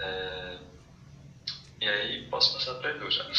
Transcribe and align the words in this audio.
É, 0.00 0.58
e 1.80 1.88
aí, 1.88 2.26
posso 2.28 2.54
passar 2.54 2.74
para 2.74 2.90
Edu 2.90 3.10
já. 3.10 3.24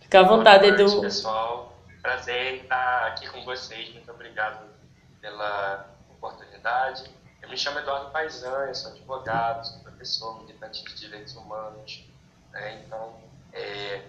Fica 0.00 0.20
à 0.20 0.22
vontade, 0.22 0.68
noite, 0.68 0.82
Edu. 0.82 1.00
pessoal. 1.00 1.76
Prazer 2.00 2.62
estar 2.62 3.06
aqui 3.08 3.28
com 3.28 3.44
vocês. 3.44 3.92
Muito 3.92 4.10
obrigado 4.10 4.66
pela 5.20 5.88
oportunidade. 6.10 7.04
Eu 7.42 7.48
me 7.48 7.56
chamo 7.56 7.78
Eduardo 7.78 8.10
Paisan, 8.10 8.66
eu 8.66 8.74
sou 8.74 8.92
advogado, 8.92 9.66
sou 9.66 9.78
professor, 9.80 10.40
militante 10.42 10.84
de 10.84 10.94
direitos 10.94 11.34
humanos. 11.36 12.04
né? 12.52 12.82
Então, 12.84 13.14
é, 13.52 14.02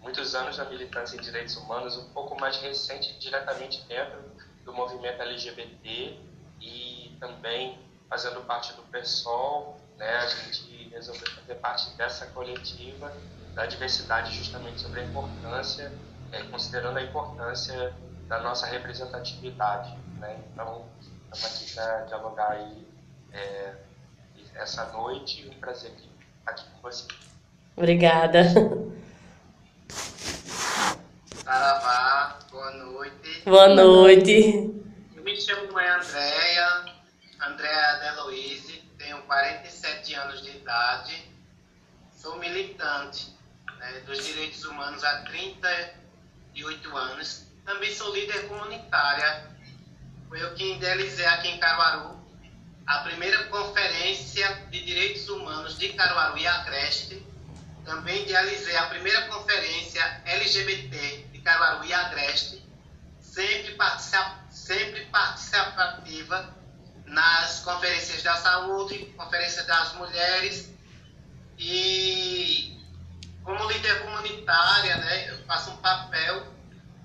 muitos 0.00 0.34
anos 0.34 0.58
na 0.58 0.64
militância 0.66 1.16
em 1.16 1.20
direitos 1.20 1.56
humanos, 1.56 1.96
um 1.96 2.08
pouco 2.10 2.38
mais 2.40 2.56
recente 2.58 3.18
diretamente 3.18 3.82
dentro 3.86 4.18
do 4.64 4.72
movimento 4.72 5.20
LGBT 5.22 6.18
e 6.60 7.16
também 7.18 7.78
fazendo 8.08 8.44
parte 8.44 8.72
do 8.74 8.82
PSOL, 8.82 9.80
né? 9.96 10.16
A 10.18 10.26
gente 10.26 10.88
resolveu 10.90 11.26
fazer 11.32 11.54
parte 11.56 11.90
dessa 11.96 12.26
coletiva 12.26 13.12
da 13.54 13.66
diversidade 13.66 14.34
justamente 14.34 14.80
sobre 14.80 15.00
a 15.00 15.04
importância, 15.04 15.92
é, 16.32 16.42
considerando 16.44 16.98
a 16.98 17.02
importância 17.02 17.94
da 18.28 18.40
nossa 18.40 18.66
representatividade, 18.66 19.96
né? 20.18 20.38
Então, 20.52 20.84
estamos 21.32 21.44
aqui 21.44 21.74
para 21.74 22.04
dialogar 22.04 22.50
aí 22.50 22.86
é, 23.32 23.74
essa 24.54 24.84
noite, 24.92 25.48
um 25.48 25.58
prazer 25.58 25.92
aqui, 25.92 26.08
aqui 26.46 26.64
com 26.70 26.82
você. 26.82 27.06
Obrigada. 27.76 28.42
Saravá, 31.44 32.38
boa 32.50 32.70
noite. 32.72 33.42
Boa 33.44 33.68
noite. 33.68 34.74
Eu 35.14 35.22
me 35.22 35.40
chamo 35.40 35.72
mãe 35.72 35.86
Andréia, 35.86 36.84
Andréia 37.40 38.00
Deloise, 38.00 38.65
tenho 38.65 38.65
47 39.26 40.14
anos 40.14 40.42
de 40.42 40.50
idade, 40.50 41.30
sou 42.12 42.38
militante 42.38 43.36
né, 43.78 44.00
dos 44.06 44.24
direitos 44.24 44.64
humanos 44.64 45.02
há 45.04 45.22
38 45.22 46.96
anos, 46.96 47.46
também 47.64 47.92
sou 47.94 48.14
líder 48.14 48.46
comunitária. 48.48 49.50
Foi 50.28 50.42
eu 50.42 50.54
que 50.54 50.74
idealizei 50.74 51.26
aqui 51.26 51.48
em 51.48 51.58
Caruaru 51.58 52.16
a 52.86 52.98
primeira 53.00 53.44
conferência 53.44 54.48
de 54.70 54.84
direitos 54.84 55.28
humanos 55.28 55.76
de 55.76 55.92
Caruaru 55.92 56.38
e 56.38 56.46
Agreste. 56.46 57.26
Também 57.84 58.22
idealizei 58.22 58.76
a 58.76 58.86
primeira 58.86 59.26
conferência 59.26 60.22
LGBT 60.24 61.28
de 61.32 61.40
Caruaru 61.40 61.84
e 61.84 61.92
Agreste 61.92 62.64
sempre, 63.20 63.74
participa, 63.74 64.38
sempre 64.50 65.04
participativa 65.06 66.56
nas 67.06 67.60
conferências 67.60 68.22
da 68.22 68.36
saúde, 68.36 69.06
conferência 69.16 69.64
das 69.64 69.94
mulheres. 69.94 70.72
E 71.58 72.76
como 73.46 73.70
líder 73.70 74.02
comunitária, 74.02 74.96
né, 74.96 75.30
eu 75.30 75.38
faço 75.44 75.70
um 75.70 75.76
papel 75.76 76.52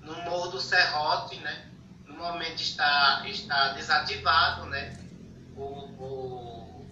no 0.00 0.14
Morro 0.22 0.50
do 0.50 0.60
Serrote, 0.60 1.36
né, 1.38 1.70
no 2.04 2.14
momento 2.14 2.60
está, 2.60 3.22
está 3.26 3.68
desativado, 3.68 4.66
né, 4.66 4.98
por, 5.54 5.88
por, 5.96 6.84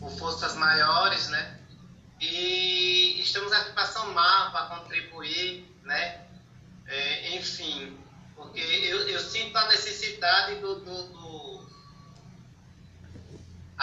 por 0.00 0.10
forças 0.18 0.56
maiores, 0.56 1.28
né, 1.28 1.60
e 2.20 3.20
estamos 3.20 3.52
aqui 3.52 3.72
para 3.72 3.86
somar, 3.86 4.50
para 4.50 4.76
contribuir, 4.76 5.72
né, 5.84 6.20
é, 6.86 7.36
enfim, 7.36 7.96
porque 8.34 8.60
eu, 8.60 9.08
eu, 9.08 9.20
sinto 9.20 9.56
a 9.56 9.68
necessidade 9.68 10.56
do, 10.56 10.80
do 10.80 11.13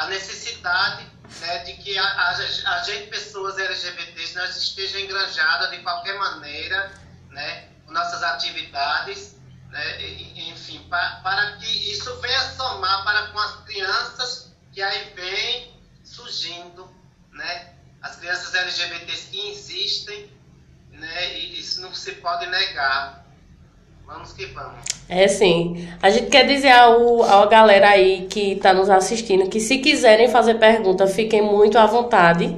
a 0.02 0.08
necessidade 0.08 1.08
né, 1.40 1.60
de 1.60 1.74
que 1.74 1.96
a, 1.98 2.04
a, 2.04 2.30
a, 2.30 2.84
gente, 2.84 3.08
pessoas 3.10 3.58
LGBTs, 3.58 4.36
nós 4.36 4.58
estejam 4.58 5.00
engranjadas 5.00 5.70
de 5.70 5.78
qualquer 5.80 6.18
maneira, 6.18 6.92
né, 7.30 7.70
nossas 7.88 8.24
atividades, 8.24 9.36
né, 9.70 10.02
enfim, 10.50 10.80
para, 10.90 11.18
para 11.18 11.58
que 11.58 11.92
isso 11.92 12.20
venha 12.20 12.42
somar 12.56 13.04
para 13.04 13.28
com 13.28 13.40
as 13.40 13.64
crianças 13.66 14.52
que 14.74 14.82
aí 14.82 15.14
vem 15.14 15.80
surgindo, 16.04 16.90
né, 17.32 17.76
as 18.02 18.16
crianças 18.16 18.56
LGBTs 18.56 19.28
que 19.28 19.52
existem, 19.52 20.36
né, 20.90 21.38
e 21.38 21.60
isso 21.60 21.80
não 21.80 21.94
se 21.94 22.14
pode 22.14 22.48
negar. 22.48 23.21
Vamos 24.12 24.34
que 24.34 24.46
vamos. 24.48 24.82
É 25.08 25.28
sim. 25.28 25.88
A 26.02 26.10
gente 26.10 26.28
quer 26.28 26.46
dizer 26.46 26.72
ao, 26.72 27.24
à 27.24 27.46
galera 27.46 27.90
aí 27.90 28.28
que 28.30 28.54
está 28.54 28.74
nos 28.74 28.90
assistindo 28.90 29.50
que 29.50 29.60
se 29.60 29.78
quiserem 29.78 30.28
fazer 30.28 30.56
pergunta, 30.56 31.08
fiquem 31.08 31.42
muito 31.42 31.78
à 31.78 31.86
vontade. 31.86 32.54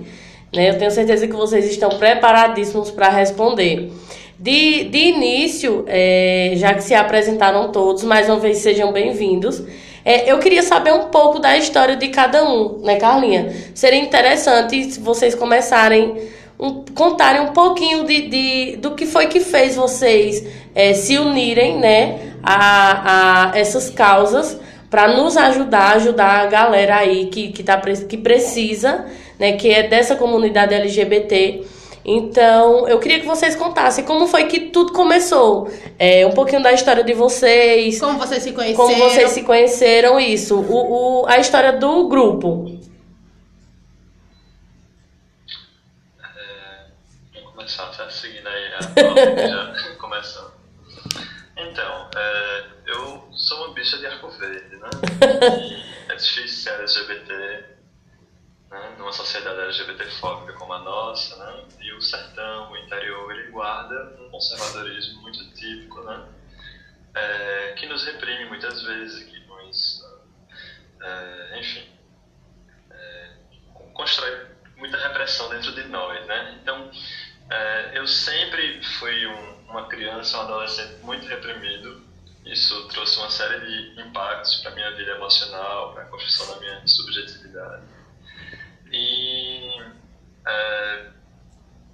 Né? 0.53 0.69
Eu 0.69 0.78
tenho 0.78 0.90
certeza 0.90 1.28
que 1.28 1.36
vocês 1.36 1.66
estão 1.66 1.90
preparadíssimos 1.90 2.90
para 2.90 3.09
responder. 3.09 3.91
De, 4.38 4.86
de 4.86 4.97
início, 4.97 5.86
é, 5.88 6.53
já 6.56 6.74
que 6.74 6.84
se 6.84 6.94
apresentaram 6.96 7.72
todos, 7.72 8.03
mais 8.03 8.28
uma 8.28 8.40
vez 8.40 8.58
sejam 8.58 8.91
bem-vindos. 8.91 9.64
É, 10.03 10.30
eu 10.30 10.40
queria 10.40 10.64
saber 10.64 10.91
um 10.91 11.06
pouco 11.06 11.40
da 11.40 11.56
história 11.56 11.96
de 11.96 12.09
cada 12.09 12.44
um, 12.44 12.80
né, 12.80 12.97
Carlinha? 12.97 13.53
Seria 13.74 14.00
interessante 14.00 14.91
se 14.91 15.00
vocês 15.00 15.34
começarem 15.34 16.18
um, 16.59 16.86
contarem 16.94 17.41
um 17.41 17.53
pouquinho 17.53 18.06
de, 18.06 18.28
de, 18.28 18.78
do 18.78 18.91
que 18.91 19.06
foi 19.06 19.28
que 19.28 19.40
fez 19.40 19.75
vocês 19.75 20.46
é, 20.74 20.94
se 20.94 21.18
unirem, 21.18 21.78
né, 21.78 22.34
a, 22.41 23.52
a 23.52 23.58
essas 23.58 23.90
causas 23.90 24.59
para 24.90 25.08
nos 25.08 25.36
ajudar, 25.36 25.96
ajudar 25.96 26.41
a 26.41 26.46
galera 26.46 26.97
aí 26.97 27.28
que, 27.28 27.52
que, 27.52 27.64
tá, 27.64 27.80
que 28.08 28.18
precisa, 28.18 29.06
né, 29.40 29.53
que 29.53 29.69
é 29.69 29.84
dessa 29.88 30.16
comunidade 30.16 30.74
LGBT. 30.74 31.66
Então, 32.06 32.85
eu 32.88 33.00
queria 33.00 33.20
que 33.20 33.25
vocês 33.25 33.56
contassem 33.56 34.03
como 34.03 34.28
foi 34.28 34.46
que 34.46 34.59
tudo 34.59 34.91
começou. 34.91 35.72
É, 35.97 36.28
um 36.28 36.31
pouquinho 36.31 36.62
da 36.62 36.74
história 36.74 37.02
de 37.02 37.14
vocês. 37.14 37.97
Como 37.97 38.20
vocês 38.20 38.44
se 38.44 38.52
conheceram. 38.52 38.88
Como 38.88 39.09
vocês 39.09 39.30
se 39.31 39.41
conheceram, 39.44 40.20
isso. 40.20 40.59
O, 40.59 41.22
o, 41.22 41.25
a 41.28 41.38
história 41.40 41.72
do 41.72 42.09
grupo. 42.09 42.78
começar, 47.64 47.85
tá 47.91 48.09
começando. 49.97 50.53
Então, 51.57 52.09
é, 52.15 52.65
eu 52.85 53.29
sou 53.33 53.65
uma 53.65 53.73
bicha 53.73 53.97
de 53.97 54.05
arco 54.05 54.29
verde, 54.29 54.75
né? 54.77 54.89
É 56.09 56.15
difícil 56.15 56.47
ser 56.49 56.79
LGBT, 56.81 57.65
né? 58.69 58.95
Numa 58.97 59.13
sociedade 59.13 59.59
LGBT 59.61 60.05
fóbica 60.19 60.53
como 60.53 60.73
a 60.73 60.79
nossa, 60.79 61.35
né? 61.37 61.63
E 61.79 61.93
o 61.93 62.01
sertão, 62.01 62.71
o 62.71 62.77
interior, 62.77 63.31
ele 63.31 63.49
guarda 63.51 64.17
um 64.19 64.29
conservadorismo 64.29 65.21
muito 65.21 65.49
típico, 65.53 66.01
né? 66.03 66.27
É, 67.15 67.73
que 67.77 67.85
nos 67.87 68.03
reprime 68.03 68.45
muitas 68.45 68.83
vezes, 68.83 69.23
que 69.23 69.39
nos, 69.47 70.03
é, 71.01 71.59
enfim, 71.59 71.89
é, 72.91 73.29
constrói 73.93 74.47
muita 74.75 74.97
repressão 74.97 75.49
dentro 75.49 75.71
de 75.71 75.83
nós, 75.85 76.25
né? 76.27 76.59
Então, 76.61 76.91
é, 77.49 77.97
eu 77.97 78.05
sempre 78.05 78.53
fui 79.03 79.28
um, 79.28 79.69
uma 79.69 79.88
criança, 79.90 80.38
um 80.38 80.41
adolescente 80.44 81.03
muito 81.03 81.28
reprimido. 81.28 82.02
Isso 82.46 82.88
trouxe 82.88 83.19
uma 83.19 83.30
série 83.30 83.59
de 83.59 84.02
impactos 84.02 84.56
para 84.62 84.72
minha 84.72 84.96
vida 84.96 85.12
emocional, 85.12 85.94
para 85.94 86.03
a 86.03 86.06
construção 86.06 86.53
da 86.53 86.59
minha 86.62 86.88
subjetividade. 86.88 87.84
E 88.90 89.81
é, 90.47 91.08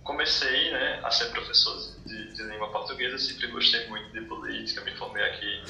comecei 0.03 0.71
né, 0.71 0.99
a 1.03 1.09
ser 1.09 1.31
professor 1.31 1.77
de, 2.05 2.33
de, 2.33 2.43
língua 2.43 2.71
portuguesa, 2.71 3.17
sempre 3.17 3.47
gostei 3.47 3.87
muito 3.87 4.11
de 4.11 4.21
política, 4.21 4.81
me 4.81 4.95
formei 4.95 5.23
aqui 5.23 5.63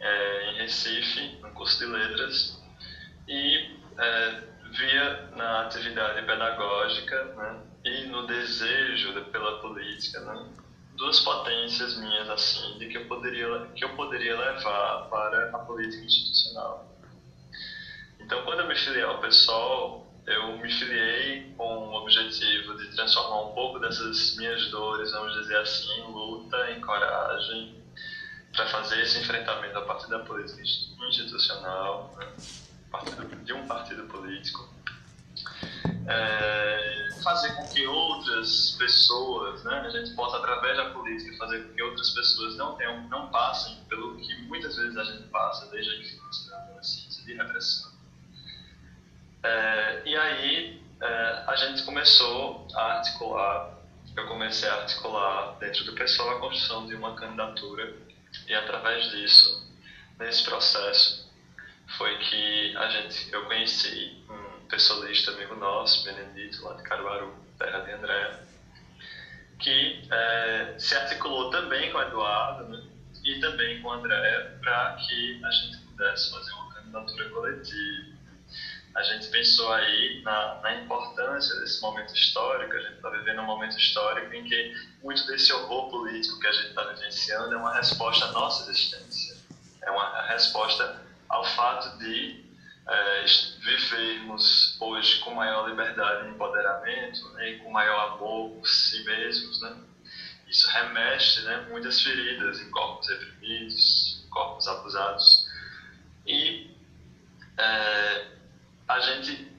é, 0.00 0.50
em 0.50 0.56
Recife, 0.60 1.38
no 1.42 1.50
curso 1.50 1.78
de 1.78 1.86
letras, 1.86 2.58
e 3.28 3.76
é, 3.98 4.42
via 4.76 5.30
na 5.36 5.62
atividade 5.62 6.22
pedagógica 6.22 7.24
né, 7.36 7.60
e 7.84 8.06
no 8.06 8.26
desejo 8.26 9.12
de, 9.12 9.20
pela 9.30 9.60
política, 9.60 10.20
né, 10.20 10.46
duas 10.96 11.20
potências 11.20 11.96
minhas 11.98 12.28
assim 12.28 12.78
de 12.78 12.88
que 12.88 12.96
eu 12.96 13.06
poderia 13.06 13.66
que 13.74 13.84
eu 13.84 13.94
poderia 13.94 14.36
levar 14.36 15.08
para 15.08 15.50
a 15.50 15.58
política 15.60 16.04
institucional. 16.04 16.88
Então, 18.20 18.42
quando 18.44 18.60
eu 18.60 18.68
me 18.68 18.74
filiei 18.74 19.02
ao 19.02 19.20
PSOL, 19.20 20.06
eu 20.26 20.56
me 20.56 20.70
filiei 20.70 21.52
com 21.56 21.88
o 21.88 21.94
objetivo 21.96 22.74
de 22.78 22.94
transformar 22.96 23.42
um 23.42 23.54
pouco 23.54 23.78
dessas 23.78 24.36
minhas 24.36 24.70
dores, 24.70 25.12
vamos 25.12 25.34
dizer 25.34 25.58
assim, 25.58 26.00
em 26.00 26.10
luta, 26.10 26.70
em 26.70 26.80
coragem, 26.80 27.74
para 28.52 28.66
fazer 28.68 29.02
esse 29.02 29.18
enfrentamento 29.18 29.76
a 29.76 29.82
partir 29.82 30.08
da 30.08 30.20
política 30.20 30.62
institucional, 30.62 32.16
né, 32.16 32.32
de 33.44 33.52
um 33.52 33.66
partido 33.66 34.04
político 34.04 34.73
é, 36.06 37.08
fazer 37.22 37.54
com 37.56 37.66
que 37.68 37.86
outras 37.86 38.72
pessoas, 38.78 39.64
né, 39.64 39.80
a 39.80 39.90
gente 39.90 40.14
possa 40.14 40.36
através 40.36 40.76
da 40.76 40.90
política 40.90 41.36
fazer 41.38 41.64
com 41.64 41.74
que 41.74 41.82
outras 41.82 42.10
pessoas 42.10 42.56
não 42.56 42.76
tenham, 42.76 43.08
não 43.08 43.30
passem 43.30 43.76
pelo 43.88 44.16
que 44.16 44.42
muitas 44.42 44.76
vezes 44.76 44.96
a 44.96 45.04
gente 45.04 45.24
passa 45.28 45.70
desde 45.70 45.90
a 45.90 45.96
infância, 45.96 46.50
da 46.50 46.58
adolescência, 46.58 47.24
de 47.24 47.34
repressão. 47.34 47.92
É, 49.42 50.02
e 50.06 50.16
aí 50.16 50.82
é, 51.00 51.44
a 51.46 51.56
gente 51.56 51.82
começou 51.82 52.66
a 52.74 52.98
articular, 52.98 53.78
eu 54.16 54.26
comecei 54.26 54.68
a 54.68 54.74
articular 54.74 55.56
dentro 55.58 55.84
do 55.84 55.92
pessoal 55.92 56.36
a 56.36 56.40
construção 56.40 56.86
de 56.86 56.94
uma 56.94 57.14
candidatura 57.14 57.94
e 58.46 58.54
através 58.54 59.10
disso, 59.10 59.70
nesse 60.18 60.44
processo, 60.44 61.24
foi 61.96 62.16
que 62.18 62.76
a 62.76 62.88
gente, 62.88 63.32
eu 63.32 63.44
conheci 63.46 64.24
um 64.28 64.43
pessoalista 64.68 65.30
amigo 65.32 65.54
nosso, 65.56 66.04
Benedito, 66.04 66.64
lá 66.64 66.74
de 66.74 66.82
Caruaru, 66.82 67.34
terra 67.58 67.80
de 67.80 67.92
André, 67.92 68.40
que 69.58 70.02
é, 70.10 70.74
se 70.78 70.94
articulou 70.94 71.50
também 71.50 71.90
com 71.92 71.98
o 71.98 72.02
Eduardo 72.02 72.68
né, 72.68 72.82
e 73.24 73.40
também 73.40 73.80
com 73.82 73.88
o 73.88 73.92
André 73.92 74.58
para 74.60 74.96
que 74.96 75.40
a 75.44 75.50
gente 75.50 75.78
pudesse 75.78 76.30
fazer 76.30 76.52
uma 76.52 76.74
candidatura 76.74 77.30
coletiva. 77.30 78.14
A 78.94 79.02
gente 79.02 79.26
pensou 79.28 79.72
aí 79.72 80.22
na, 80.22 80.60
na 80.60 80.74
importância 80.82 81.60
desse 81.60 81.82
momento 81.82 82.14
histórico, 82.14 82.74
a 82.74 82.80
gente 82.80 82.94
está 82.94 83.10
vivendo 83.10 83.40
um 83.40 83.46
momento 83.46 83.76
histórico 83.76 84.32
em 84.32 84.44
que 84.44 84.74
muito 85.02 85.26
desse 85.26 85.52
horror 85.52 85.90
político 85.90 86.38
que 86.38 86.46
a 86.46 86.52
gente 86.52 86.68
está 86.68 86.84
vivenciando 86.84 87.54
é 87.54 87.56
uma 87.56 87.74
resposta 87.74 88.26
à 88.26 88.32
nossa 88.32 88.70
existência, 88.70 89.36
é 89.82 89.90
uma 89.90 90.22
resposta 90.28 91.02
ao 91.28 91.44
fato 91.44 91.98
de 91.98 92.43
é, 92.86 93.24
vivermos 93.60 94.76
hoje 94.80 95.18
com 95.20 95.34
maior 95.34 95.68
liberdade 95.68 96.26
e 96.26 96.30
empoderamento 96.30 97.28
né, 97.30 97.50
e 97.50 97.58
com 97.58 97.70
maior 97.70 98.14
amor 98.14 98.50
por 98.50 98.66
si 98.66 99.02
mesmos, 99.04 99.60
né? 99.62 99.76
Isso 100.46 100.68
remexe 100.70 101.42
né, 101.42 101.66
muitas 101.70 102.00
feridas 102.02 102.60
em 102.60 102.70
corpos 102.70 103.08
reprimidos, 103.08 104.22
em 104.24 104.28
corpos 104.28 104.68
abusados. 104.68 105.48
E 106.26 106.70
é, 107.56 108.26
a 108.86 109.00
gente 109.00 109.52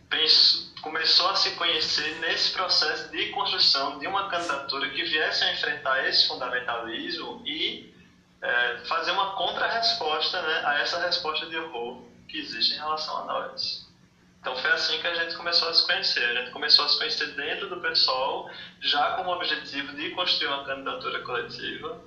começou 0.81 1.29
a 1.29 1.35
se 1.35 1.51
conhecer 1.55 2.19
nesse 2.19 2.51
processo 2.51 3.09
de 3.11 3.29
construção 3.31 3.99
de 3.99 4.07
uma 4.07 4.29
candidatura 4.29 4.89
que 4.89 5.03
viesse 5.03 5.43
a 5.43 5.53
enfrentar 5.53 6.07
esse 6.07 6.27
fundamentalismo 6.27 7.41
e 7.45 7.93
é, 8.41 8.77
fazer 8.85 9.11
uma 9.11 9.35
contra-resposta 9.35 10.41
né, 10.41 10.61
a 10.65 10.79
essa 10.79 10.99
resposta 11.05 11.47
de 11.47 11.57
horror 11.57 12.14
que 12.35 12.41
existe 12.41 12.73
em 12.73 12.77
relação 12.77 13.17
a 13.17 13.25
nós. 13.25 13.85
Então 14.41 14.55
foi 14.57 14.71
assim 14.71 14.99
que 14.99 15.07
a 15.07 15.15
gente 15.15 15.35
começou 15.35 15.69
a 15.69 15.73
se 15.73 15.85
conhecer. 15.85 16.23
A 16.23 16.41
gente 16.41 16.51
começou 16.51 16.85
a 16.85 16.89
se 16.89 16.97
conhecer 16.97 17.27
dentro 17.35 17.69
do 17.69 17.77
PSOL, 17.77 18.49
já 18.81 19.13
com 19.13 19.23
o 19.23 19.33
objetivo 19.33 19.95
de 19.95 20.11
construir 20.11 20.49
uma 20.49 20.65
candidatura 20.65 21.19
coletiva 21.21 22.01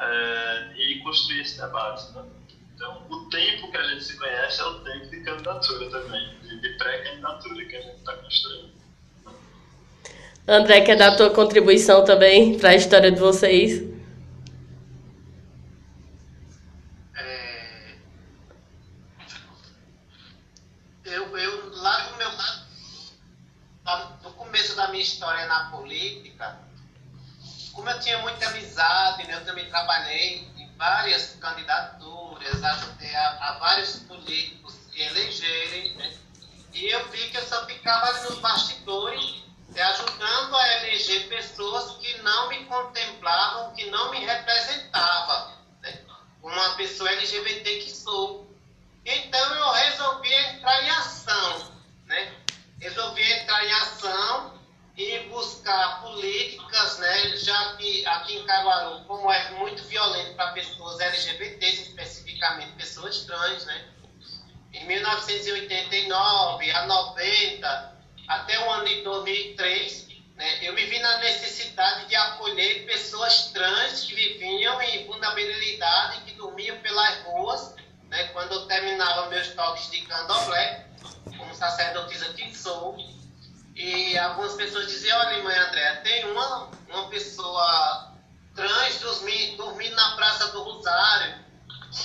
é, 0.00 0.72
e 0.76 1.00
construir 1.00 1.40
esse 1.40 1.60
debate. 1.60 2.10
Né? 2.12 2.24
Então, 2.74 3.02
o 3.10 3.28
tempo 3.28 3.70
que 3.70 3.76
a 3.76 3.82
gente 3.82 4.04
se 4.04 4.16
conhece 4.16 4.60
é 4.60 4.64
o 4.64 4.80
tempo 4.80 5.06
de 5.10 5.20
candidatura 5.20 5.90
também, 5.90 6.38
de, 6.42 6.60
de 6.60 6.68
pré-candidatura 6.78 7.64
que 7.64 7.76
a 7.76 7.80
gente 7.80 7.96
está 7.96 8.12
construindo. 8.16 8.78
André, 10.46 10.80
quer 10.80 10.96
dar 10.96 11.12
a 11.12 11.16
tua 11.16 11.30
contribuição 11.30 12.04
também 12.04 12.58
para 12.58 12.70
a 12.70 12.74
história 12.74 13.10
de 13.10 13.20
vocês? 13.20 13.97
Minha 24.98 25.02
história 25.02 25.46
na 25.46 25.70
política, 25.70 26.58
como 27.72 27.88
eu 27.88 28.00
tinha 28.00 28.18
muita 28.18 28.48
amizade, 28.48 29.24
né, 29.28 29.34
eu 29.34 29.44
também 29.44 29.68
trabalhei 29.68 30.38
em 30.56 30.68
várias 30.76 31.36
candidaturas, 31.40 32.64
ajudei 32.64 33.14
a, 33.14 33.28
a 33.40 33.58
vários 33.60 34.00
políticos 34.00 34.74
se 34.74 35.00
elegerem, 35.00 35.94
né, 35.94 36.12
e 36.72 36.86
eu 36.86 37.08
vi 37.10 37.30
que 37.30 37.36
eu 37.36 37.46
só 37.46 37.64
ficava 37.66 38.06
ali 38.06 38.28
nos 38.28 38.38
bastidores, 38.40 39.44
né, 39.68 39.82
ajudando 39.82 40.56
a 40.56 40.76
eleger 40.78 41.28
pessoas 41.28 41.96
que 41.98 42.20
não 42.22 42.48
me 42.48 42.64
contemplavam, 42.64 43.72
que 43.74 43.88
não 43.90 44.10
me 44.10 44.18
representavam, 44.18 45.52
né, 45.80 46.00
uma 46.42 46.70
pessoa 46.74 47.08
LGBT 47.10 47.82
que 47.82 47.90
sou. 47.92 48.52
Então 49.04 49.54
eu 49.54 49.70
resolvi 49.70 50.34
entrar 50.34 50.82
em 50.82 50.90
ação, 50.90 51.72
né? 52.04 52.34
Resolvi 52.80 53.22
entrar 53.22 53.64
em 53.64 53.72
ação 53.72 54.57
e 54.98 55.20
buscar 55.28 56.02
políticas, 56.02 56.98
né, 56.98 57.36
já 57.36 57.76
que 57.76 58.04
aqui 58.04 58.36
em 58.36 58.44
Caruaru, 58.44 59.04
como 59.04 59.30
é 59.30 59.50
muito 59.52 59.84
violento 59.84 60.34
para 60.34 60.50
pessoas 60.50 60.98
LGBTs, 60.98 61.82
especificamente 61.82 62.72
pessoas 62.72 63.20
trans, 63.20 63.64
né, 63.64 63.84
em 64.74 64.84
1989 64.86 66.70
a 66.72 66.86
90, 66.86 67.96
até 68.26 68.58
o 68.58 68.70
ano 68.72 68.88
de 68.88 69.02
2003, 69.02 70.08
né, 70.34 70.66
eu 70.66 70.74
me 70.74 70.84
vi 70.86 70.98
na 70.98 71.18
necessidade 71.18 72.08
de 72.08 72.16
acolher 72.16 72.84
pessoas 72.84 73.52
trans 73.52 74.02
que 74.02 74.16
viviam 74.16 74.82
em 74.82 75.06
vulnerabilidade, 75.06 76.22
que 76.22 76.32
dormiam 76.32 76.76
pelas 76.80 77.22
ruas, 77.22 77.76
né, 78.08 78.24
quando 78.32 78.52
eu 78.52 78.66
terminava 78.66 79.28
meus 79.28 79.46
toques 79.50 79.92
de 79.92 80.02
candomblé, 80.02 80.88
como 81.38 81.54
sacerdotisa 81.54 82.32
que 82.32 82.52
sou, 82.52 82.98
e 83.78 84.18
algumas 84.18 84.54
pessoas 84.54 84.88
diziam, 84.88 85.16
olha, 85.20 85.40
mãe 85.44 85.56
André, 85.56 85.94
tem 86.02 86.24
uma, 86.32 86.68
uma 86.88 87.08
pessoa 87.10 88.12
trans 88.52 88.98
dormindo, 88.98 89.56
dormindo 89.56 89.94
na 89.94 90.16
Praça 90.16 90.48
do 90.48 90.64
Rosário. 90.64 91.36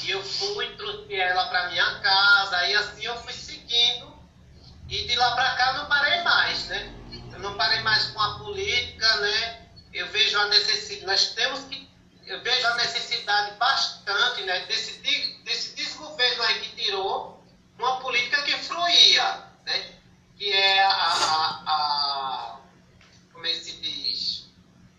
E 0.03 0.11
eu 0.11 0.23
fui, 0.23 0.69
trouxe 0.75 1.15
ela 1.15 1.47
para 1.47 1.71
minha 1.71 1.99
casa, 1.99 2.67
e 2.67 2.75
assim 2.75 3.03
eu 3.05 3.17
fui 3.23 3.33
seguindo. 3.33 4.13
E 4.87 5.07
de 5.07 5.15
lá 5.15 5.33
para 5.33 5.55
cá 5.55 5.73
não 5.73 5.87
parei 5.87 6.21
mais, 6.21 6.67
né? 6.67 6.93
Eu 7.31 7.39
não 7.39 7.57
parei 7.57 7.81
mais 7.81 8.05
com 8.11 8.21
a 8.21 8.37
política, 8.37 9.15
né? 9.15 9.67
Eu 9.91 10.07
vejo 10.09 10.39
a 10.39 10.45
necessidade, 10.49 11.07
nós 11.07 11.29
temos 11.29 11.61
que, 11.61 11.89
eu 12.27 12.39
vejo 12.43 12.67
a 12.67 12.75
necessidade 12.75 13.57
bastante, 13.57 14.43
né? 14.43 14.59
Desse, 14.67 14.99
desse 15.43 15.75
desgoverno 15.75 16.43
aí 16.43 16.59
que 16.59 16.83
tirou 16.83 17.43
uma 17.79 17.99
política 17.99 18.43
que 18.43 18.51
fluía, 18.59 19.43
né? 19.65 20.02
Que 20.37 20.51
é 20.51 20.83
a, 20.83 20.89
a, 20.89 21.63
a, 21.65 22.59
como 23.31 23.45
é 23.45 23.49
que 23.49 23.59
se 23.59 23.71
diz? 23.77 24.49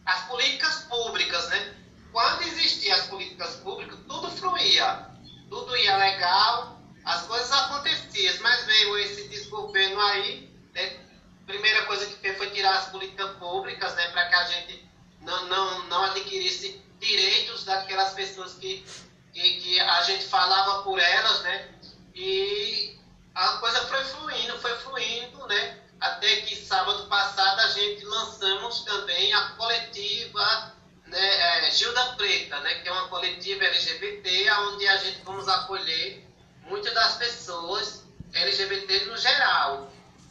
As 0.07 0.25
políticas 0.27 0.85
públicas, 0.85 1.49
né? 1.49 1.77
Quando 2.13 2.43
existiam 2.43 2.97
as 2.97 3.07
políticas 3.07 3.57
públicas, 3.57 3.99
tudo 4.07 4.31
fluía, 4.31 5.09
tudo 5.49 5.77
ia 5.77 5.97
legal, 5.97 6.81
as 7.05 7.23
coisas 7.23 7.51
aconteciam, 7.53 8.35
mas 8.43 8.65
veio 8.67 8.99
esse 8.99 9.29
desgoverno 9.29 10.01
aí, 10.01 10.51
né? 10.75 11.01
Primeira 11.47 11.85
coisa 11.85 12.07
que 12.07 12.15
fez 12.15 12.39
foi 12.39 12.51
tirar 12.51 12.79
as 12.79 12.89
políticas 12.91 13.37
públicas, 13.37 13.95
né? 13.95 14.09
Para 14.09 14.29
que 14.29 14.35
a 14.35 14.45
gente 14.45 14.89
não, 15.21 15.47
não, 15.47 15.87
não 15.89 16.05
adquirisse 16.05 16.83
direitos 17.01 17.65
daquelas 17.65 18.15
pessoas 18.15 18.55
que, 18.55 18.85
que, 19.33 19.61
que 19.61 19.81
a 19.81 20.03
gente 20.03 20.25
falava 20.27 20.83
por 20.83 20.99
elas, 20.99 21.43
né? 21.43 21.69
E 22.15 22.94
a 23.35 23.49
coisa 23.59 23.81
foi 23.87 24.05
fluindo, 24.05 24.59
foi 24.59 24.77
fluindo, 24.79 25.47
né? 25.47 25.79
Até 26.01 26.37
que 26.43 26.55
sábado 26.55 27.07
passado 27.07 27.61
a 27.61 27.69
gente 27.69 28.05
lançamos 28.05 28.85
também 28.85 29.33
a 29.33 29.49
coletiva 29.51 30.75
né, 31.07 31.67
é, 31.67 31.71
Gilda 31.71 32.15
Preta, 32.17 32.61
né? 32.61 32.75
Que 32.77 32.89
é 32.89 32.93
uma 32.93 33.09
coletiva 33.09 33.65
LGBT, 33.65 34.51
onde 34.53 34.87
a 34.87 34.97
gente 34.99 35.23
vamos 35.25 35.49
acolher 35.49 36.25
muitas 36.63 36.95
das 36.95 37.17
pessoas 37.17 38.05
LGBT 38.33 39.07
no 39.07 39.17
geral. 39.17 39.91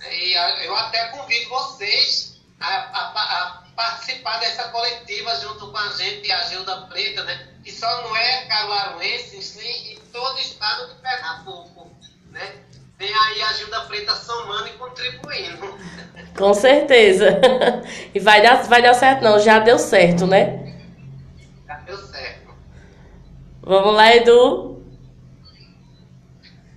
E 0.09 0.33
eu 0.65 0.75
até 0.75 1.07
convido 1.07 1.49
vocês 1.49 2.39
a, 2.59 2.67
a, 2.67 3.39
a 3.39 3.63
participar 3.75 4.39
dessa 4.39 4.69
coletiva 4.69 5.35
junto 5.41 5.71
com 5.71 5.77
a 5.77 5.89
gente, 5.93 6.31
a 6.31 6.43
Gilda 6.49 6.81
Preta, 6.87 7.23
né? 7.23 7.53
Que 7.63 7.71
só 7.71 8.01
não 8.01 8.15
é 8.15 8.45
caruaruense, 8.45 9.41
sim, 9.41 9.93
em 9.93 9.99
todo 10.11 10.35
o 10.35 10.39
estado 10.39 10.93
de 10.93 11.01
Pernambuco, 11.01 11.91
né? 12.29 12.63
Tem 13.03 13.13
aí 13.13 13.41
a 13.41 13.51
Gilda 13.51 13.81
Preta 13.81 14.15
somando 14.15 14.65
e 14.69 14.71
contribuindo. 14.77 15.77
Com 16.39 16.53
certeza. 16.53 17.41
E 18.15 18.19
vai 18.19 18.41
dar, 18.41 18.63
vai 18.63 18.81
dar 18.81 18.93
certo 18.93 19.21
não, 19.21 19.37
já 19.37 19.59
deu 19.59 19.77
certo, 19.77 20.25
né? 20.25 20.73
Já 21.67 21.75
deu 21.79 21.97
certo. 21.97 22.55
Vamos 23.61 23.93
lá, 23.93 24.15
Edu. 24.15 24.81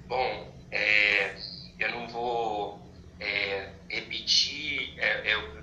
Bom, 0.09 0.52
é, 0.73 1.37
eu 1.78 1.92
não 1.92 2.09
vou 2.09 2.80
é, 3.21 3.68
repetir, 3.88 4.95
é, 4.99 5.33
eu, 5.33 5.62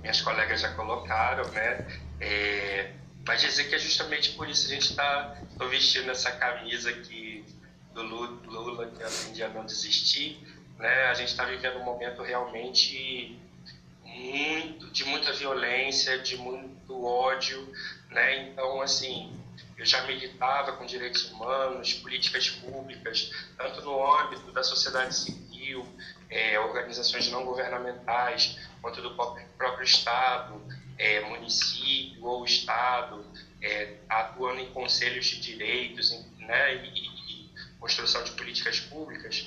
minhas 0.00 0.20
colegas 0.20 0.62
já 0.62 0.72
colocaram, 0.72 1.48
né? 1.52 1.86
É, 2.20 2.90
mas 3.24 3.40
dizer 3.40 3.68
que 3.68 3.76
é 3.76 3.78
justamente 3.78 4.30
por 4.30 4.48
isso 4.48 4.66
a 4.66 4.74
gente 4.74 4.90
está 4.90 5.36
vestindo 5.70 6.10
essa 6.10 6.32
camisa 6.32 6.92
que 6.92 7.33
do 7.94 8.02
Lula, 8.02 8.90
que 8.90 9.02
aprendi 9.02 9.42
a 9.42 9.48
não 9.48 9.64
desistir, 9.64 10.38
né? 10.78 11.06
A 11.06 11.14
gente 11.14 11.28
está 11.28 11.44
vivendo 11.44 11.78
um 11.78 11.84
momento 11.84 12.22
realmente 12.22 13.38
muito 14.04 14.90
de 14.90 15.04
muita 15.04 15.32
violência, 15.32 16.18
de 16.18 16.36
muito 16.36 17.04
ódio, 17.04 17.72
né? 18.10 18.48
Então, 18.48 18.80
assim, 18.82 19.32
eu 19.76 19.86
já 19.86 20.02
militava 20.06 20.72
com 20.72 20.84
direitos 20.86 21.30
humanos, 21.30 21.94
políticas 21.94 22.50
públicas, 22.50 23.30
tanto 23.56 23.80
no 23.82 24.20
âmbito 24.20 24.52
da 24.52 24.62
sociedade 24.62 25.14
civil, 25.14 25.86
é, 26.30 26.58
organizações 26.58 27.28
não 27.30 27.44
governamentais, 27.44 28.58
quanto 28.80 29.00
do 29.00 29.14
próprio 29.14 29.84
Estado, 29.84 30.60
é, 30.98 31.20
município 31.22 32.24
ou 32.24 32.44
Estado, 32.44 33.24
é, 33.60 33.94
atuando 34.08 34.60
em 34.60 34.70
conselhos 34.72 35.26
de 35.26 35.40
direitos 35.40 36.10
né, 36.38 36.84
e, 36.84 37.13
construção 37.84 38.24
de 38.24 38.30
políticas 38.30 38.80
públicas, 38.80 39.46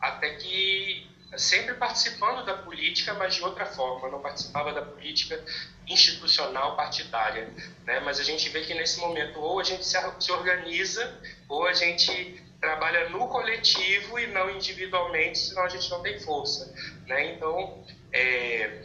até 0.00 0.34
que 0.34 1.08
sempre 1.36 1.74
participando 1.74 2.44
da 2.44 2.54
política, 2.54 3.14
mas 3.14 3.36
de 3.36 3.44
outra 3.44 3.64
forma, 3.64 4.08
não 4.08 4.20
participava 4.20 4.72
da 4.72 4.82
política 4.82 5.40
institucional 5.86 6.74
partidária, 6.74 7.48
né? 7.84 8.00
Mas 8.00 8.18
a 8.18 8.24
gente 8.24 8.48
vê 8.48 8.62
que 8.62 8.74
nesse 8.74 8.98
momento 8.98 9.38
ou 9.38 9.60
a 9.60 9.62
gente 9.62 9.86
se, 9.86 9.96
organiza 10.32 11.16
ou 11.48 11.64
a 11.64 11.72
gente 11.72 12.42
trabalha 12.60 13.08
no 13.10 13.28
coletivo 13.28 14.18
e 14.18 14.26
não 14.26 14.50
individualmente, 14.50 15.38
senão 15.38 15.62
a 15.62 15.68
gente 15.68 15.88
não 15.90 16.02
tem 16.02 16.18
força, 16.18 16.74
né? 17.06 17.34
Então, 17.34 17.84
é, 18.12 18.82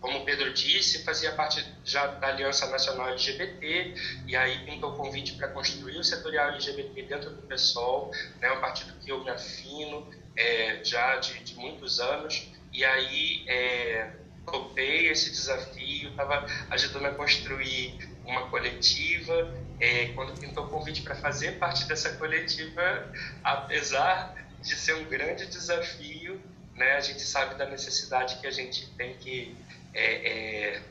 como 0.00 0.18
o 0.18 0.24
Pedro 0.24 0.52
disse, 0.52 1.04
fazia 1.04 1.32
parte 1.32 1.64
já 1.84 2.06
da 2.06 2.28
Aliança 2.28 2.66
Nacional 2.66 3.08
LGBT, 3.10 3.94
e 4.26 4.36
aí 4.36 4.64
pintou 4.64 4.92
o 4.92 4.96
convite 4.96 5.34
para 5.34 5.48
construir 5.48 5.98
o 5.98 6.04
setorial 6.04 6.50
LGBT 6.50 7.02
dentro 7.02 7.30
do 7.30 7.42
PSOL, 7.42 8.10
né, 8.40 8.50
um 8.52 8.60
partido 8.60 8.92
que 9.00 9.10
eu 9.10 9.22
me 9.24 9.30
afino 9.30 10.08
é, 10.36 10.84
já 10.84 11.16
de, 11.16 11.42
de, 11.42 11.54
muitos 11.56 11.98
anos, 11.98 12.48
e 12.72 12.84
aí 12.84 13.44
é, 13.48 14.10
topei 14.44 15.08
esse 15.08 15.30
desafio, 15.30 16.10
estava 16.10 16.46
ajudando 16.70 17.06
a 17.06 17.14
construir 17.14 17.98
uma 18.24 18.48
coletiva, 18.48 19.54
é, 19.80 20.06
quando 20.08 20.38
pintou 20.38 20.64
o 20.66 20.68
convite 20.68 21.02
para 21.02 21.14
fazer 21.14 21.52
parte 21.58 21.86
dessa 21.86 22.10
coletiva, 22.14 23.12
apesar 23.42 24.34
de 24.60 24.74
ser 24.74 24.94
um 24.94 25.04
grande 25.04 25.46
desafio, 25.46 26.40
né, 26.74 26.92
a 26.92 27.00
gente 27.00 27.22
sabe 27.22 27.54
da 27.54 27.66
necessidade 27.66 28.36
que 28.36 28.46
a 28.46 28.50
gente 28.50 28.86
tem 28.90 29.14
que 29.14 29.56
é, 29.96 30.28
é, 30.28 30.82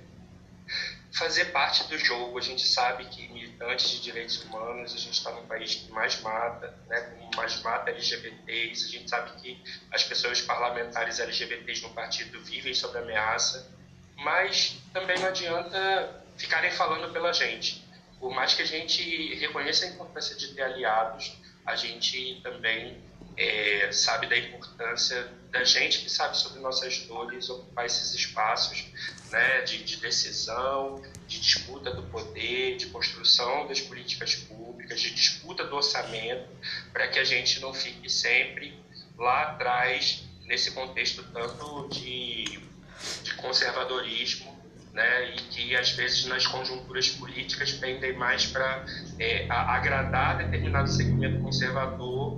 fazer 1.14 1.46
parte 1.46 1.88
do 1.88 1.98
jogo. 1.98 2.38
A 2.38 2.42
gente 2.42 2.68
sabe 2.68 3.06
que 3.06 3.28
militantes 3.30 3.92
de 3.92 4.02
direitos 4.02 4.44
humanos, 4.44 4.94
a 4.94 4.98
gente 4.98 5.14
está 5.14 5.32
num 5.32 5.46
país 5.46 5.76
que 5.76 5.92
mais 5.92 6.20
mata, 6.22 6.76
né, 6.88 7.02
como 7.02 7.30
mais 7.36 7.62
mata 7.62 7.92
LGBTs, 7.92 8.86
a 8.86 8.90
gente 8.90 9.10
sabe 9.10 9.42
que 9.42 9.64
as 9.92 10.04
pessoas 10.04 10.42
parlamentares 10.42 11.20
LGBTs 11.20 11.84
no 11.84 11.90
partido 11.92 12.42
vivem 12.42 12.74
sob 12.74 12.98
ameaça, 12.98 13.72
mas 14.18 14.78
também 14.92 15.18
não 15.20 15.28
adianta 15.28 16.24
ficarem 16.36 16.72
falando 16.72 17.14
pela 17.14 17.32
gente. 17.32 17.86
Por 18.20 18.34
mais 18.34 18.54
que 18.54 18.64
a 18.64 18.66
gente 18.66 19.36
reconheça 19.36 19.86
a 19.86 19.90
importância 19.90 20.36
de 20.36 20.54
ter 20.54 20.64
aliados, 20.64 21.38
a 21.66 21.76
gente 21.76 22.42
também 22.42 23.02
é, 23.38 23.92
sabe 23.92 24.28
da 24.28 24.38
importância 24.38 25.28
da 25.52 25.64
gente 25.64 26.00
que 26.00 26.10
sabe 26.10 26.38
sobre 26.38 26.60
nossas 26.60 27.00
dores 27.00 27.50
ocupar 27.50 27.86
esses 27.86 28.14
espaços 28.14 28.86
né, 29.32 29.62
de, 29.62 29.84
de 29.84 29.98
decisão, 29.98 31.02
de 31.28 31.40
disputa 31.40 31.92
do 31.92 32.04
poder, 32.04 32.78
de 32.78 32.88
construção 32.88 33.68
das 33.68 33.80
políticas 33.82 34.36
públicas, 34.36 35.00
de 35.00 35.14
disputa 35.14 35.64
do 35.66 35.76
orçamento, 35.76 36.48
para 36.92 37.08
que 37.08 37.20
a 37.20 37.24
gente 37.24 37.60
não 37.60 37.74
fique 37.74 38.10
sempre 38.10 38.78
lá 39.18 39.52
atrás 39.52 40.24
nesse 40.46 40.72
contexto 40.72 41.24
tanto 41.34 41.88
de, 41.90 42.60
de 43.24 43.34
conservadorismo 43.36 44.56
né, 44.94 45.36
e 45.36 45.36
que 45.36 45.76
às 45.76 45.92
vezes 45.92 46.26
nas 46.26 46.48
conjunturas 46.48 47.10
políticas 47.10 47.74
pendem 47.74 48.14
mais 48.14 48.46
para 48.46 48.86
é, 49.20 49.46
agradar 49.50 50.38
determinado 50.38 50.90
segmento 50.90 51.42
conservador 51.42 52.38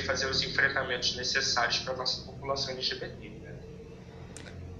fazer 0.00 0.26
os 0.26 0.42
enfrentamentos 0.42 1.16
necessários 1.16 1.78
para 1.78 1.94
a 1.94 1.96
nossa 1.96 2.22
população 2.22 2.74
LGBT. 2.74 3.28
Né? 3.28 3.52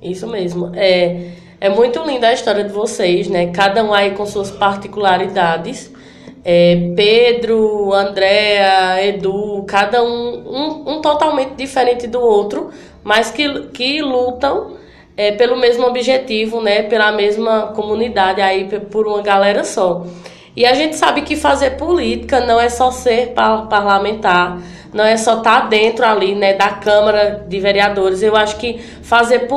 Isso 0.02 0.26
mesmo. 0.26 0.72
É, 0.74 1.32
é 1.60 1.68
muito 1.68 2.02
linda 2.04 2.28
a 2.28 2.32
história 2.32 2.64
de 2.64 2.72
vocês, 2.72 3.28
né? 3.28 3.50
Cada 3.52 3.82
um 3.82 3.92
aí 3.92 4.12
com 4.12 4.26
suas 4.26 4.50
particularidades. 4.50 5.90
É, 6.44 6.92
Pedro, 6.94 7.92
Andréa, 7.92 9.04
Edu, 9.04 9.64
cada 9.66 10.02
um, 10.02 10.08
um, 10.08 10.92
um, 10.92 11.00
totalmente 11.00 11.54
diferente 11.54 12.06
do 12.06 12.20
outro, 12.20 12.70
mas 13.02 13.32
que, 13.32 13.68
que 13.68 14.00
lutam 14.00 14.76
é, 15.16 15.32
pelo 15.32 15.56
mesmo 15.56 15.86
objetivo, 15.86 16.60
né? 16.60 16.82
Pela 16.82 17.10
mesma 17.10 17.72
comunidade 17.74 18.40
aí, 18.40 18.68
por 18.90 19.06
uma 19.08 19.22
galera 19.22 19.64
só. 19.64 20.06
E 20.54 20.64
a 20.64 20.72
gente 20.72 20.96
sabe 20.96 21.22
que 21.22 21.36
fazer 21.36 21.72
política 21.72 22.40
não 22.40 22.58
é 22.58 22.68
só 22.68 22.90
ser 22.90 23.34
parlamentar, 23.34 24.58
não 24.92 25.04
é 25.04 25.16
só 25.16 25.38
estar 25.38 25.62
tá 25.62 25.66
dentro 25.66 26.04
ali, 26.04 26.34
né, 26.34 26.54
da 26.54 26.70
Câmara 26.70 27.44
de 27.46 27.60
Vereadores. 27.60 28.22
Eu 28.22 28.36
acho 28.36 28.56
que 28.56 28.78
fazer, 29.02 29.48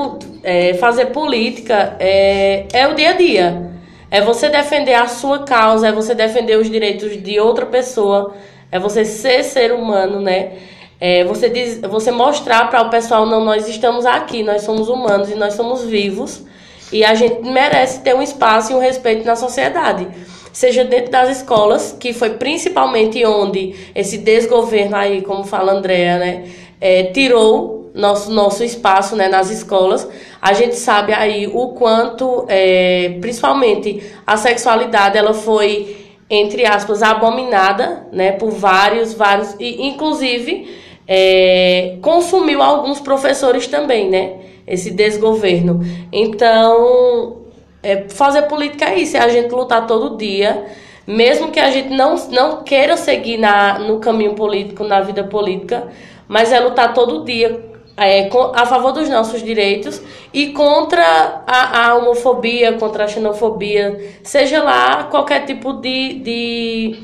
é, 0.43 0.73
fazer 0.75 1.07
política 1.07 1.95
é, 1.99 2.65
é 2.73 2.87
o 2.87 2.95
dia 2.95 3.11
a 3.11 3.13
dia. 3.13 3.69
É 4.11 4.21
você 4.21 4.49
defender 4.49 4.95
a 4.95 5.07
sua 5.07 5.43
causa, 5.43 5.87
é 5.87 5.91
você 5.91 6.15
defender 6.15 6.57
os 6.57 6.69
direitos 6.69 7.21
de 7.21 7.39
outra 7.39 7.65
pessoa, 7.65 8.33
é 8.71 8.79
você 8.79 9.05
ser 9.05 9.43
ser 9.43 9.71
humano, 9.71 10.19
né? 10.19 10.53
É 10.99 11.23
você, 11.23 11.47
diz, 11.47 11.79
você 11.79 12.11
mostrar 12.11 12.69
para 12.69 12.81
o 12.81 12.89
pessoal, 12.89 13.25
não, 13.25 13.43
nós 13.45 13.69
estamos 13.69 14.05
aqui, 14.05 14.43
nós 14.43 14.63
somos 14.63 14.89
humanos 14.89 15.29
e 15.29 15.35
nós 15.35 15.53
somos 15.53 15.83
vivos 15.85 16.43
e 16.91 17.05
a 17.05 17.13
gente 17.13 17.41
merece 17.41 18.01
ter 18.01 18.15
um 18.15 18.21
espaço 18.21 18.73
e 18.73 18.75
um 18.75 18.79
respeito 18.79 19.25
na 19.25 19.35
sociedade 19.35 20.07
seja 20.51 20.83
dentro 20.83 21.11
das 21.11 21.37
escolas, 21.37 21.95
que 21.99 22.13
foi 22.13 22.31
principalmente 22.31 23.23
onde 23.25 23.75
esse 23.93 24.17
desgoverno 24.17 24.95
aí, 24.95 25.21
como 25.21 25.43
fala 25.43 25.71
a 25.71 25.75
Andrea, 25.75 26.17
né, 26.17 26.43
é, 26.79 27.03
tirou 27.03 27.91
nosso, 27.93 28.31
nosso 28.31 28.63
espaço 28.63 29.15
né, 29.15 29.27
nas 29.27 29.49
escolas. 29.49 30.07
A 30.41 30.53
gente 30.53 30.75
sabe 30.75 31.13
aí 31.13 31.47
o 31.47 31.69
quanto, 31.69 32.45
é, 32.47 33.17
principalmente, 33.21 34.03
a 34.25 34.37
sexualidade 34.37 35.17
ela 35.17 35.33
foi, 35.33 35.97
entre 36.29 36.65
aspas, 36.65 37.01
abominada 37.01 38.07
né, 38.11 38.31
por 38.31 38.51
vários, 38.51 39.13
vários, 39.13 39.55
e 39.59 39.87
inclusive 39.87 40.77
é, 41.07 41.97
consumiu 42.01 42.61
alguns 42.61 42.99
professores 42.99 43.65
também, 43.65 44.09
né? 44.09 44.33
Esse 44.67 44.91
desgoverno. 44.91 45.79
Então, 46.11 47.38
é, 47.81 48.07
fazer 48.09 48.43
política 48.43 48.85
é 48.85 48.99
isso, 48.99 49.17
é 49.17 49.19
a 49.19 49.29
gente 49.29 49.51
lutar 49.53 49.87
todo 49.87 50.17
dia, 50.17 50.65
mesmo 51.05 51.51
que 51.51 51.59
a 51.59 51.71
gente 51.71 51.89
não, 51.89 52.15
não 52.29 52.63
queira 52.63 52.95
seguir 52.97 53.37
na, 53.37 53.79
no 53.79 53.99
caminho 53.99 54.35
político, 54.35 54.83
na 54.83 55.01
vida 55.01 55.23
política, 55.23 55.87
mas 56.27 56.51
é 56.51 56.59
lutar 56.59 56.93
todo 56.93 57.23
dia 57.25 57.69
é, 57.97 58.29
a 58.53 58.65
favor 58.65 58.91
dos 58.91 59.09
nossos 59.09 59.43
direitos 59.43 60.01
e 60.33 60.47
contra 60.47 61.43
a, 61.45 61.87
a, 61.87 61.95
homofobia, 61.95 62.73
contra 62.73 63.03
a 63.03 63.07
xenofobia, 63.07 64.19
seja 64.23 64.63
lá 64.63 65.05
qualquer 65.05 65.45
tipo 65.45 65.73
de, 65.73 66.13
de 66.19 66.99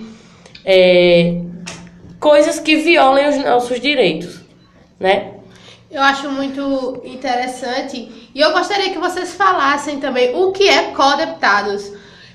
é, 0.64 1.42
coisas 2.20 2.60
que 2.60 2.78
violem 2.78 3.28
os 3.28 3.38
nossos 3.44 3.80
direitos, 3.80 4.42
né? 5.00 5.35
Eu 5.90 6.02
acho 6.02 6.30
muito 6.30 7.02
interessante 7.06 8.30
e 8.34 8.42
eu 8.42 8.52
gostaria 8.52 8.90
que 8.90 8.98
vocês 8.98 9.34
falassem 9.34 10.00
também 10.00 10.36
o 10.36 10.52
que 10.52 10.68
é 10.68 10.92
co-deputados. 10.92 11.92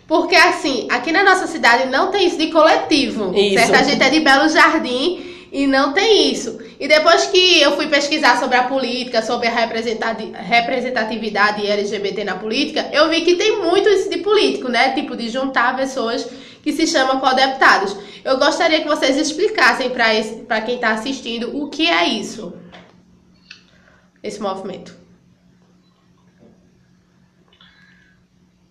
Porque, 0.07 0.35
assim, 0.35 0.89
aqui 0.91 1.13
na 1.13 1.23
nossa 1.23 1.47
cidade 1.47 1.89
não 1.89 2.11
tem 2.11 2.27
isso 2.27 2.39
de 2.39 2.49
coletivo. 2.49 3.37
Isso. 3.37 3.55
Certo? 3.55 3.75
A 3.75 3.83
gente 3.83 4.03
é 4.03 4.09
de 4.09 4.21
Belo 4.21 4.49
Jardim 4.49 5.49
e 5.53 5.67
não 5.67 5.93
tem 5.93 6.33
isso. 6.33 6.59
E 6.79 6.89
depois 6.89 7.27
que 7.27 7.61
eu 7.61 7.77
fui 7.77 7.89
pesquisar 7.89 8.39
sobre 8.39 8.57
a 8.57 8.65
política, 8.65 9.21
sobre 9.21 9.47
a 9.47 9.51
representatividade 9.51 11.67
LGBT 11.67 12.25
na 12.25 12.37
política, 12.37 12.89
eu 12.93 13.09
vi 13.09 13.23
que 13.23 13.35
tem 13.35 13.63
muito 13.63 13.89
isso 13.89 14.09
de 14.09 14.19
político, 14.19 14.69
né? 14.69 14.95
Tipo, 14.95 15.17
de 15.17 15.29
juntar 15.29 15.77
pessoas 15.77 16.27
que 16.63 16.73
se 16.73 16.87
chamam 16.87 17.21
co-deputados. 17.21 17.97
Eu 18.25 18.39
gostaria 18.39 18.81
que 18.81 18.89
vocês 18.89 19.17
explicassem 19.17 19.91
para 19.91 20.61
quem 20.61 20.77
está 20.77 20.93
assistindo 20.93 21.57
o 21.57 21.69
que 21.69 21.89
é 21.89 22.09
isso 22.09 22.55
esse 24.23 24.41
movimento. 24.41 24.97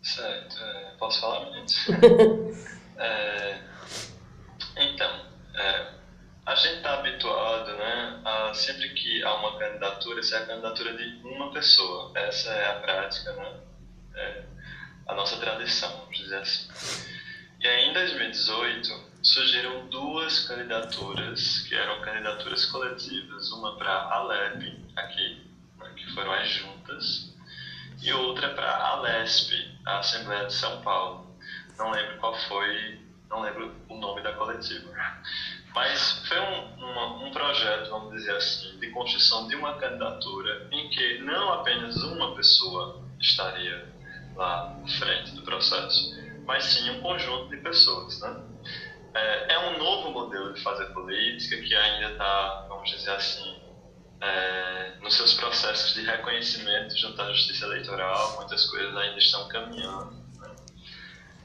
Certo. 0.02 0.58
É, 0.58 0.92
posso 0.98 1.22
falar, 1.22 1.46
meninos? 1.46 1.88
é, 2.98 3.62
então, 4.78 5.26
é, 5.56 5.94
a 6.46 6.56
gente 6.56 6.78
está 6.78 7.00
habituado, 7.00 7.72
né, 7.78 8.22
a 8.26 8.54
sempre 8.54 8.90
que 8.90 9.24
há 9.24 9.36
uma 9.36 9.60
candidatura, 9.60 10.24
ser 10.24 10.38
a 10.38 10.46
candidatura 10.46 10.98
de 10.98 11.22
uma 11.24 11.52
pessoa. 11.52 12.12
Essa 12.16 12.50
é 12.50 12.72
a 12.72 12.80
prática, 12.80 13.34
né? 13.34 13.60
É 14.16 14.44
a 15.08 15.14
nossa 15.14 15.38
tradição, 15.38 15.92
vamos 15.98 16.18
dizer 16.18 16.38
assim. 16.38 16.70
E 17.60 17.68
aí, 17.68 17.90
em 17.90 17.94
2018, 17.94 19.10
surgiram 19.22 19.88
duas 19.88 20.48
candidaturas, 20.48 21.60
que 21.68 21.76
eram 21.76 22.02
candidaturas 22.02 22.66
coletivas, 22.68 23.52
uma 23.52 23.78
para 23.78 23.92
a 23.92 24.16
Alep, 24.16 24.79
aqui, 24.96 25.50
que 25.96 26.14
foram 26.14 26.32
as 26.32 26.48
juntas, 26.50 27.36
e 28.02 28.14
outra 28.14 28.50
para 28.50 28.72
a 28.72 29.02
Lesp, 29.02 29.52
a 29.86 30.00
Assembleia 30.00 30.46
de 30.46 30.54
São 30.54 30.82
Paulo. 30.82 31.28
Não 31.78 31.92
lembro 31.92 32.18
qual 32.18 32.36
foi, 32.48 33.00
não 33.30 33.42
lembro 33.42 33.76
o 33.90 33.98
nome 33.98 34.22
da 34.22 34.34
coletiva. 34.34 34.90
Mas 35.74 36.26
foi 36.28 36.40
um, 36.40 36.76
uma, 36.76 37.26
um 37.26 37.32
projeto, 37.32 37.90
vamos 37.90 38.14
dizer 38.14 38.36
assim, 38.36 38.80
de 38.80 38.90
construção 38.92 39.48
de 39.48 39.56
uma 39.56 39.76
candidatura 39.78 40.68
em 40.72 40.90
que 40.90 41.20
não 41.20 41.54
apenas 41.54 42.02
uma 42.04 42.36
pessoa 42.36 43.04
estaria 43.20 43.88
lá 44.36 44.76
à 44.84 44.88
frente 44.88 45.32
do 45.32 45.42
processo, 45.44 46.18
mas 46.46 46.64
sim 46.64 46.90
um 46.92 47.02
conjunto 47.02 47.50
de 47.50 47.58
pessoas. 47.58 48.20
Né? 48.22 48.42
É, 49.14 49.54
é 49.54 49.60
um 49.70 49.78
novo 49.78 50.12
modelo 50.12 50.54
de 50.54 50.62
fazer 50.62 50.86
política 50.88 51.58
que 51.58 51.76
ainda 51.76 52.14
está, 52.14 52.66
vamos 52.68 52.90
dizer 52.90 53.12
assim, 53.12 53.59
é, 54.22 54.94
nos 55.02 55.16
seus 55.16 55.34
processos 55.34 55.94
de 55.94 56.02
reconhecimento 56.02 56.98
junto 56.98 57.22
à 57.22 57.32
justiça 57.32 57.66
eleitoral, 57.66 58.36
muitas 58.38 58.66
coisas 58.66 58.96
ainda 58.96 59.18
estão 59.18 59.48
caminhando. 59.48 60.12
Né? 60.40 60.56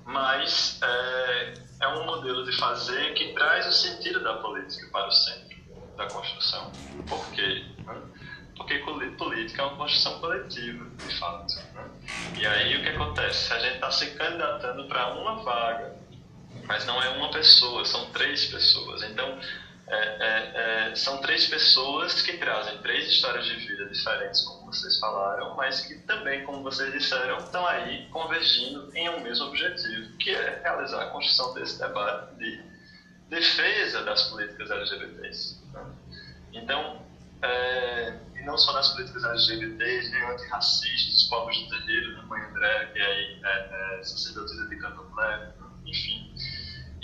Mas 0.04 0.80
é, 0.82 1.54
é 1.80 1.88
um 1.88 2.04
modelo 2.04 2.44
de 2.44 2.56
fazer 2.56 3.14
que 3.14 3.32
traz 3.32 3.66
o 3.66 3.72
sentido 3.72 4.22
da 4.22 4.34
política 4.34 4.88
para 4.92 5.06
o 5.06 5.12
centro 5.12 5.56
da 5.96 6.06
construção. 6.08 6.72
Por 7.08 7.24
quê? 7.32 7.64
Né? 7.86 8.02
Porque 8.56 8.78
política 9.18 9.62
é 9.62 9.64
uma 9.64 9.76
construção 9.76 10.20
coletiva, 10.20 10.84
de 10.96 11.18
fato. 11.18 11.54
Né? 11.74 11.90
E 12.38 12.46
aí 12.46 12.76
o 12.76 12.82
que 12.82 12.88
acontece? 12.88 13.52
A 13.52 13.58
gente 13.58 13.74
está 13.74 13.90
se 13.90 14.10
candidatando 14.12 14.86
para 14.86 15.14
uma 15.14 15.42
vaga, 15.42 15.96
mas 16.66 16.86
não 16.86 17.02
é 17.02 17.08
uma 17.10 17.30
pessoa, 17.30 17.84
são 17.84 18.10
três 18.10 18.46
pessoas. 18.46 19.02
Então, 19.02 19.38
é, 19.86 19.96
é, 19.96 20.90
é, 20.90 20.94
são 20.94 21.20
três 21.20 21.46
pessoas 21.46 22.22
que 22.22 22.38
trazem 22.38 22.78
três 22.78 23.06
histórias 23.06 23.44
de 23.44 23.56
vida 23.56 23.86
diferentes, 23.86 24.40
como 24.42 24.66
vocês 24.66 24.98
falaram, 24.98 25.54
mas 25.54 25.82
que 25.82 25.98
também, 26.00 26.44
como 26.44 26.62
vocês 26.62 26.90
disseram, 26.92 27.36
estão 27.38 27.66
aí 27.66 28.08
convergindo 28.08 28.90
em 28.96 29.08
um 29.10 29.20
mesmo 29.20 29.46
objetivo, 29.46 30.16
que 30.16 30.30
é 30.30 30.60
realizar 30.62 31.02
a 31.02 31.10
construção 31.10 31.52
desse 31.52 31.78
debate 31.78 32.34
de 32.36 32.62
defesa 33.28 34.02
das 34.04 34.22
políticas 34.30 34.70
LGBTs. 34.70 35.62
Né? 35.72 35.86
Então, 36.54 37.02
é, 37.42 38.18
e 38.36 38.42
não 38.46 38.56
só 38.56 38.72
nas 38.72 38.88
políticas 38.88 39.22
LGBTs, 39.22 40.10
nem 40.10 40.22
antirracistas, 40.30 41.24
povos 41.24 41.56
de 41.58 41.68
terreiro, 41.68 42.16
da 42.16 42.22
Mãe 42.22 42.40
André, 42.40 42.86
que 42.86 43.00
aí 43.00 43.40
é, 43.44 43.98
é 43.98 44.02
sacerdotisa 44.02 44.66
de 44.66 44.76
candomblé, 44.76 45.52
enfim 45.84 46.23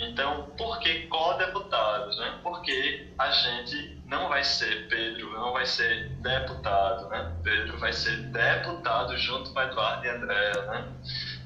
então, 0.01 0.49
por 0.57 0.79
que 0.79 1.07
co-deputados? 1.07 2.17
Né? 2.17 2.39
Porque 2.41 3.07
a 3.17 3.29
gente 3.29 4.01
não 4.07 4.29
vai 4.29 4.43
ser 4.43 4.87
Pedro, 4.87 5.31
não 5.31 5.53
vai 5.53 5.65
ser 5.65 6.09
deputado, 6.21 7.07
né? 7.09 7.31
Pedro 7.43 7.77
vai 7.79 7.93
ser 7.93 8.17
deputado 8.17 9.15
junto 9.17 9.53
com 9.53 9.61
Eduardo 9.61 10.05
e 10.05 10.09
Andréa, 10.09 10.61
né? 10.63 10.93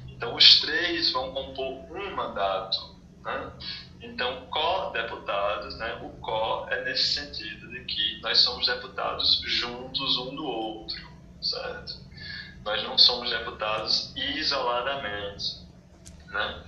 Então, 0.08 0.34
os 0.34 0.60
três 0.60 1.12
vão 1.12 1.32
compor 1.32 1.96
um 1.96 2.16
mandato, 2.16 2.96
né? 3.22 3.52
Então, 4.00 4.46
co-deputados, 4.46 5.76
né? 5.78 6.00
O 6.02 6.08
co 6.20 6.66
é 6.70 6.82
nesse 6.84 7.14
sentido 7.14 7.70
de 7.70 7.84
que 7.84 8.20
nós 8.22 8.38
somos 8.38 8.66
deputados 8.66 9.42
juntos 9.44 10.16
um 10.18 10.34
do 10.34 10.46
outro, 10.46 11.08
certo? 11.42 11.94
Nós 12.64 12.82
não 12.82 12.96
somos 12.96 13.30
deputados 13.30 14.12
isoladamente, 14.16 15.60
né? 16.28 16.64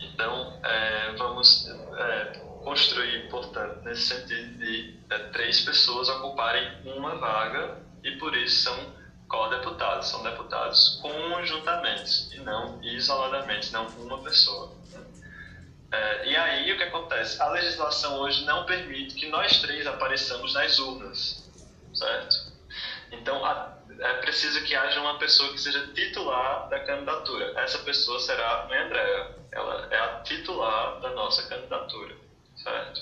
Então, 0.00 0.58
é, 0.62 1.12
vamos 1.16 1.68
é, 1.68 2.24
construir, 2.64 3.28
portanto, 3.28 3.82
nesse 3.84 4.02
sentido 4.02 4.58
de 4.58 4.98
é, 5.10 5.18
três 5.30 5.60
pessoas 5.60 6.08
ocuparem 6.08 6.68
uma 6.84 7.16
vaga 7.16 7.78
e 8.02 8.12
por 8.12 8.34
isso 8.36 8.62
são 8.64 9.00
co-deputados, 9.28 10.08
são 10.08 10.22
deputados 10.22 10.98
conjuntamente 11.00 12.34
e 12.34 12.40
não 12.40 12.82
isoladamente, 12.82 13.72
não 13.72 13.86
uma 13.86 14.22
pessoa. 14.22 14.72
É, 15.92 16.28
e 16.28 16.36
aí 16.36 16.72
o 16.72 16.76
que 16.76 16.84
acontece? 16.84 17.40
A 17.42 17.48
legislação 17.48 18.20
hoje 18.20 18.44
não 18.44 18.64
permite 18.64 19.14
que 19.14 19.28
nós 19.28 19.60
três 19.60 19.86
apareçamos 19.86 20.54
nas 20.54 20.78
urnas, 20.78 21.50
certo? 21.92 22.52
Então, 23.10 23.44
a, 23.44 23.79
é 24.00 24.14
preciso 24.14 24.64
que 24.64 24.74
haja 24.74 25.00
uma 25.00 25.18
pessoa 25.18 25.52
que 25.52 25.60
seja 25.60 25.86
titular 25.94 26.68
da 26.68 26.80
candidatura. 26.80 27.52
Essa 27.56 27.78
pessoa 27.80 28.18
será 28.18 28.62
a 28.62 28.66
Mãe 28.66 28.78
Andréa. 28.78 29.36
Ela 29.52 29.88
é 29.90 29.98
a 29.98 30.20
titular 30.22 31.00
da 31.00 31.10
nossa 31.10 31.46
candidatura, 31.48 32.16
certo? 32.56 33.00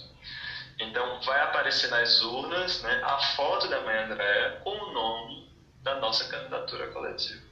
Então, 0.80 1.20
vai 1.22 1.40
aparecer 1.40 1.88
nas 1.90 2.22
urnas 2.22 2.82
né, 2.82 3.02
a 3.04 3.18
foto 3.36 3.68
da 3.68 3.80
Mãe 3.80 3.96
Andréa 4.04 4.60
com 4.62 4.70
o 4.70 4.92
nome 4.92 5.50
da 5.82 5.96
nossa 5.96 6.28
candidatura 6.28 6.88
coletiva. 6.88 7.47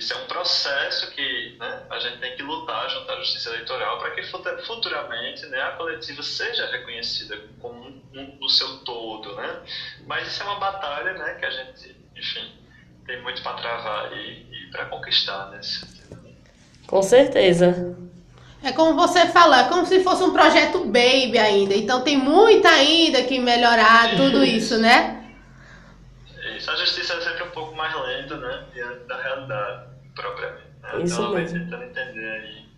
Isso 0.00 0.14
é 0.14 0.16
um 0.16 0.24
processo 0.24 1.10
que 1.10 1.56
né, 1.60 1.82
a 1.90 1.98
gente 1.98 2.20
tem 2.20 2.34
que 2.34 2.42
lutar 2.42 2.88
junto 2.88 3.12
à 3.12 3.16
justiça 3.16 3.50
eleitoral 3.50 3.98
para 3.98 4.12
que 4.12 4.22
futuramente 4.22 5.44
né, 5.48 5.60
a 5.60 5.72
coletiva 5.72 6.22
seja 6.22 6.64
reconhecida 6.70 7.38
como 7.60 7.78
um, 7.82 8.02
um, 8.14 8.38
o 8.40 8.48
seu 8.48 8.78
todo. 8.78 9.36
Né? 9.36 9.60
Mas 10.06 10.26
isso 10.28 10.42
é 10.42 10.46
uma 10.46 10.58
batalha 10.58 11.12
né, 11.12 11.34
que 11.34 11.44
a 11.44 11.50
gente, 11.50 11.94
enfim, 12.16 12.50
tem 13.06 13.22
muito 13.22 13.42
para 13.42 13.52
travar 13.58 14.10
e, 14.14 14.46
e 14.50 14.70
para 14.70 14.86
conquistar 14.86 15.50
nesse 15.50 15.80
sentido. 15.80 16.18
Com 16.86 17.02
certeza. 17.02 17.94
É 18.64 18.72
como 18.72 18.96
você 18.96 19.26
falou, 19.26 19.54
é 19.54 19.68
como 19.68 19.84
se 19.84 20.02
fosse 20.02 20.22
um 20.22 20.32
projeto 20.32 20.78
baby 20.86 21.38
ainda. 21.38 21.74
Então 21.74 22.02
tem 22.02 22.16
muito 22.16 22.66
ainda 22.66 23.22
que 23.24 23.38
melhorar 23.38 24.16
tudo 24.16 24.42
isso, 24.42 24.78
né? 24.78 25.30
Isso, 26.56 26.70
a 26.70 26.76
justiça 26.76 27.12
é 27.12 27.20
sempre 27.20 27.42
um 27.42 27.50
pouco 27.50 27.76
mais 27.76 27.94
lenta, 27.94 28.38
né? 28.38 28.64
Diante 28.72 29.04
da 29.04 29.20
realidade 29.20 29.89
propriamente. 30.20 30.68
Né? 30.82 31.02
Isso 31.02 31.14
então, 31.14 31.34
mesmo. 31.34 31.58
tentando 31.58 31.84
entender 31.84 32.30
aí. 32.30 32.70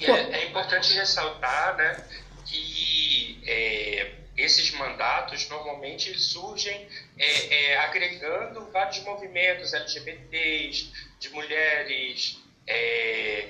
E 0.00 0.06
é, 0.06 0.40
é 0.40 0.48
importante 0.48 0.92
ressaltar, 0.94 1.76
né, 1.76 2.04
que 2.46 3.40
é, 3.46 4.12
esses 4.36 4.72
mandatos 4.72 5.48
normalmente 5.48 6.18
surgem 6.18 6.88
é, 7.18 7.54
é, 7.54 7.78
agregando 7.78 8.68
vários 8.72 9.02
movimentos 9.04 9.72
LGBTs, 9.72 10.92
de 11.20 11.28
mulheres, 11.30 12.38
é, 12.66 13.48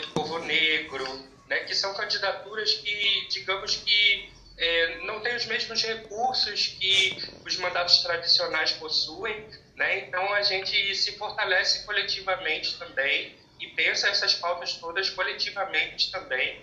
do 0.00 0.08
povo 0.08 0.38
negro, 0.38 1.04
né, 1.46 1.60
que 1.60 1.74
são 1.74 1.94
candidaturas 1.94 2.74
que, 2.74 3.26
digamos 3.28 3.76
que 3.76 4.30
é, 4.58 4.98
não 5.04 5.20
têm 5.20 5.36
os 5.36 5.44
mesmos 5.44 5.82
recursos 5.82 6.68
que 6.68 7.16
os 7.44 7.56
mandatos 7.58 8.02
tradicionais 8.02 8.72
possuem, 8.72 9.46
né? 9.76 9.98
Então 10.00 10.32
a 10.32 10.42
gente 10.42 10.94
se 10.94 11.12
fortalece 11.18 11.84
coletivamente 11.84 12.78
também 12.78 13.36
e 13.60 13.68
pensa 13.68 14.08
essas 14.08 14.34
pautas 14.34 14.74
todas 14.74 15.10
coletivamente 15.10 16.10
também. 16.10 16.62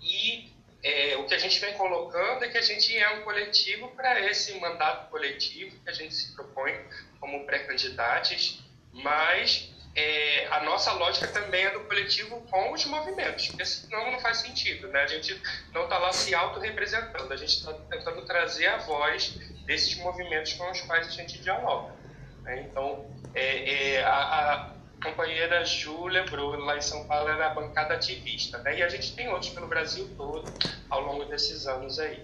E 0.00 0.52
é, 0.82 1.16
o 1.16 1.24
que 1.24 1.34
a 1.34 1.38
gente 1.38 1.58
vem 1.60 1.74
colocando 1.74 2.44
é 2.44 2.48
que 2.48 2.58
a 2.58 2.62
gente 2.62 2.96
é 2.96 3.10
um 3.10 3.22
coletivo 3.22 3.88
para 3.88 4.20
esse 4.20 4.54
mandato 4.60 5.10
coletivo 5.10 5.78
que 5.82 5.90
a 5.90 5.92
gente 5.92 6.14
se 6.14 6.34
propõe 6.34 6.78
como 7.18 7.44
pré-candidatos, 7.46 8.62
mas 8.92 9.72
é, 9.96 10.46
a 10.48 10.60
nossa 10.60 10.92
lógica 10.92 11.26
também 11.28 11.64
é 11.64 11.70
do 11.70 11.80
coletivo 11.80 12.40
com 12.50 12.72
os 12.72 12.84
movimentos, 12.84 13.48
porque 13.48 13.64
senão 13.64 14.12
não 14.12 14.20
faz 14.20 14.38
sentido, 14.38 14.88
né? 14.88 15.02
A 15.02 15.06
gente 15.06 15.40
não 15.72 15.84
está 15.84 15.98
lá 15.98 16.12
se 16.12 16.34
autorrepresentando, 16.34 17.32
a 17.32 17.36
gente 17.36 17.56
está 17.56 17.72
tentando 17.72 18.22
trazer 18.26 18.66
a 18.66 18.76
voz 18.78 19.28
desses 19.64 19.96
movimentos 19.96 20.52
com 20.54 20.70
os 20.70 20.80
quais 20.82 21.06
a 21.06 21.10
gente 21.10 21.38
dialoga. 21.38 22.03
Né? 22.44 22.66
Então, 22.70 23.04
é, 23.34 23.94
é, 23.94 24.04
a, 24.04 24.12
a, 24.12 24.74
companheira 25.02 25.64
Ju 25.64 26.06
lembrou, 26.06 26.56
lá 26.56 26.76
em 26.76 26.82
São 26.82 27.04
Paulo 27.06 27.28
era 27.28 27.48
a 27.48 27.54
bancada 27.54 27.94
ativista, 27.94 28.58
né? 28.58 28.78
E 28.78 28.82
a 28.82 28.88
gente 28.88 29.14
tem 29.14 29.28
outros 29.28 29.50
pelo 29.50 29.66
Brasil 29.66 30.08
todo 30.16 30.50
ao 30.88 31.00
longo 31.02 31.24
desses 31.24 31.66
anos 31.66 31.98
aí. 31.98 32.22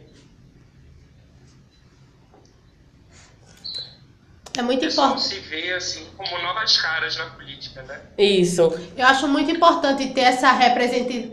É 4.57 4.63
muito 4.63 4.85
importante. 4.85 5.23
se 5.23 5.39
vê 5.41 5.73
assim 5.75 6.07
como 6.17 6.43
novas 6.43 6.77
caras 6.77 7.17
na 7.17 7.27
política, 7.31 7.83
né? 7.83 8.01
Isso. 8.19 8.63
Eu 8.97 9.07
acho 9.07 9.29
muito 9.29 9.51
importante 9.51 10.09
ter 10.11 10.23
essa, 10.23 10.51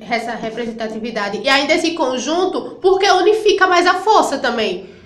essa 0.10 0.36
representatividade 0.36 1.41
e 1.41 1.50
ainda 1.50 1.73
esse 1.73 1.93
conjunto, 1.93 2.78
porque 2.82 3.10
unifica 3.10 3.67
mais 3.67 3.88
a 3.88 3.95
força 3.95 4.38
também. 4.38 4.97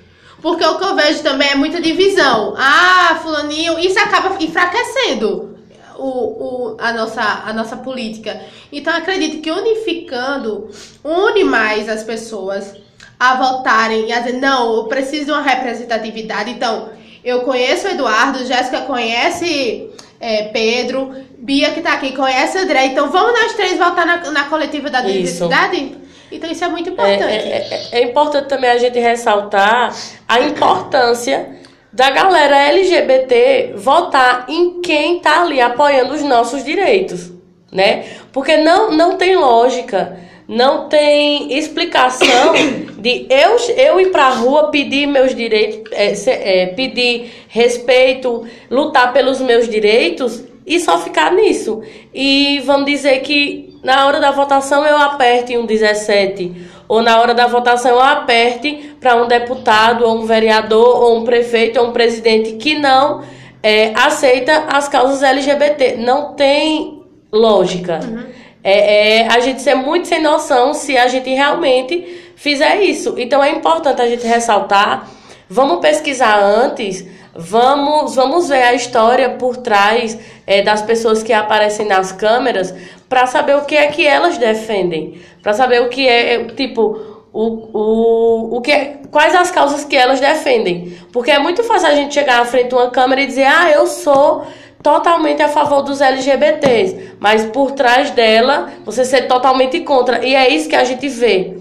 Porque 0.41 0.65
o 0.65 0.77
que 0.77 0.83
eu 0.83 0.95
vejo 0.95 1.21
também 1.21 1.49
é 1.49 1.55
muita 1.55 1.79
divisão. 1.79 2.55
Ah, 2.57 3.19
fulaninho, 3.21 3.77
isso 3.77 3.99
acaba 3.99 4.43
enfraquecendo 4.43 5.55
o, 5.97 6.05
o, 6.05 6.77
a, 6.79 6.91
nossa, 6.93 7.21
a 7.45 7.53
nossa 7.53 7.77
política. 7.77 8.41
Então 8.71 8.95
acredito 8.95 9.41
que 9.41 9.51
unificando 9.51 10.69
une 11.03 11.43
mais 11.43 11.87
as 11.87 12.03
pessoas 12.03 12.73
a 13.19 13.35
votarem 13.35 14.07
e 14.07 14.11
a 14.11 14.19
dizer, 14.19 14.39
não, 14.39 14.77
eu 14.77 14.83
preciso 14.85 15.25
de 15.25 15.31
uma 15.31 15.43
representatividade. 15.43 16.49
Então, 16.49 16.89
eu 17.23 17.41
conheço 17.41 17.87
o 17.87 17.91
Eduardo, 17.91 18.43
Jéssica 18.47 18.81
conhece 18.81 19.91
é, 20.19 20.45
Pedro, 20.45 21.13
Bia 21.37 21.71
que 21.71 21.81
tá 21.81 21.93
aqui 21.93 22.15
conhece 22.15 22.57
André. 22.57 22.85
Então 22.85 23.11
vamos 23.11 23.39
nós 23.39 23.53
três 23.53 23.77
votar 23.77 24.05
na, 24.05 24.31
na 24.31 24.43
coletiva 24.45 24.89
da 24.89 25.01
diversidade? 25.01 26.00
Então 26.31 26.49
isso 26.49 26.63
é 26.63 26.69
muito 26.69 26.89
é, 26.89 26.93
importante. 26.93 27.23
É, 27.23 27.89
é, 27.91 27.99
é, 27.99 28.03
importante 28.03 28.47
também 28.47 28.69
a 28.69 28.77
gente 28.77 28.97
ressaltar 28.99 29.93
a 30.27 30.39
importância 30.39 31.59
da 31.91 32.09
galera 32.09 32.57
LGBT 32.69 33.73
votar 33.75 34.45
em 34.47 34.81
quem 34.81 35.17
está 35.17 35.41
ali 35.41 35.59
apoiando 35.59 36.13
os 36.13 36.23
nossos 36.23 36.63
direitos, 36.63 37.31
né? 37.71 38.05
Porque 38.31 38.57
não, 38.57 38.91
não 38.91 39.17
tem 39.17 39.35
lógica 39.35 40.17
não 40.51 40.89
tem 40.89 41.57
explicação 41.57 42.53
de 42.99 43.25
eu, 43.29 43.55
eu 43.77 44.01
ir 44.01 44.11
para 44.11 44.25
a 44.25 44.33
rua 44.33 44.69
pedir 44.69 45.07
meus 45.07 45.33
direitos, 45.33 45.89
é, 45.93 46.63
é, 46.63 46.65
pedir 46.67 47.31
respeito, 47.47 48.45
lutar 48.69 49.13
pelos 49.13 49.39
meus 49.39 49.69
direitos 49.69 50.43
e 50.75 50.79
só 50.79 50.97
ficar 50.99 51.33
nisso. 51.33 51.81
E 52.13 52.59
vamos 52.65 52.85
dizer 52.85 53.19
que 53.21 53.79
na 53.83 54.05
hora 54.05 54.19
da 54.19 54.31
votação 54.31 54.85
eu 54.85 54.97
aperte 54.97 55.57
um 55.57 55.65
17, 55.65 56.69
ou 56.87 57.01
na 57.01 57.19
hora 57.19 57.33
da 57.33 57.47
votação 57.47 57.91
eu 57.91 58.01
aperte 58.01 58.95
para 58.99 59.15
um 59.15 59.27
deputado, 59.27 60.05
ou 60.05 60.17
um 60.17 60.25
vereador, 60.25 61.03
ou 61.03 61.17
um 61.17 61.23
prefeito, 61.23 61.79
ou 61.79 61.87
um 61.87 61.91
presidente 61.91 62.53
que 62.53 62.77
não 62.77 63.23
é, 63.63 63.91
aceita 63.95 64.65
as 64.67 64.87
causas 64.87 65.23
LGBT. 65.23 65.97
Não 65.97 66.33
tem 66.33 67.03
lógica. 67.31 67.99
Uhum 68.03 68.41
é, 68.63 69.21
é, 69.21 69.27
a 69.27 69.39
gente 69.39 69.61
ser 69.61 69.75
muito 69.75 70.07
sem 70.07 70.21
noção 70.21 70.73
se 70.73 70.97
a 70.97 71.07
gente 71.07 71.29
realmente 71.29 72.33
fizer 72.35 72.81
isso. 72.81 73.15
Então 73.17 73.43
é 73.43 73.49
importante 73.49 74.01
a 74.01 74.07
gente 74.07 74.25
ressaltar. 74.25 75.09
Vamos 75.49 75.79
pesquisar 75.79 76.39
antes, 76.39 77.05
vamos, 77.35 78.15
vamos 78.15 78.49
ver 78.49 78.63
a 78.63 78.73
história 78.73 79.29
por 79.31 79.57
trás 79.57 80.17
é, 80.45 80.61
das 80.61 80.81
pessoas 80.81 81.23
que 81.23 81.33
aparecem 81.33 81.87
nas 81.87 82.11
câmeras 82.11 82.73
para 83.07 83.25
saber 83.25 83.55
o 83.55 83.65
que 83.65 83.75
é 83.75 83.87
que 83.87 84.05
elas 84.05 84.37
defendem, 84.37 85.21
para 85.41 85.53
saber 85.53 85.81
o 85.81 85.89
que 85.89 86.07
é, 86.07 86.45
tipo, 86.45 86.99
o, 87.33 87.69
o, 87.73 88.57
o 88.57 88.61
que 88.61 88.71
é, 88.71 88.97
quais 89.09 89.35
as 89.35 89.51
causas 89.51 89.83
que 89.83 89.95
elas 89.95 90.19
defendem. 90.19 90.97
Porque 91.11 91.31
é 91.31 91.39
muito 91.39 91.63
fácil 91.63 91.87
a 91.87 91.95
gente 91.95 92.13
chegar 92.13 92.41
à 92.41 92.45
frente 92.45 92.69
de 92.69 92.75
uma 92.75 92.89
câmera 92.89 93.21
e 93.21 93.27
dizer, 93.27 93.45
ah, 93.45 93.69
eu 93.71 93.87
sou 93.87 94.45
totalmente 94.81 95.41
a 95.41 95.47
favor 95.47 95.81
dos 95.83 96.01
LGBTs, 96.01 97.15
mas 97.19 97.45
por 97.45 97.71
trás 97.71 98.11
dela 98.11 98.71
você 98.83 99.05
ser 99.05 99.27
totalmente 99.27 99.79
contra. 99.81 100.25
E 100.25 100.35
é 100.35 100.49
isso 100.49 100.67
que 100.67 100.75
a 100.75 100.83
gente 100.83 101.07
vê. 101.07 101.60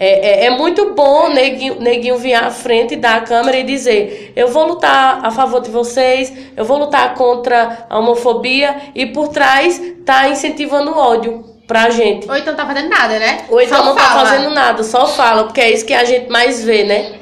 É, 0.00 0.44
é, 0.44 0.46
é, 0.46 0.50
muito 0.50 0.94
bom 0.94 1.28
neguinho, 1.28 1.80
neguinho 1.80 2.16
vir 2.18 2.34
à 2.34 2.52
frente 2.52 2.94
da 2.94 3.20
câmera 3.20 3.56
e 3.56 3.64
dizer: 3.64 4.32
eu 4.36 4.46
vou 4.46 4.64
lutar 4.68 5.24
a 5.24 5.30
favor 5.30 5.60
de 5.60 5.70
vocês, 5.70 6.32
eu 6.56 6.64
vou 6.64 6.78
lutar 6.78 7.14
contra 7.14 7.86
a 7.90 7.98
homofobia, 7.98 8.92
e 8.94 9.06
por 9.06 9.28
trás 9.28 9.80
tá 10.06 10.28
incentivando 10.28 10.92
o 10.92 10.96
ódio 10.96 11.58
pra 11.66 11.90
gente. 11.90 12.28
Ou 12.30 12.36
então 12.36 12.54
tá 12.54 12.64
fazendo 12.64 12.88
nada, 12.88 13.18
né? 13.18 13.46
Ou 13.48 13.60
então 13.60 13.78
só 13.78 13.84
não 13.84 13.94
tá 13.96 14.02
fala. 14.02 14.22
tá 14.22 14.26
fazendo 14.26 14.50
nada, 14.54 14.84
só 14.84 15.06
fala, 15.08 15.44
porque 15.44 15.60
é 15.60 15.72
isso 15.72 15.84
que 15.84 15.94
a 15.94 16.04
gente 16.04 16.30
mais 16.30 16.62
vê, 16.62 16.84
né? 16.84 17.18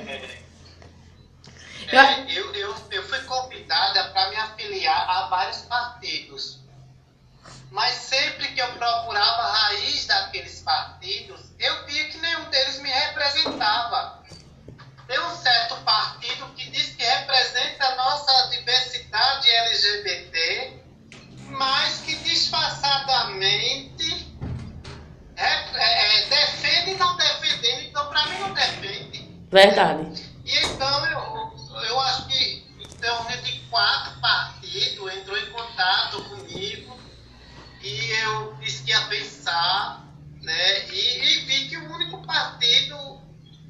É, 1.89 2.39
eu, 2.39 2.55
eu, 2.55 2.75
eu 2.91 3.03
fui 3.05 3.21
convidada 3.21 4.05
para 4.11 4.29
me 4.29 4.37
afiliar 4.37 5.09
a 5.09 5.29
vários 5.29 5.63
partidos. 5.63 6.59
Mas 7.71 7.93
sempre 7.93 8.49
que 8.49 8.61
eu 8.61 8.69
procurava 8.69 9.43
a 9.43 9.53
raiz 9.53 10.07
daqueles 10.07 10.61
partidos, 10.61 11.46
eu 11.67 11.87
via 11.87 12.09
que 12.09 12.19
nenhum 12.19 12.51
deles 12.51 12.81
me 12.81 12.91
representava. 12.91 14.25
Tem 15.07 15.21
um 15.21 15.37
certo 15.37 15.77
partido 15.85 16.47
que 16.57 16.69
diz 16.71 16.97
que 16.97 17.05
representa 17.05 17.87
a 17.87 17.97
nossa 17.97 18.51
diversidade 18.51 19.49
LGBT, 19.51 20.83
mas 21.51 22.01
que 22.01 22.17
disfarçadamente 22.17 24.27
é, 25.37 25.47
é, 25.47 26.27
defende 26.27 26.91
e 26.93 26.97
não 26.97 27.17
defendendo. 27.17 27.83
Então, 27.83 28.09
para 28.09 28.27
mim, 28.27 28.39
não 28.41 28.53
defende. 28.53 29.31
Verdade. 29.51 30.25
E 30.45 30.59
então, 30.59 31.07
eu, 31.07 31.57
eu 31.83 32.01
acho 32.01 32.27
que 32.27 32.67
então, 32.81 33.27
de 33.43 33.61
quatro 33.71 34.21
partidos 34.21 35.15
entrou 35.15 35.39
em 35.39 35.53
contato 35.53 36.23
comigo 36.25 36.99
e 37.83 38.11
eu 38.23 38.55
disse 38.55 38.83
que 38.83 38.91
ia 38.91 39.01
pensar, 39.03 40.06
né? 40.47 40.89
E, 40.91 41.19
e 41.19 41.41
vi 41.41 41.69
que 41.69 41.77
o 41.77 41.93
único 41.93 42.25
partido 42.25 43.21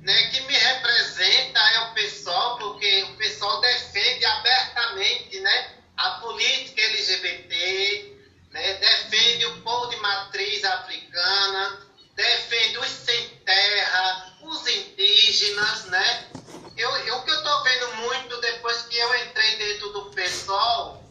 né, 0.03 0.31
que 0.31 0.41
me 0.43 0.53
representa 0.53 1.59
é 1.59 1.81
o 1.81 1.95
pessoal, 1.95 2.59
porque 2.59 3.03
o 3.05 3.17
pessoal 3.17 3.63
defende 3.63 4.25
abertamente 4.27 5.41
né, 5.41 5.71
a 5.97 6.11
política 6.21 6.83
LGBT, 6.83 8.15
né, 8.51 8.75
defende 8.75 9.47
o 9.47 9.63
povo 9.63 9.89
de 9.89 9.97
matriz 9.97 10.63
africana, 10.65 11.81
defende 12.15 12.79
os 12.79 12.89
sem 12.89 13.27
terra, 13.47 14.37
os 14.43 14.67
indígenas, 14.67 15.87
né? 15.87 16.29
Eu, 16.77 16.95
eu, 16.95 17.17
o 17.17 17.25
que 17.25 17.31
eu 17.31 17.39
estou 17.39 17.63
vendo 17.65 17.97
muito 17.97 18.39
depois 18.43 18.83
que 18.83 18.99
eu 18.99 19.25
entrei 19.25 19.57
dentro 19.57 19.89
do 19.95 20.11
PSOL 20.11 21.03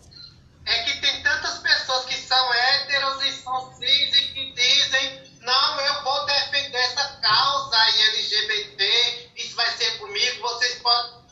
é 0.64 0.84
que 0.84 1.02
tem 1.02 1.24
tantas 1.24 1.58
pessoas 1.58 2.06
que 2.06 2.16
são 2.16 2.54
héteros 2.54 3.24
e 3.24 3.32
são 3.32 3.76
cis 3.78 4.16
e 4.16 4.28
que 4.28 4.52
dizem 4.52 5.35
não, 5.46 5.80
eu 5.80 6.04
vou 6.04 6.26
defender 6.26 6.78
essa 6.78 7.08
causa 7.22 7.78
LGBT, 7.78 9.30
isso 9.38 9.56
vai 9.56 9.72
ser 9.78 9.98
comigo, 10.00 10.42
vocês 10.42 10.76
podem... 10.82 11.25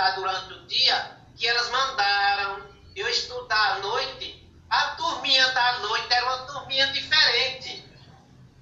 estudar 0.00 0.10
durante 0.12 0.52
o 0.54 0.66
dia, 0.66 1.16
que 1.36 1.46
elas 1.46 1.70
mandaram 1.70 2.70
eu 2.96 3.08
estudar 3.08 3.72
à 3.72 3.78
noite, 3.78 4.48
a 4.68 4.88
turminha 4.96 5.48
da 5.50 5.78
noite 5.80 6.12
era 6.12 6.26
uma 6.26 6.46
turminha 6.46 6.86
diferente 6.92 7.90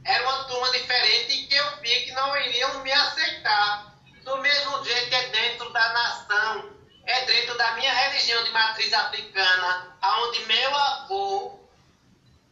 era 0.05 0.23
uma 0.23 0.45
turma 0.45 0.71
diferente 0.73 1.47
que 1.47 1.55
eu 1.55 1.77
vi 1.83 2.01
que 2.07 2.13
não 2.13 2.35
iriam 2.39 2.83
me 2.83 2.91
aceitar. 2.91 3.95
Do 4.25 4.39
mesmo 4.39 4.83
jeito 4.83 5.15
é 5.15 5.29
dentro 5.29 5.71
da 5.71 5.93
nação, 5.93 6.73
é 7.05 7.27
dentro 7.27 7.59
da 7.59 7.73
minha 7.73 7.93
religião 7.93 8.43
de 8.43 8.51
matriz 8.51 8.91
africana, 8.95 9.97
aonde 10.01 10.47
meu 10.47 10.75
avô, 10.75 11.61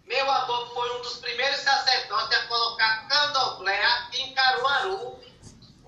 meu 0.05 0.31
avô 0.31 0.67
foi 0.67 0.99
um 0.99 1.03
dos 1.03 1.17
primeiros 1.17 1.61
sacerdotes 1.61 2.39
a 2.39 2.47
colocar 2.47 3.09
candomblé 3.09 3.83
aqui 3.85 4.21
em 4.21 4.35
Caruaru. 4.35 5.19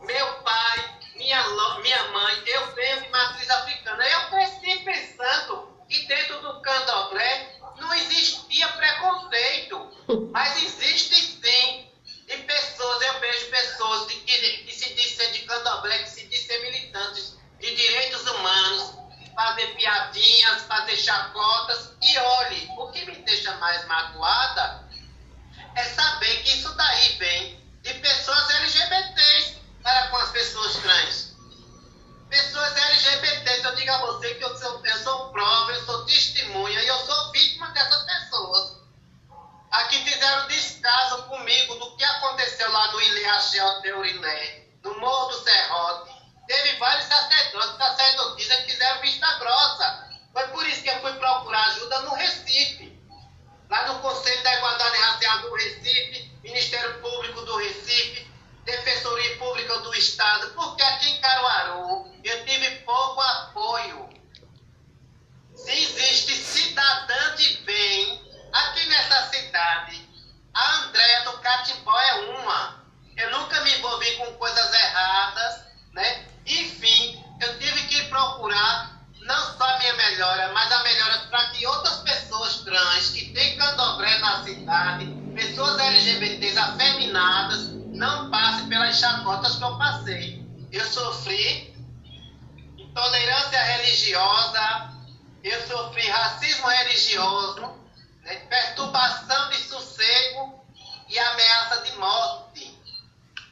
Meu 0.01 0.35
pai, 0.43 0.98
minha, 1.19 1.43
minha 1.81 2.05
mãe, 2.09 2.43
eu 2.47 2.75
venho 2.75 3.03
de 3.03 3.09
matriz 3.11 3.51
africana. 3.51 4.09
Eu 4.09 4.29
cresci 4.31 4.79
pensando 4.85 5.69
que 5.89 6.07
dentro 6.07 6.41
do 6.41 6.63
candomblé 6.63 7.59
não 7.77 7.93
existia 7.95 8.69
preconceito, 8.69 9.91
mas 10.33 10.63
existe 10.63 11.15
sim. 11.15 11.89
E 12.29 12.37
pessoas, 12.39 13.03
eu 13.03 13.21
vejo 13.21 13.51
pessoas 13.51 14.09
de, 14.09 14.15
que, 14.21 14.39
que 14.65 14.73
se 14.73 14.95
dizem 14.95 15.33
de 15.33 15.41
candomblé, 15.41 15.99
que 15.99 16.11
se 16.11 16.27
dizem 16.27 16.63
militantes 16.63 17.37
de 17.59 17.75
direitos 17.75 18.23
humanos, 18.27 18.95
fazer 19.35 19.67
piadinhas, 19.75 20.63
fazer 20.63 20.97
chacotas. 20.97 21.91
E 22.03 22.19
olhe, 22.19 22.71
o 22.77 22.91
que 22.93 23.05
me 23.07 23.17
deixa 23.17 23.55
mais 23.57 23.85
magoada 23.87 24.89
é 25.75 25.85
saber 25.85 26.43
que 26.43 26.51
isso 26.51 26.73
daí 26.75 27.13
vem 27.19 27.69
de 27.83 27.95
pessoas 27.95 28.51
LGBTs 28.51 29.58
para 29.83 30.09
com 30.09 30.17
as 30.17 30.31
pessoas 30.31 30.77
trans. 30.77 31.29
Pessoas 32.29 32.77
LGBTs, 32.77 33.64
eu 33.64 33.75
digo 33.75 33.91
a 33.91 33.99
você 33.99 34.35
que 34.35 34.45
eu 34.45 34.57
sou, 34.59 34.85
eu 34.85 34.99
sou 34.99 35.33
prova, 35.33 35.73
eu 35.73 35.85
sou 35.87 36.05
testemunha 36.05 36.83
e 36.83 36.87
eu 36.87 36.99
sou 36.99 37.33
vítima 37.33 37.69
dessas 37.71 38.03
pessoas. 38.05 38.79
Aqui 39.71 40.03
fizeram 40.05 40.47
descaso 40.49 41.23
comigo 41.25 41.75
do 41.77 41.97
que 41.97 42.05
aconteceu 42.05 42.71
lá 42.71 42.93
no 42.93 43.01
Ilha 43.01 43.38
de 43.83 43.93
Uriné, 43.93 44.64
no 44.83 44.99
Morro 44.99 45.29
do 45.29 45.43
Serrote. 45.43 46.11
Teve 46.47 46.77
vários 46.79 47.07
sacerdotes, 47.07 47.77
sacerdotisas 47.77 48.57
que 48.59 48.73
fizeram 48.73 49.01
vista 49.01 49.38
grossa. 49.38 50.09
Foi 50.33 50.49
por 50.49 50.67
isso 50.67 50.83
que 50.83 50.88
eu 50.88 51.01
fui 51.01 51.12
procurar 51.14 51.67
ajuda 51.69 52.01
no 52.01 52.14
Recife. 52.14 52.99
Lá 53.71 53.87
no 53.88 54.01
Conselho 54.01 54.43
da 54.43 54.57
Igualdade 54.57 54.97
Racial 54.99 55.38
do 55.41 55.55
Recife, 55.55 56.31
Ministério 56.43 57.01
Público 57.01 57.43
do 57.43 57.57
Recife, 57.57 58.28
Defensoria 58.69 59.39
Pública 59.39 59.79
do 59.79 59.95
Estado, 59.95 60.53
porque 60.55 60.83
aqui 60.83 61.09
em 61.09 61.21
Caruaru 61.23 62.07
eu 62.23 62.45
tive 62.45 62.69
pouco 62.81 63.19
apoio. 63.19 64.11
Se 65.55 65.73
existe 65.73 66.35
cidadã 66.35 67.35
de 67.37 67.57
bem 67.63 68.31
aqui 68.53 68.87
nessa 68.91 69.31
cidade, 69.31 70.07
a 70.53 70.75
Andréia 70.83 71.25
do 71.25 71.39
Catimbó 71.39 71.99
é 71.99 72.15
uma. 72.15 72.85
Eu 73.17 73.31
nunca 73.31 73.59
me 73.63 73.75
envolvi 73.75 74.17
com 74.17 74.35
coisas 74.35 74.75
erradas, 74.75 75.65
né? 75.95 76.27
Enfim, 76.45 77.25
eu 77.41 77.59
tive 77.59 77.89
que 77.89 78.03
procurar 78.09 79.01
não 79.23 79.57
só 79.57 79.65
a 79.65 79.79
minha 79.79 79.95
melhora, 79.95 80.53
mas 80.53 80.71
a 80.71 80.83
melhora 80.83 81.19
para 81.31 81.49
que 81.53 81.67
outras 81.67 81.97
pessoas 82.01 82.57
trans 82.65 83.11
que 83.13 83.33
têm 83.33 83.57
candomblé 83.57 84.19
na 84.19 84.45
cidade, 84.45 85.07
pessoas 85.35 85.79
LGBTs 85.79 86.59
afeminadas, 86.59 87.78
não 87.99 88.31
passem 88.31 88.69
pelas 88.69 88.97
chacotas 88.97 89.57
que 89.57 89.65
eu 89.65 89.77
passei. 89.77 90.49
Eu 90.71 90.85
sofri 90.87 91.75
intolerância 92.79 93.61
religiosa, 93.61 94.93
eu 95.43 95.67
sofri 95.67 96.09
racismo 96.09 96.69
religioso, 96.69 97.61
né, 98.23 98.37
perturbação 98.49 99.51
de 99.51 99.57
sossego 99.57 100.65
e 101.09 101.19
ameaça 101.19 101.83
de 101.83 101.93
morte. 101.99 102.79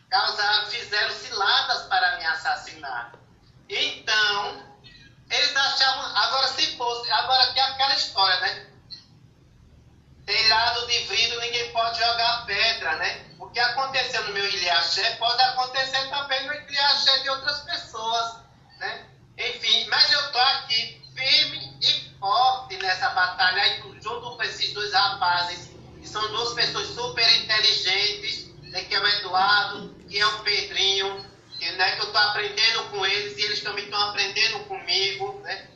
Causaram, 0.09 0.67
fizeram 0.69 1.11
ciladas 1.11 1.83
para 1.89 2.19
me 2.19 2.27
assassinar. 2.27 3.13
Então, 3.69 4.63
eles 5.29 5.57
achavam, 5.57 6.17
agora 6.17 6.49
se 6.49 6.77
fosse, 6.77 7.11
agora 7.11 7.53
que 7.53 7.59
aquela 7.59 7.95
história, 7.97 8.41
né? 8.41 8.67
Telhado 10.27 10.87
de 10.89 10.99
vidro, 11.05 11.41
ninguém 11.41 11.73
pode 11.73 11.99
jogar 11.99 12.45
pedra, 12.47 12.97
né? 12.97 13.25
O 13.39 13.47
que 13.49 13.61
aconteceu 13.61 14.25
no 14.25 14.33
meu 14.33 14.45
Ilhaxé 14.45 15.15
pode 15.17 15.41
acontecer 15.41 16.09
também 16.11 16.47
no 16.47 16.53
Ilhaxé 16.53 17.19
de 17.21 17.31
outras 17.31 17.61
pessoas, 17.61 18.39
né? 18.81 19.07
Enfim, 19.39 19.87
mas 19.89 20.13
eu 20.13 20.33
tô 20.33 20.39
aqui 20.39 21.01
firme 21.15 21.79
e 21.81 22.19
forte 22.19 22.77
nessa 22.79 23.11
batalha 23.11 23.83
junto 24.03 24.37
com 24.37 24.43
esses 24.43 24.73
dois 24.73 24.93
rapazes, 24.93 25.71
que 26.01 26.09
são 26.09 26.27
duas 26.29 26.55
pessoas 26.55 26.89
super 26.89 27.37
inteligentes, 27.39 28.49
né? 28.63 28.85
que 28.85 28.95
é 28.95 29.01
o 29.01 29.07
Eduardo, 29.07 29.95
que 30.09 30.19
é 30.19 30.27
o 30.27 30.39
Pedrinho, 30.41 31.25
que, 31.59 31.71
né, 31.73 31.93
que 31.93 32.03
eu 32.03 32.07
estou 32.07 32.21
aprendendo 32.21 32.85
com 32.91 33.07
eles 33.07 33.39
e 33.39 33.43
eles 33.43 33.61
também 33.61 33.85
estão 33.85 34.01
aprendendo 34.11 34.61
comigo, 34.65 35.41
né? 35.43 35.69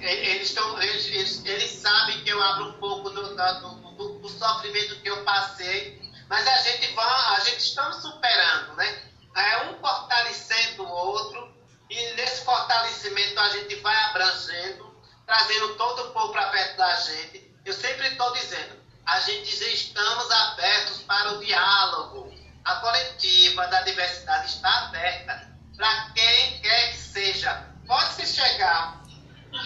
Eles, 0.00 0.52
tão, 0.52 0.82
eles, 0.82 1.06
eles, 1.06 1.46
eles, 1.46 1.70
sabem 1.70 2.22
que 2.22 2.28
eu 2.28 2.42
abro 2.42 2.68
um 2.68 2.72
pouco 2.74 3.08
do, 3.08 3.22
do, 3.34 3.83
do, 3.96 4.18
do, 4.18 4.28
sofrimento 4.28 5.00
que 5.00 5.08
eu 5.08 5.24
passei, 5.24 6.00
mas 6.28 6.46
a 6.46 6.56
gente 6.58 6.92
vai, 6.94 7.36
a 7.36 7.40
gente 7.40 7.58
estamos 7.58 7.96
superando, 7.96 8.74
né? 8.76 9.02
É 9.36 9.66
um 9.68 9.80
fortalecendo 9.80 10.84
o 10.84 10.88
outro 10.88 11.54
e 11.90 12.14
nesse 12.14 12.44
fortalecimento 12.44 13.38
a 13.38 13.48
gente 13.50 13.76
vai 13.76 13.96
abrangendo, 14.04 14.94
trazendo 15.26 15.74
todo 15.76 16.08
o 16.08 16.12
povo 16.12 16.32
para 16.32 16.48
perto 16.50 16.76
da 16.76 16.96
gente. 16.96 17.54
Eu 17.64 17.72
sempre 17.72 18.08
estou 18.08 18.32
dizendo, 18.32 18.80
a 19.06 19.20
gente 19.20 19.56
já 19.56 19.66
estamos 19.66 20.30
abertos 20.30 20.98
para 21.02 21.32
o 21.32 21.44
diálogo. 21.44 22.32
A 22.64 22.76
coletiva 22.76 23.66
da 23.66 23.82
diversidade 23.82 24.46
está 24.46 24.86
aberta 24.86 25.54
para 25.76 26.10
quem 26.14 26.60
quer 26.60 26.92
que 26.92 26.96
seja. 26.96 27.68
Pode 27.86 28.14
se 28.14 28.26
chegar, 28.26 29.02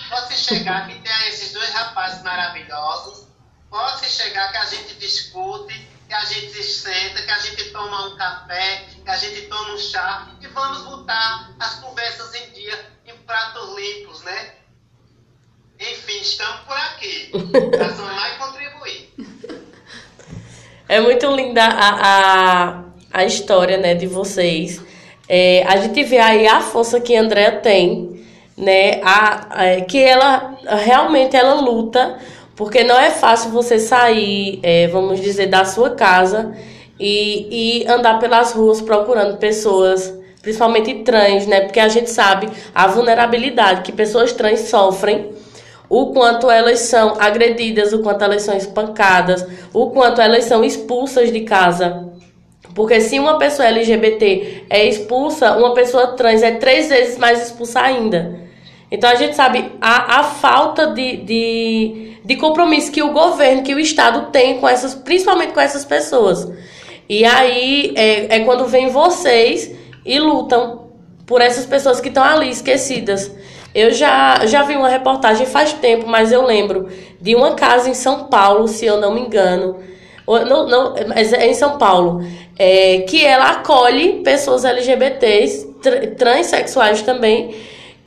pode 0.08 0.34
se 0.34 0.44
chegar 0.44 0.88
que 0.88 0.98
tenha 1.00 1.28
esses 1.28 1.52
dois 1.52 1.72
rapazes 1.72 2.22
maravilhosos, 2.22 3.27
pode 3.70 4.00
se 4.00 4.22
chegar 4.22 4.50
que 4.50 4.56
a 4.56 4.64
gente 4.64 4.94
discute, 4.94 5.86
que 6.08 6.14
a 6.14 6.24
gente 6.24 6.52
se 6.52 6.62
senta, 6.62 7.22
que 7.22 7.30
a 7.30 7.38
gente 7.38 7.70
toma 7.70 8.08
um 8.08 8.16
café, 8.16 8.86
que 9.04 9.10
a 9.10 9.16
gente 9.16 9.42
toma 9.42 9.74
um 9.74 9.78
chá 9.78 10.28
e 10.40 10.46
vamos 10.48 10.82
botar 10.82 11.50
as 11.60 11.74
conversas 11.76 12.34
em 12.34 12.50
dia 12.52 12.86
em 13.06 13.14
pratos 13.18 13.76
limpos, 13.76 14.22
né? 14.22 14.54
Enfim, 15.80 16.20
estamos 16.20 16.60
por 16.60 16.76
aqui. 16.76 17.30
Para 17.76 17.94
somar 17.94 18.34
e 18.34 18.38
contribuir. 18.38 19.14
É 20.88 21.00
muito 21.00 21.26
linda 21.30 21.62
a, 21.64 21.98
a, 22.02 22.84
a 23.12 23.24
história, 23.24 23.76
né, 23.76 23.94
de 23.94 24.06
vocês. 24.06 24.80
É, 25.28 25.62
a 25.66 25.76
gente 25.76 26.02
vê 26.04 26.18
aí 26.18 26.48
a 26.48 26.60
força 26.62 26.98
que 26.98 27.14
a 27.14 27.20
Andrea 27.20 27.60
tem, 27.60 28.26
né, 28.56 29.00
a, 29.02 29.74
a, 29.74 29.80
que 29.82 30.02
ela 30.02 30.58
realmente 30.82 31.36
ela 31.36 31.60
luta, 31.60 32.18
porque 32.58 32.82
não 32.82 32.98
é 32.98 33.12
fácil 33.12 33.52
você 33.52 33.78
sair, 33.78 34.58
é, 34.64 34.88
vamos 34.88 35.20
dizer, 35.20 35.46
da 35.46 35.64
sua 35.64 35.90
casa 35.90 36.52
e, 36.98 37.84
e 37.84 37.88
andar 37.88 38.18
pelas 38.18 38.52
ruas 38.52 38.80
procurando 38.80 39.36
pessoas, 39.36 40.12
principalmente 40.42 41.04
trans, 41.04 41.46
né, 41.46 41.60
porque 41.60 41.78
a 41.78 41.86
gente 41.88 42.10
sabe 42.10 42.48
a 42.74 42.88
vulnerabilidade 42.88 43.82
que 43.82 43.92
pessoas 43.92 44.32
trans 44.32 44.62
sofrem 44.62 45.30
o 45.88 46.06
quanto 46.06 46.50
elas 46.50 46.80
são 46.80 47.14
agredidas, 47.20 47.92
o 47.92 48.02
quanto 48.02 48.24
elas 48.24 48.42
são 48.42 48.56
espancadas, 48.56 49.46
o 49.72 49.90
quanto 49.90 50.20
elas 50.20 50.44
são 50.44 50.64
expulsas 50.64 51.32
de 51.32 51.42
casa. 51.42 52.08
Porque 52.74 53.00
se 53.00 53.20
uma 53.20 53.38
pessoa 53.38 53.68
LGBT 53.68 54.64
é 54.68 54.84
expulsa, 54.84 55.56
uma 55.56 55.74
pessoa 55.74 56.08
trans 56.08 56.42
é 56.42 56.50
três 56.50 56.88
vezes 56.88 57.18
mais 57.18 57.40
expulsa 57.40 57.80
ainda. 57.80 58.47
Então 58.90 59.10
a 59.10 59.14
gente 59.14 59.36
sabe 59.36 59.72
a, 59.80 60.20
a 60.20 60.24
falta 60.24 60.88
de, 60.88 61.18
de, 61.18 62.12
de 62.24 62.36
compromisso 62.36 62.90
que 62.90 63.02
o 63.02 63.12
governo, 63.12 63.62
que 63.62 63.74
o 63.74 63.78
Estado 63.78 64.30
tem 64.30 64.58
com 64.58 64.68
essas, 64.68 64.94
principalmente 64.94 65.52
com 65.52 65.60
essas 65.60 65.84
pessoas. 65.84 66.50
E 67.08 67.24
aí 67.24 67.92
é, 67.96 68.36
é 68.36 68.40
quando 68.40 68.66
vem 68.66 68.88
vocês 68.88 69.74
e 70.04 70.18
lutam 70.18 70.88
por 71.26 71.42
essas 71.42 71.66
pessoas 71.66 72.00
que 72.00 72.08
estão 72.08 72.24
ali 72.24 72.48
esquecidas. 72.48 73.30
Eu 73.74 73.92
já, 73.92 74.46
já 74.46 74.62
vi 74.62 74.74
uma 74.74 74.88
reportagem 74.88 75.46
faz 75.46 75.74
tempo, 75.74 76.06
mas 76.06 76.32
eu 76.32 76.44
lembro 76.44 76.88
de 77.20 77.34
uma 77.34 77.54
casa 77.54 77.90
em 77.90 77.94
São 77.94 78.24
Paulo, 78.24 78.66
se 78.66 78.86
eu 78.86 78.98
não 78.98 79.14
me 79.14 79.20
engano. 79.20 79.76
Não, 80.26 80.66
não, 80.66 80.94
mas 81.06 81.32
é 81.32 81.46
em 81.46 81.54
São 81.54 81.78
Paulo. 81.78 82.22
É, 82.58 83.04
que 83.08 83.24
ela 83.24 83.50
acolhe 83.50 84.20
pessoas 84.24 84.64
LGBTs, 84.64 85.74
transexuais 86.16 87.02
também, 87.02 87.54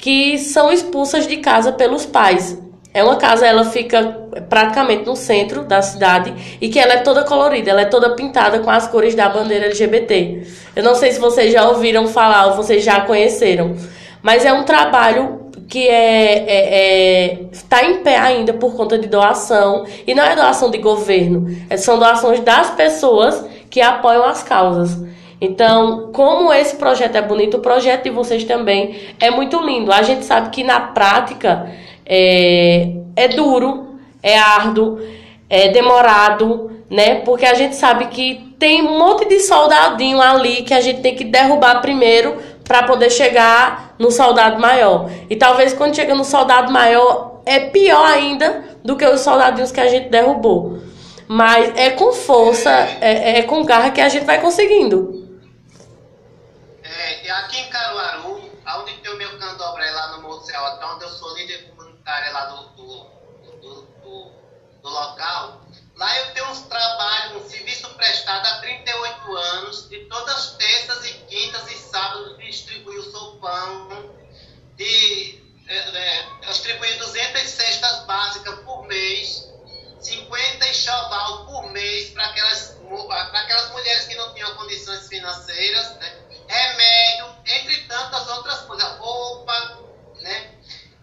que 0.01 0.39
são 0.39 0.73
expulsas 0.73 1.27
de 1.27 1.37
casa 1.37 1.71
pelos 1.71 2.05
pais. 2.05 2.59
É 2.93 3.01
uma 3.03 3.15
casa, 3.15 3.45
ela 3.45 3.63
fica 3.63 4.03
praticamente 4.49 5.05
no 5.05 5.15
centro 5.15 5.63
da 5.63 5.81
cidade 5.81 6.57
e 6.59 6.67
que 6.67 6.77
ela 6.77 6.93
é 6.93 6.97
toda 6.97 7.23
colorida, 7.23 7.71
ela 7.71 7.81
é 7.81 7.85
toda 7.85 8.15
pintada 8.15 8.59
com 8.59 8.69
as 8.69 8.87
cores 8.87 9.15
da 9.15 9.29
bandeira 9.29 9.67
LGBT. 9.67 10.43
Eu 10.75 10.83
não 10.83 10.95
sei 10.95 11.13
se 11.13 11.19
vocês 11.19 11.53
já 11.53 11.69
ouviram 11.69 12.07
falar 12.07 12.47
ou 12.47 12.55
vocês 12.55 12.83
já 12.83 12.99
conheceram, 13.01 13.77
mas 14.21 14.43
é 14.43 14.51
um 14.51 14.63
trabalho 14.63 15.39
que 15.69 15.87
é, 15.87 16.33
é, 16.33 17.29
é, 17.29 17.39
está 17.49 17.81
em 17.81 18.03
pé 18.03 18.17
ainda 18.17 18.51
por 18.51 18.75
conta 18.75 18.97
de 18.97 19.07
doação 19.07 19.85
e 20.05 20.13
não 20.13 20.25
é 20.25 20.35
doação 20.35 20.69
de 20.69 20.79
governo, 20.79 21.47
é, 21.69 21.77
são 21.77 21.97
doações 21.97 22.41
das 22.41 22.71
pessoas 22.71 23.45
que 23.69 23.79
apoiam 23.79 24.25
as 24.25 24.43
causas. 24.43 24.97
Então, 25.41 26.11
como 26.13 26.53
esse 26.53 26.75
projeto 26.75 27.15
é 27.15 27.21
bonito, 27.21 27.57
o 27.57 27.61
projeto 27.61 28.03
de 28.03 28.11
vocês 28.11 28.43
também 28.43 28.95
é 29.19 29.31
muito 29.31 29.59
lindo. 29.59 29.91
A 29.91 30.03
gente 30.03 30.23
sabe 30.23 30.51
que 30.51 30.63
na 30.63 30.79
prática 30.79 31.67
é, 32.05 32.91
é 33.15 33.27
duro, 33.29 33.95
é 34.21 34.37
árduo, 34.37 34.99
é 35.49 35.69
demorado, 35.69 36.71
né? 36.87 37.15
Porque 37.15 37.47
a 37.47 37.55
gente 37.55 37.75
sabe 37.75 38.05
que 38.05 38.53
tem 38.59 38.83
um 38.83 38.99
monte 38.99 39.27
de 39.27 39.39
soldadinho 39.39 40.21
ali 40.21 40.61
que 40.61 40.75
a 40.75 40.81
gente 40.81 41.01
tem 41.01 41.15
que 41.15 41.23
derrubar 41.23 41.81
primeiro 41.81 42.37
para 42.63 42.83
poder 42.83 43.09
chegar 43.09 43.95
no 43.97 44.11
soldado 44.11 44.61
maior. 44.61 45.09
E 45.27 45.35
talvez 45.35 45.73
quando 45.73 45.95
chega 45.95 46.13
no 46.13 46.23
soldado 46.23 46.71
maior 46.71 47.41
é 47.47 47.61
pior 47.61 48.05
ainda 48.05 48.63
do 48.83 48.95
que 48.95 49.05
os 49.05 49.21
soldadinhos 49.21 49.71
que 49.71 49.79
a 49.79 49.87
gente 49.87 50.09
derrubou. 50.09 50.77
Mas 51.27 51.71
é 51.75 51.89
com 51.89 52.11
força, 52.11 52.69
é, 53.01 53.39
é 53.39 53.41
com 53.41 53.63
garra 53.63 53.89
que 53.89 54.01
a 54.01 54.07
gente 54.07 54.25
vai 54.25 54.39
conseguindo. 54.39 55.20
É, 57.51 57.53
aqui 57.53 57.59
em 57.59 57.69
Caruaru, 57.69 58.49
onde 58.79 58.97
tem 58.99 59.11
o 59.11 59.17
meu 59.17 59.37
candomblé 59.37 59.91
lá 59.91 60.15
no 60.15 60.21
Morro 60.21 60.41
Céu, 60.41 60.63
onde 60.63 61.03
eu 61.03 61.09
sou 61.09 61.35
líder 61.35 61.69
comunitária 61.69 62.31
lá 62.31 62.45
do, 62.45 62.69
do, 62.69 63.03
do, 63.59 63.81
do, 64.01 64.31
do 64.81 64.89
local, 64.89 65.61
Lá 65.97 66.17
eu 66.17 66.33
tenho 66.33 66.49
uns 66.49 66.61
trabalhos, 66.61 67.43
um 67.43 67.49
serviço 67.49 67.87
prestado 67.95 68.47
há 68.47 68.59
38 68.61 69.35
anos, 69.35 69.89
de 69.89 70.05
todas 70.05 70.35
as 70.35 70.51
terças 70.55 71.05
e 71.05 71.13
quintas 71.25 71.69
e 71.69 71.75
sábados 71.77 72.37
distribuir 72.37 72.99
o 72.99 73.11
sopão, 73.11 74.15
de 74.77 75.43
é, 75.67 75.75
é, 75.75 76.27
distribuir 76.47 76.97
200 76.97 77.41
cestas 77.41 78.05
básicas 78.05 78.59
por 78.61 78.87
mês, 78.87 79.47
50 79.99 80.67
enxoval 80.69 81.45
por 81.45 81.71
mês 81.71 82.09
para 82.11 82.25
aquelas, 82.25 82.79
aquelas 83.33 83.71
mulheres 83.71 84.05
que 84.05 84.15
não 84.15 84.33
tinham 84.33 84.55
condições 84.55 85.07
financeiras, 85.07 85.97
né? 85.97 86.30
Remédio, 86.51 87.35
entre 87.45 87.77
tantas 87.87 88.27
outras 88.29 88.59
coisas, 88.61 88.97
roupa, 88.97 89.79
né? 90.21 90.51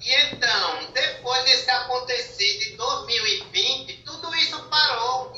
E 0.01 0.15
então, 0.15 0.93
depois 0.93 1.45
desse 1.45 1.71
acontecido 1.71 2.73
em 2.73 2.77
2020, 2.77 4.03
tudo 4.05 4.35
isso 4.37 4.63
parou. 4.69 5.33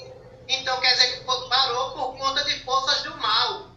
Então, 0.49 0.81
quer 0.81 0.93
dizer 0.95 1.19
que 1.19 1.25
parou 1.25 1.93
por 1.93 2.19
conta 2.19 2.45
de 2.45 2.59
forças 2.65 3.03
do 3.05 3.17
mal. 3.19 3.71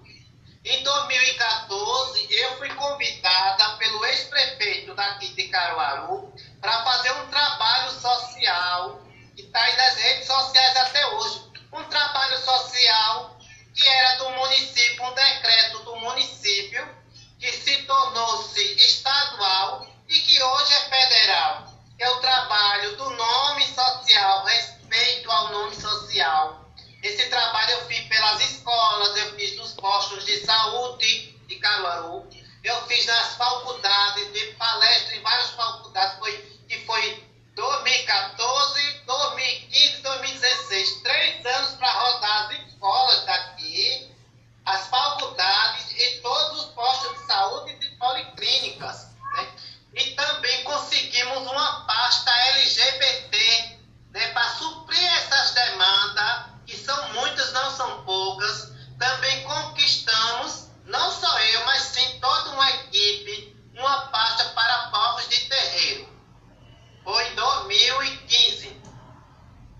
Em 0.65 0.84
2014, 0.84 2.28
eu 2.34 2.58
fui 2.58 2.69
convidada 2.69 3.78
pelo 3.78 4.06
ex-prefeito 4.06 4.96
daqui 4.96 5.28
de 5.30 5.50
Caruaru 5.50 6.34
para 6.60 6.84
fazer 6.84 7.12
um 7.12 7.28
trabalho 7.28 7.91
social, 7.91 9.02
que 9.36 9.41
está 9.41 9.62
aí 9.62 9.76
nas 9.76 9.96
redes 9.96 10.26
sociais 10.26 10.78
até 10.78 11.06
hoje. 11.15 11.43
Um 11.74 11.84
trabalho 11.86 12.38
social 12.39 13.38
que 13.73 13.88
era 13.88 14.17
do 14.17 14.29
município, 14.31 15.03
um 15.03 15.13
decreto 15.13 15.79
do 15.79 15.95
município, 15.97 16.88
que 17.39 17.51
se 17.51 17.83
tornou-se 17.83 18.62
estadual 18.75 19.88
e 20.07 20.19
que 20.19 20.41
hoje 20.41 20.73
é 20.73 20.89
federal, 20.89 21.73
é 21.99 22.09
o 22.09 22.19
trabalho 22.19 22.95
do 22.95 23.09
nome 23.09 23.67
social, 23.67 24.45
respeito 24.45 25.31
ao 25.31 25.51
nome 25.51 25.75
social. 25.75 26.63
Esse 27.01 27.29
trabalho 27.29 27.71
eu 27.71 27.86
fiz 27.88 27.99
pelas 28.07 28.41
escolas, 28.41 29.17
eu 29.17 29.36
fiz 29.36 29.57
nos 29.57 29.73
postos 29.73 30.25
de 30.25 30.45
saúde 30.45 31.38
de 31.47 31.55
Caruaru, 31.57 32.29
eu 32.63 32.88
fiz 32.88 33.05
nas 33.05 33.36
faculdades, 33.36 34.31
de 34.31 34.45
palestra 34.53 35.15
em 35.15 35.21
várias 35.21 35.49
faculdades, 35.51 36.17
foi, 36.17 36.31
que 36.69 36.86
foi 36.86 37.33
2014, 37.56 39.02
2015, 39.06 40.02
2016, 40.02 41.02
três 41.04 41.46
anos 41.46 41.72
para 41.76 41.92
rodar 41.92 42.50
as 42.50 42.68
escolas 42.68 43.26
daqui, 43.26 44.12
as 44.66 44.88
faculdades 44.88 45.92
e 45.92 46.22
todos 46.22 46.66
os 46.66 46.66
postos 46.74 47.20
de 47.20 47.28
saúde 47.28 47.78
e 47.82 47.89
policlínicas. 47.98 49.08
Né? 49.34 49.54
e 49.96 50.12
também 50.16 50.63
conseguimos 50.63 51.38
uma 51.38 51.86
pasta 51.86 52.32
LGBT 52.32 53.80
né, 54.12 54.28
para 54.30 54.50
suprir 54.56 55.04
essas 55.18 55.52
demandas, 55.52 56.46
que 56.66 56.78
são 56.78 57.13
muitas, 57.13 57.54
não 57.54 57.76
são 57.76 58.04
poucas. 58.04 58.74
Também 58.98 59.44
conquistamos, 59.44 60.70
não 60.86 61.12
só 61.12 61.39
eu, 61.39 61.66
mas 61.66 61.84
sim 61.84 62.20
toda 62.20 62.52
uma 62.52 62.70
equipe, 62.72 63.56
uma 63.78 64.08
pasta 64.08 64.46
para 64.50 64.88
povos 64.88 65.28
de 65.30 65.39
terreiro. 65.48 66.10
Foi 67.04 67.28
em 67.28 67.36
2015. 67.36 68.82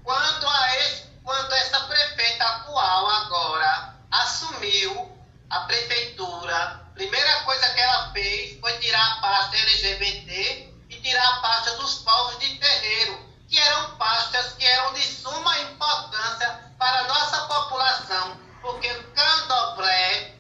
Quando, 0.04 0.48
a 0.48 0.78
esse, 0.78 1.04
quando 1.24 1.54
essa 1.54 1.80
prefeita 1.82 2.44
atual 2.44 3.10
agora 3.10 3.96
assumiu 4.12 5.18
a 5.50 5.62
prefeitura 5.62 6.84
primeira 6.94 7.44
coisa 7.44 7.70
que 7.74 7.80
ela 7.80 8.12
fez 8.12 8.60
foi 8.60 8.78
tirar 8.78 9.14
a 9.14 9.22
pasta 9.22 9.58
LGBT 9.58 10.74
e 10.90 10.96
tirar 11.02 11.28
a 11.28 11.42
pasta 11.42 11.78
dos 11.78 11.96
povos 12.00 12.40
de 12.40 12.56
terreiro, 12.56 13.20
que 13.50 13.60
eram 13.60 13.96
pastas 13.98 14.54
que 14.54 14.66
eram 14.66 14.94
de 14.94 15.02
suma 15.02 15.60
importância 15.62 16.72
para 16.78 17.00
a 17.00 17.08
nossa 17.08 17.42
população, 17.48 18.40
porque 18.62 18.92
o 18.92 19.04
candomblé, 19.12 20.36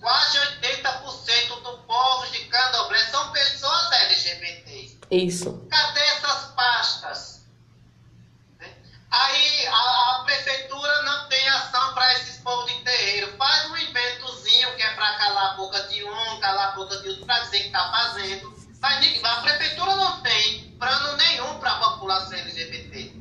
quase 0.00 0.38
80% 0.38 1.62
do 1.62 1.78
povo 1.78 2.30
de 2.30 2.44
candomblé 2.44 3.00
são 3.06 3.32
pessoas 3.32 3.92
LGBT. 3.92 4.98
Isso. 5.18 5.66
Cadê 5.68 6.00
essas 6.00 6.52
pastas? 6.52 7.46
Né? 8.60 8.68
Aí 9.10 9.66
a, 9.66 10.20
a 10.20 10.22
prefeitura 10.24 11.02
não 11.02 11.28
tem 11.28 11.48
ação 11.48 11.92
para 11.92 12.12
esses 12.14 12.36
povos 12.38 12.66
de 12.66 12.80
terreiro. 12.84 13.36
Faz 13.36 13.68
um 13.70 13.76
eventozinho 13.76 14.76
que 14.76 14.82
é 14.82 14.94
para 14.94 15.18
calar 15.18 15.52
a 15.52 15.54
boca 15.54 15.82
de 15.88 16.04
um, 16.04 16.40
calar 16.40 16.68
a 16.68 16.72
boca 16.72 16.98
de 16.98 17.08
outro, 17.08 17.26
para 17.26 17.40
dizer 17.40 17.60
que 17.60 17.66
está 17.66 17.90
fazendo. 17.90 18.56
Mas 18.80 19.24
a 19.24 19.40
prefeitura 19.42 19.96
não 19.96 20.20
tem 20.22 20.70
plano 20.78 21.16
nenhum 21.16 21.58
para 21.58 21.72
a 21.72 21.78
população 21.80 22.38
LGBT. 22.38 23.12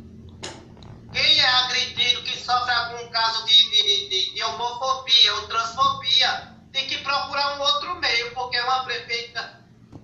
Quem 1.12 1.40
é 1.40 1.48
agredido, 1.48 2.22
que 2.22 2.38
sofre 2.38 2.72
algum 2.72 3.10
caso 3.10 3.44
de, 3.44 3.72
de, 3.72 4.10
de, 4.10 4.36
de 4.36 4.44
homofobia 4.44 5.34
ou 5.34 5.48
transfobia, 5.48 6.54
tem 6.72 6.88
que 6.88 7.00
procurar 7.00 7.58
um 7.58 7.62
outro 7.62 7.96
meio, 7.96 8.36
porque 8.36 8.58
é 8.58 8.64
uma 8.64 8.84
prefeita 8.84 9.58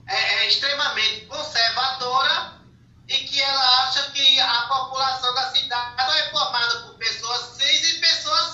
é, 0.08 0.16
é 0.16 0.48
extremamente 0.48 1.26
conservadora 1.26 2.54
e 3.08 3.18
que 3.20 3.42
ela 3.42 3.84
acha 3.84 4.12
que 4.12 4.40
a 4.40 4.62
população 4.64 5.34
da 5.34 5.52
cidade 5.52 6.20
é 6.20 6.32
formada 6.32 6.80
por 6.82 6.96
pessoas 6.96 7.58
cis 7.58 7.94
e 7.94 8.00
pessoas 8.00 8.54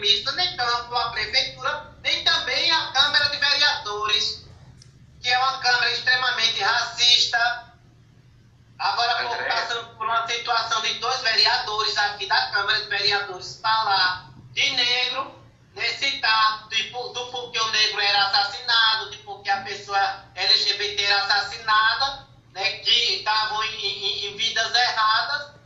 vista, 0.00 0.32
nem 0.32 0.56
tanto 0.56 0.94
a 0.96 1.10
prefeitura, 1.10 1.92
nem 2.02 2.24
também 2.24 2.70
a 2.70 2.92
Câmara 2.92 3.28
de 3.30 3.36
Vereadores, 3.36 4.44
que 5.20 5.28
é 5.28 5.38
uma 5.38 5.58
Câmara 5.58 5.90
extremamente 5.92 6.60
racista. 6.60 7.64
Agora, 8.78 9.28
passando 9.48 9.96
por 9.96 10.06
uma 10.06 10.26
situação 10.26 10.80
de 10.82 10.94
dois 10.94 11.20
vereadores 11.20 11.98
aqui 11.98 12.26
da 12.26 12.50
Câmara 12.52 12.80
de 12.80 12.88
Vereadores 12.88 13.58
falar 13.60 14.30
de 14.52 14.70
negro, 14.70 15.34
nesse 15.74 16.18
dado, 16.18 16.68
de, 16.68 16.90
do 16.90 17.26
porque 17.30 17.58
o 17.58 17.70
negro 17.70 18.00
era 18.00 18.26
assassinado, 18.26 19.10
de 19.10 19.18
porque 19.18 19.50
a 19.50 19.62
pessoa 19.62 20.24
LGBT 20.34 21.02
era 21.02 21.24
assassinada, 21.24 22.28
né, 22.52 22.78
que 22.78 23.16
estavam 23.16 23.62
em, 23.64 23.84
em, 23.84 24.26
em 24.26 24.36
vidas 24.36 24.74
erradas. 24.74 25.58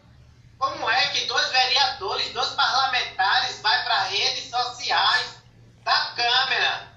Como 0.59 0.88
é 0.88 1.09
que 1.09 1.26
dois 1.26 1.49
vereadores, 1.51 2.32
dois 2.32 2.51
parlamentares 2.51 3.61
vai 3.61 3.84
para 3.84 4.05
redes 4.05 4.49
sociais 4.49 5.43
da 5.84 6.12
Câmara 6.16 6.88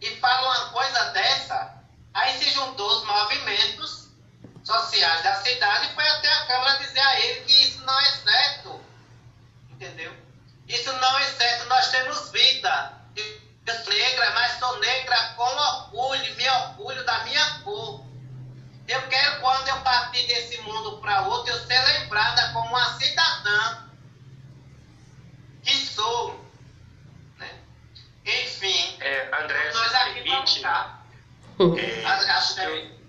e 0.00 0.16
falam 0.16 0.44
uma 0.44 0.70
coisa 0.70 1.04
dessa? 1.10 1.74
Aí 2.12 2.38
se 2.38 2.50
juntou 2.50 2.88
os 2.88 3.04
movimentos 3.04 4.08
sociais 4.64 5.22
da 5.22 5.36
cidade 5.36 5.86
e 5.86 5.94
foi 5.94 6.06
até 6.08 6.32
a 6.32 6.46
Câmara 6.46 6.78
dizer 6.78 7.00
a 7.00 7.20
ele 7.20 7.40
que 7.42 7.62
isso 7.62 7.80
não 7.84 7.98
é 7.98 8.10
certo. 8.10 8.80
Entendeu? 9.70 10.14
Isso 10.66 10.92
não 10.92 11.18
é 11.18 11.24
certo. 11.24 11.68
Nós 11.68 11.88
temos 11.90 12.30
vida. 12.60 12.92
Eu 13.66 13.74
sou 13.74 13.92
negra, 13.92 14.30
mas 14.32 14.58
sou 14.58 14.78
negra 14.80 15.34
com 15.36 15.42
orgulho, 15.42 16.36
me 16.36 16.48
orgulho 16.48 17.04
da 17.04 17.24
minha 17.24 17.60
cor. 17.60 18.04
Eu 18.88 19.02
quero, 19.08 19.40
quando 19.40 19.68
eu 19.68 19.80
partir 19.80 20.26
desse 20.26 20.60
mundo 20.62 20.98
para 21.00 21.22
outro, 21.22 21.52
eu 21.52 21.58
ser 21.60 21.80
lembrada 21.80 22.52
como 22.52 22.68
uma 22.68 22.98
cidadã 22.98 23.88
que 25.62 25.74
sou. 25.74 26.44
Né? 27.38 27.50
Enfim, 28.26 28.96
é, 29.00 29.30
André, 29.40 29.72
nós 29.72 29.94
aqui 29.94 30.22
permite, 30.22 30.64
é, 30.64 32.06
acho 32.06 32.54
que 32.56 33.00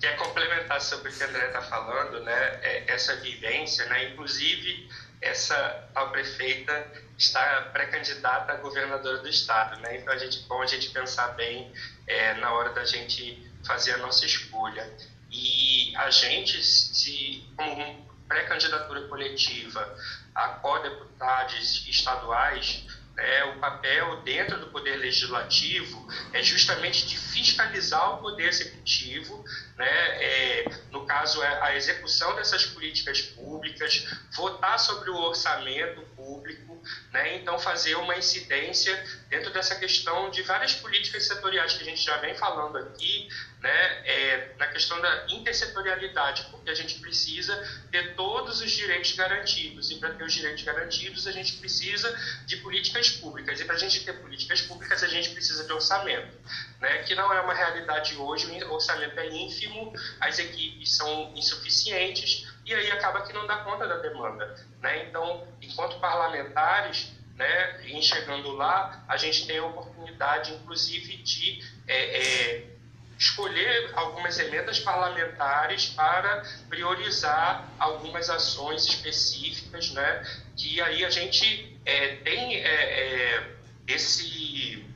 quer 0.00 0.16
complementar 0.16 0.80
sobre 0.80 1.10
o 1.10 1.14
que 1.14 1.24
o 1.24 1.28
André 1.28 1.46
está 1.46 1.62
falando, 1.62 2.20
né? 2.22 2.60
É, 2.62 2.84
essa 2.92 3.16
vivência, 3.16 3.86
né? 3.86 4.12
Inclusive 4.12 4.88
essa 5.24 5.88
tal 5.94 6.10
prefeita 6.10 6.86
está 7.16 7.70
pré-candidata 7.72 8.52
a 8.52 8.56
governadora 8.56 9.18
do 9.18 9.28
estado, 9.28 9.80
né? 9.80 9.96
Então 9.96 10.12
a 10.12 10.18
gente 10.18 10.40
bom 10.46 10.60
a 10.60 10.66
gente 10.66 10.90
pensar 10.90 11.28
bem 11.28 11.72
é, 12.06 12.34
na 12.34 12.52
hora 12.52 12.70
da 12.70 12.84
gente 12.84 13.50
fazer 13.66 13.92
a 13.92 13.98
nossa 13.98 14.26
escolha. 14.26 14.86
E 15.30 15.96
a 15.96 16.10
gente, 16.10 16.62
se, 16.62 17.42
como 17.56 18.06
pré-candidatura 18.28 19.08
coletiva 19.08 19.96
a 20.34 20.48
co-deputados 20.48 21.86
estaduais, 21.88 22.86
né, 23.14 23.44
o 23.44 23.58
papel 23.60 24.22
dentro 24.22 24.58
do 24.58 24.66
Poder 24.66 24.96
Legislativo 24.96 26.08
é 26.32 26.42
justamente 26.42 27.06
de 27.06 27.16
fiscalizar 27.16 28.14
o 28.14 28.18
Poder 28.18 28.48
Executivo, 28.48 29.44
né, 29.76 29.86
é, 30.22 30.64
no 30.90 31.06
caso, 31.06 31.42
é 31.42 31.62
a 31.62 31.76
execução 31.76 32.34
dessas 32.34 32.66
políticas 32.66 33.20
públicas, 33.20 34.06
votar 34.34 34.78
sobre 34.78 35.10
o 35.10 35.16
orçamento 35.16 36.02
público, 36.24 36.82
né, 37.12 37.36
então 37.36 37.58
fazer 37.58 37.94
uma 37.96 38.16
incidência 38.16 38.92
dentro 39.28 39.52
dessa 39.52 39.76
questão 39.76 40.30
de 40.30 40.42
várias 40.42 40.74
políticas 40.74 41.26
setoriais 41.26 41.74
que 41.74 41.82
a 41.82 41.84
gente 41.84 42.02
já 42.02 42.16
vem 42.16 42.34
falando 42.34 42.78
aqui, 42.78 43.28
né, 43.60 44.02
é, 44.04 44.54
na 44.58 44.66
questão 44.68 45.00
da 45.00 45.26
intersetorialidade, 45.28 46.46
porque 46.50 46.70
a 46.70 46.74
gente 46.74 46.98
precisa 47.00 47.54
ter 47.90 48.14
todos 48.14 48.60
os 48.60 48.70
direitos 48.70 49.12
garantidos, 49.12 49.90
e 49.90 49.96
para 49.96 50.14
ter 50.14 50.24
os 50.24 50.32
direitos 50.32 50.64
garantidos, 50.64 51.26
a 51.26 51.32
gente 51.32 51.54
precisa 51.54 52.14
de 52.46 52.56
políticas 52.58 53.10
públicas, 53.10 53.60
e 53.60 53.64
para 53.64 53.74
a 53.74 53.78
gente 53.78 54.04
ter 54.04 54.14
políticas 54.14 54.62
públicas, 54.62 55.02
a 55.02 55.08
gente 55.08 55.30
precisa 55.30 55.64
de 55.64 55.72
orçamento, 55.72 56.36
né, 56.80 57.02
que 57.04 57.14
não 57.14 57.32
é 57.32 57.40
uma 57.40 57.54
realidade 57.54 58.16
hoje, 58.16 58.46
o 58.64 58.72
orçamento 58.72 59.18
é 59.18 59.28
ínfimo, 59.28 59.92
as 60.20 60.38
equipes 60.38 60.96
são 60.96 61.32
insuficientes, 61.34 62.46
e 62.64 62.74
aí 62.74 62.90
acaba 62.90 63.22
que 63.22 63.32
não 63.32 63.46
dá 63.46 63.58
conta 63.58 63.86
da 63.86 63.96
demanda. 63.98 64.54
Né? 64.80 65.06
Então, 65.06 65.46
enquanto 65.60 66.00
parlamentares, 66.00 67.12
né, 67.36 67.86
enxergando 67.88 68.52
lá, 68.52 69.04
a 69.08 69.16
gente 69.16 69.46
tem 69.46 69.58
a 69.58 69.66
oportunidade, 69.66 70.52
inclusive, 70.52 71.16
de 71.18 71.62
é, 71.86 71.96
é, 71.96 72.66
escolher 73.18 73.92
algumas 73.94 74.38
emendas 74.38 74.78
parlamentares 74.80 75.86
para 75.86 76.42
priorizar 76.68 77.68
algumas 77.78 78.30
ações 78.30 78.84
específicas, 78.86 79.90
né, 79.92 80.24
que 80.56 80.80
aí 80.80 81.04
a 81.04 81.10
gente 81.10 81.78
é, 81.84 82.16
tem 82.16 82.56
é, 82.56 82.64
é, 82.66 83.56
esse, 83.88 84.86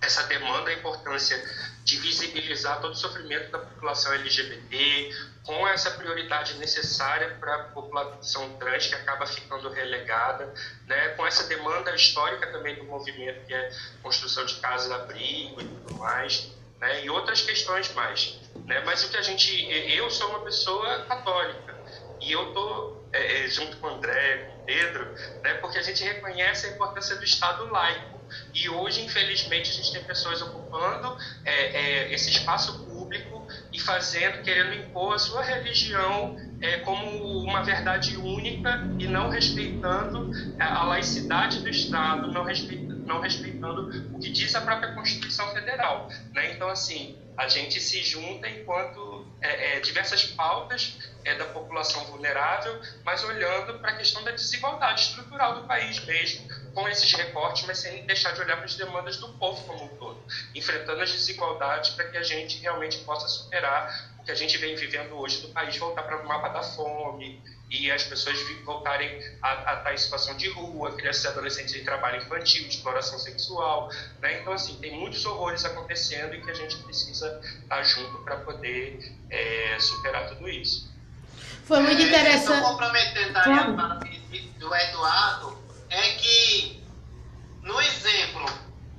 essa 0.00 0.22
demanda, 0.24 0.70
a 0.70 0.74
importância 0.74 1.36
de 1.84 1.98
visibilizar 1.98 2.80
todo 2.80 2.92
o 2.92 2.96
sofrimento 2.96 3.50
da 3.50 3.58
população 3.58 4.12
LGBT, 4.14 5.10
com 5.46 5.66
essa 5.68 5.92
prioridade 5.92 6.54
necessária 6.54 7.36
para 7.38 7.54
a 7.54 7.64
população 7.68 8.58
trans 8.58 8.88
que 8.88 8.94
acaba 8.96 9.24
ficando 9.26 9.70
relegada, 9.70 10.52
né, 10.86 11.10
com 11.10 11.24
essa 11.24 11.44
demanda 11.44 11.94
histórica 11.94 12.48
também 12.48 12.74
do 12.74 12.84
movimento 12.84 13.46
que 13.46 13.54
é 13.54 13.70
construção 14.02 14.44
de 14.44 14.56
casas 14.56 14.90
abrigo 14.90 15.60
e 15.60 15.64
tudo 15.64 15.94
mais 15.94 16.50
né, 16.80 17.04
e 17.04 17.10
outras 17.10 17.42
questões 17.42 17.92
mais. 17.94 18.38
Né? 18.64 18.82
Mas 18.84 19.04
o 19.04 19.08
que 19.08 19.16
a 19.16 19.22
gente, 19.22 19.50
eu 19.94 20.10
sou 20.10 20.28
uma 20.30 20.40
pessoa 20.40 21.04
católica 21.04 21.76
e 22.20 22.32
eu 22.32 22.52
tô 22.52 22.96
é, 23.12 23.44
é, 23.44 23.48
junto 23.48 23.76
com 23.76 23.86
o 23.86 23.90
André, 23.90 24.50
com 24.50 24.62
o 24.62 24.64
Pedro, 24.66 25.04
né, 25.42 25.54
porque 25.54 25.78
a 25.78 25.82
gente 25.82 26.02
reconhece 26.02 26.66
a 26.66 26.70
importância 26.70 27.16
do 27.16 27.24
Estado 27.24 27.70
laico. 27.70 28.16
E 28.52 28.68
hoje, 28.68 29.04
infelizmente, 29.04 29.70
a 29.70 29.74
gente 29.74 29.92
tem 29.92 30.02
pessoas 30.02 30.42
ocupando 30.42 31.16
é, 31.44 31.52
é, 31.52 32.12
esse 32.12 32.30
espaço 32.30 32.84
público 32.84 33.35
e 33.76 33.80
fazendo, 33.80 34.42
querendo 34.42 34.74
impor 34.74 35.14
a 35.14 35.18
sua 35.18 35.42
religião 35.42 36.34
é, 36.62 36.78
como 36.78 37.06
uma 37.42 37.62
verdade 37.62 38.16
única 38.16 38.82
e 38.98 39.06
não 39.06 39.28
respeitando 39.28 40.30
a 40.58 40.84
laicidade 40.84 41.60
do 41.60 41.68
Estado, 41.68 42.32
não 42.32 42.42
respeitando 42.42 42.96
não 43.06 43.20
respeitando 43.20 44.16
o 44.16 44.18
que 44.18 44.30
diz 44.30 44.52
a 44.56 44.60
própria 44.60 44.92
Constituição 44.92 45.48
Federal. 45.52 46.08
Né? 46.34 46.54
Então, 46.54 46.68
assim, 46.68 47.16
a 47.36 47.46
gente 47.46 47.80
se 47.80 48.02
junta 48.02 48.48
enquanto 48.48 49.26
é, 49.40 49.76
é, 49.76 49.80
diversas 49.80 50.24
pautas 50.24 50.98
é, 51.24 51.36
da 51.36 51.44
população 51.44 52.04
vulnerável, 52.06 52.80
mas 53.04 53.22
olhando 53.22 53.78
para 53.78 53.92
a 53.92 53.96
questão 53.96 54.24
da 54.24 54.32
desigualdade 54.32 55.02
estrutural 55.02 55.60
do 55.60 55.68
país 55.68 56.04
mesmo, 56.04 56.48
com 56.76 56.86
esses 56.90 57.10
recortes, 57.14 57.66
mas 57.66 57.78
sem 57.78 58.04
deixar 58.04 58.32
de 58.32 58.42
olhar 58.42 58.56
para 58.56 58.66
as 58.66 58.74
demandas 58.74 59.16
do 59.16 59.30
povo 59.30 59.64
como 59.64 59.84
um 59.84 59.96
todo, 59.96 60.22
enfrentando 60.54 61.00
as 61.00 61.10
desigualdades 61.10 61.90
para 61.94 62.06
que 62.10 62.18
a 62.18 62.22
gente 62.22 62.58
realmente 62.58 62.98
possa 62.98 63.26
superar 63.26 64.12
o 64.20 64.22
que 64.22 64.30
a 64.30 64.34
gente 64.34 64.58
vem 64.58 64.76
vivendo 64.76 65.16
hoje 65.16 65.40
do 65.40 65.48
país, 65.48 65.74
voltar 65.78 66.02
para 66.02 66.22
o 66.22 66.28
mapa 66.28 66.50
da 66.50 66.62
fome, 66.62 67.42
e 67.70 67.90
as 67.90 68.04
pessoas 68.04 68.38
voltarem 68.62 69.10
a, 69.42 69.72
a 69.72 69.78
estar 69.78 69.94
em 69.94 69.96
situação 69.96 70.36
de 70.36 70.48
rua, 70.50 70.94
crianças 70.94 71.24
e 71.24 71.28
adolescentes 71.28 71.74
em 71.74 71.82
trabalho 71.82 72.18
infantil, 72.18 72.66
exploração 72.66 73.18
sexual. 73.18 73.90
Né? 74.20 74.40
Então, 74.40 74.52
assim, 74.52 74.76
tem 74.78 74.92
muitos 74.92 75.24
horrores 75.24 75.64
acontecendo 75.64 76.34
e 76.34 76.42
que 76.42 76.50
a 76.50 76.54
gente 76.54 76.76
precisa 76.76 77.40
estar 77.62 77.82
junto 77.82 78.18
para 78.18 78.36
poder 78.36 79.16
é, 79.30 79.78
superar 79.80 80.28
tudo 80.28 80.46
isso. 80.46 80.94
Foi 81.64 81.80
muito 81.80 82.02
interessante. 82.02 82.58
Estou 82.58 82.70
comprometendo 82.70 83.36
a 83.36 83.98
do 84.58 84.74
Eduardo, 84.74 85.55
é 85.90 86.12
que, 86.12 86.82
no 87.62 87.80
exemplo, 87.80 88.46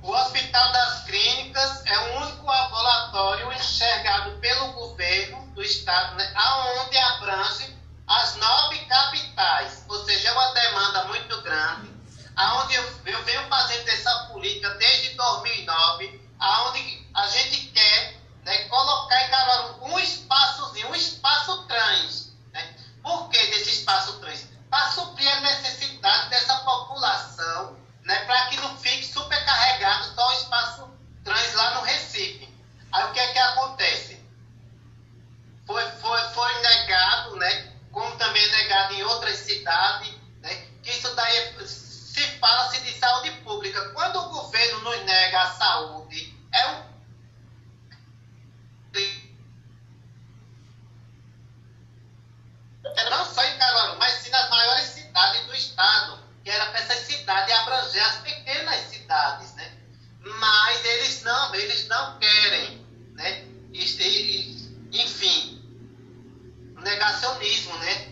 o 0.02 0.10
Hospital 0.10 0.72
das 0.72 1.04
Clínicas 1.04 1.84
é 1.86 1.98
o 1.98 2.22
único 2.22 2.46
laboratório 2.46 3.52
enxergado 3.52 4.38
pelo 4.38 4.72
governo 4.72 5.46
do 5.54 5.62
Estado, 5.62 6.16
né, 6.16 6.32
aonde 6.34 6.96
abrange 6.96 7.76
as 8.06 8.36
nove 8.36 8.78
capitais, 8.86 9.84
ou 9.88 10.04
seja, 10.04 10.28
é 10.28 10.32
uma 10.32 10.54
demanda 10.54 11.04
muito 11.04 11.42
grande, 11.42 11.90
aonde 12.36 12.74
eu, 12.74 12.84
eu 13.06 13.22
venho 13.24 13.42
fazendo 13.48 13.88
essa 13.88 14.28
política 14.32 14.70
desde 14.74 15.10
2009, 15.14 16.20
aonde 16.38 17.06
a 17.14 17.26
gente 17.28 17.66
quer 17.66 18.16
né, 18.44 18.64
colocar 18.68 19.22
em 19.24 19.30
Caruaru 19.30 19.84
um 19.92 19.98
espaçozinho, 19.98 20.88
um 20.88 20.94
espaço 20.94 21.64
trans. 21.66 22.32
Né? 22.52 22.76
Por 23.02 23.28
que 23.28 23.38
desse 23.48 23.70
espaço 23.70 24.18
trans? 24.20 24.46
Para 24.70 24.90
suprir 24.90 25.28
a 25.28 25.40
necessidade 25.40 26.30
dessa 26.30 26.56
população, 26.58 27.76
né, 28.04 28.24
para 28.24 28.46
que 28.46 28.56
não 28.56 28.76
fique 28.78 29.04
supercarregado 29.04 30.14
só 30.14 30.28
o 30.28 30.32
espaço 30.32 30.90
trans 31.24 31.54
lá 31.54 31.74
no 31.74 31.82
Recife. 31.82 32.48
Aí 32.92 33.04
o 33.04 33.12
que 33.12 33.20
é 33.20 33.32
que 33.32 33.38
acontece? 33.38 34.24
Foi, 35.66 35.90
foi, 35.92 36.20
foi 36.30 36.62
negado, 36.62 37.36
né? 37.36 37.68
como 37.98 38.16
também 38.16 38.42
é 38.42 38.50
negado 38.50 38.94
em 38.94 39.02
outras 39.02 39.38
cidades, 39.38 40.14
né, 40.40 40.66
que 40.82 40.90
isso 40.90 41.14
daí 41.14 41.66
se 41.66 42.20
fala-se 42.38 42.80
de 42.80 42.98
saúde 42.98 43.30
pública. 43.42 43.90
Quando 43.90 44.16
o 44.20 44.28
governo 44.28 44.80
nos 44.82 45.04
nega 45.04 45.42
a 45.42 45.50
saúde, 45.52 46.34
é 46.52 46.68
um 46.68 46.82
não 53.10 53.24
só 53.24 53.44
em 53.44 53.58
Caruaru, 53.58 53.98
mas 53.98 54.14
sim 54.14 54.30
nas 54.30 54.48
maiores 54.50 54.84
cidades 54.86 55.46
do 55.46 55.54
estado, 55.54 56.18
que 56.44 56.50
era 56.50 56.66
para 56.66 56.80
essas 56.80 56.98
cidades 56.98 57.18
cidade 57.28 57.52
abranger 57.52 58.02
as 58.08 58.16
pequenas 58.16 58.80
cidades, 58.90 59.54
né? 59.54 59.70
Mas 60.40 60.84
eles 60.84 61.22
não, 61.22 61.54
eles 61.54 61.86
não 61.88 62.18
querem, 62.18 62.80
né? 63.14 63.44
Enfim, 64.90 65.62
negacionismo, 66.82 67.76
né? 67.78 68.08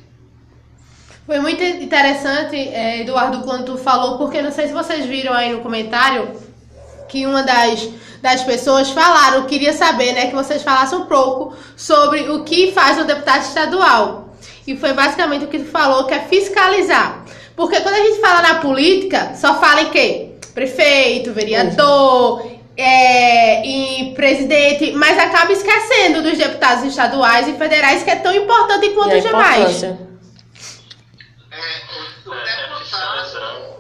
Foi 1.25 1.41
muito 1.41 1.63
interessante, 1.63 2.57
é, 2.57 3.01
Eduardo, 3.01 3.43
quando 3.43 3.65
tu 3.65 3.79
falou, 3.79 4.19
porque 4.19 4.43
não 4.43 4.53
sei 4.53 4.69
se 4.69 4.75
vocês 4.75 5.07
viram 5.07 5.33
aí 5.33 5.53
no 5.53 5.63
comentário 5.63 6.41
que 7.09 7.27
uma 7.27 7.43
das, 7.43 7.89
das 8.21 8.43
pessoas 8.43 8.91
falaram, 8.91 9.47
queria 9.47 9.73
saber, 9.73 10.13
né, 10.13 10.27
que 10.27 10.35
vocês 10.35 10.63
falassem 10.63 10.99
um 10.99 11.07
pouco 11.07 11.57
sobre 11.75 12.29
o 12.29 12.45
que 12.45 12.73
faz 12.73 12.99
o 12.99 13.05
deputado 13.05 13.43
estadual. 13.43 14.26
E 14.67 14.77
foi 14.77 14.93
basicamente 14.93 15.45
o 15.45 15.49
que 15.49 15.61
tu 15.61 15.71
falou, 15.71 16.07
que 16.07 16.15
é 16.15 16.21
fiscalizar. 16.21 17.25
Porque 17.55 17.81
quando 17.81 17.95
a 17.95 18.03
gente 18.03 18.21
fala 18.21 18.43
na 18.43 18.55
política, 18.57 19.35
só 19.35 19.61
fala 19.61 19.83
em 19.83 19.91
quê? 19.91 20.33
Prefeito, 20.53 21.33
vereador, 21.33 22.57
é, 22.77 23.67
e 23.67 24.15
presidente, 24.15 24.93
mas 24.93 25.19
acaba 25.19 25.51
esquecendo 25.51 26.23
dos 26.23 26.37
deputados 26.37 26.85
estaduais 26.85 27.49
e 27.49 27.55
federais, 27.55 28.03
que 28.03 28.11
é 28.11 28.17
tão 28.17 28.35
importante 28.35 28.91
quanto 28.91 29.17
os 29.17 29.23
demais. 29.23 29.83
É, 29.83 29.97
o, 32.27 32.31
o 32.31 32.35
deputado, 32.35 33.77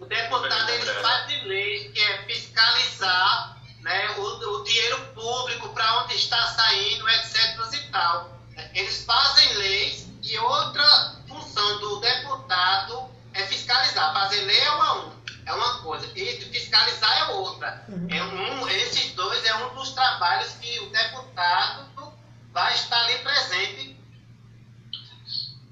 o 0.00 0.06
deputado 0.06 0.70
ele 0.70 0.84
faz 1.02 1.44
leis 1.44 1.90
que 1.92 2.00
é 2.00 2.18
fiscalizar 2.26 3.56
né, 3.82 4.10
o, 4.18 4.22
o 4.22 4.64
dinheiro 4.64 5.00
público 5.14 5.70
para 5.70 6.04
onde 6.04 6.14
está 6.14 6.40
saindo, 6.46 7.08
etc. 7.08 7.58
e 7.72 7.90
tal. 7.90 8.37
Eles 8.74 9.04
fazem 9.04 9.54
leis 9.54 10.08
e 10.22 10.38
outra 10.38 11.16
função 11.26 11.78
do 11.80 12.00
deputado 12.00 13.10
é 13.34 13.46
fiscalizar. 13.46 14.12
Fazer 14.12 14.40
lei 14.42 14.58
é 14.58 14.70
uma, 14.70 15.12
é 15.46 15.52
uma 15.52 15.82
coisa, 15.82 16.06
e 16.16 16.40
fiscalizar 16.52 17.18
é 17.18 17.24
outra. 17.32 17.84
Uhum. 17.88 18.08
É 18.10 18.22
um, 18.22 18.68
esses 18.68 19.12
dois 19.14 19.44
é 19.44 19.54
um 19.56 19.74
dos 19.74 19.90
trabalhos 19.92 20.52
que 20.54 20.78
o 20.80 20.90
deputado 20.90 22.12
vai 22.52 22.74
estar 22.74 23.00
ali 23.04 23.18
presente 23.18 23.96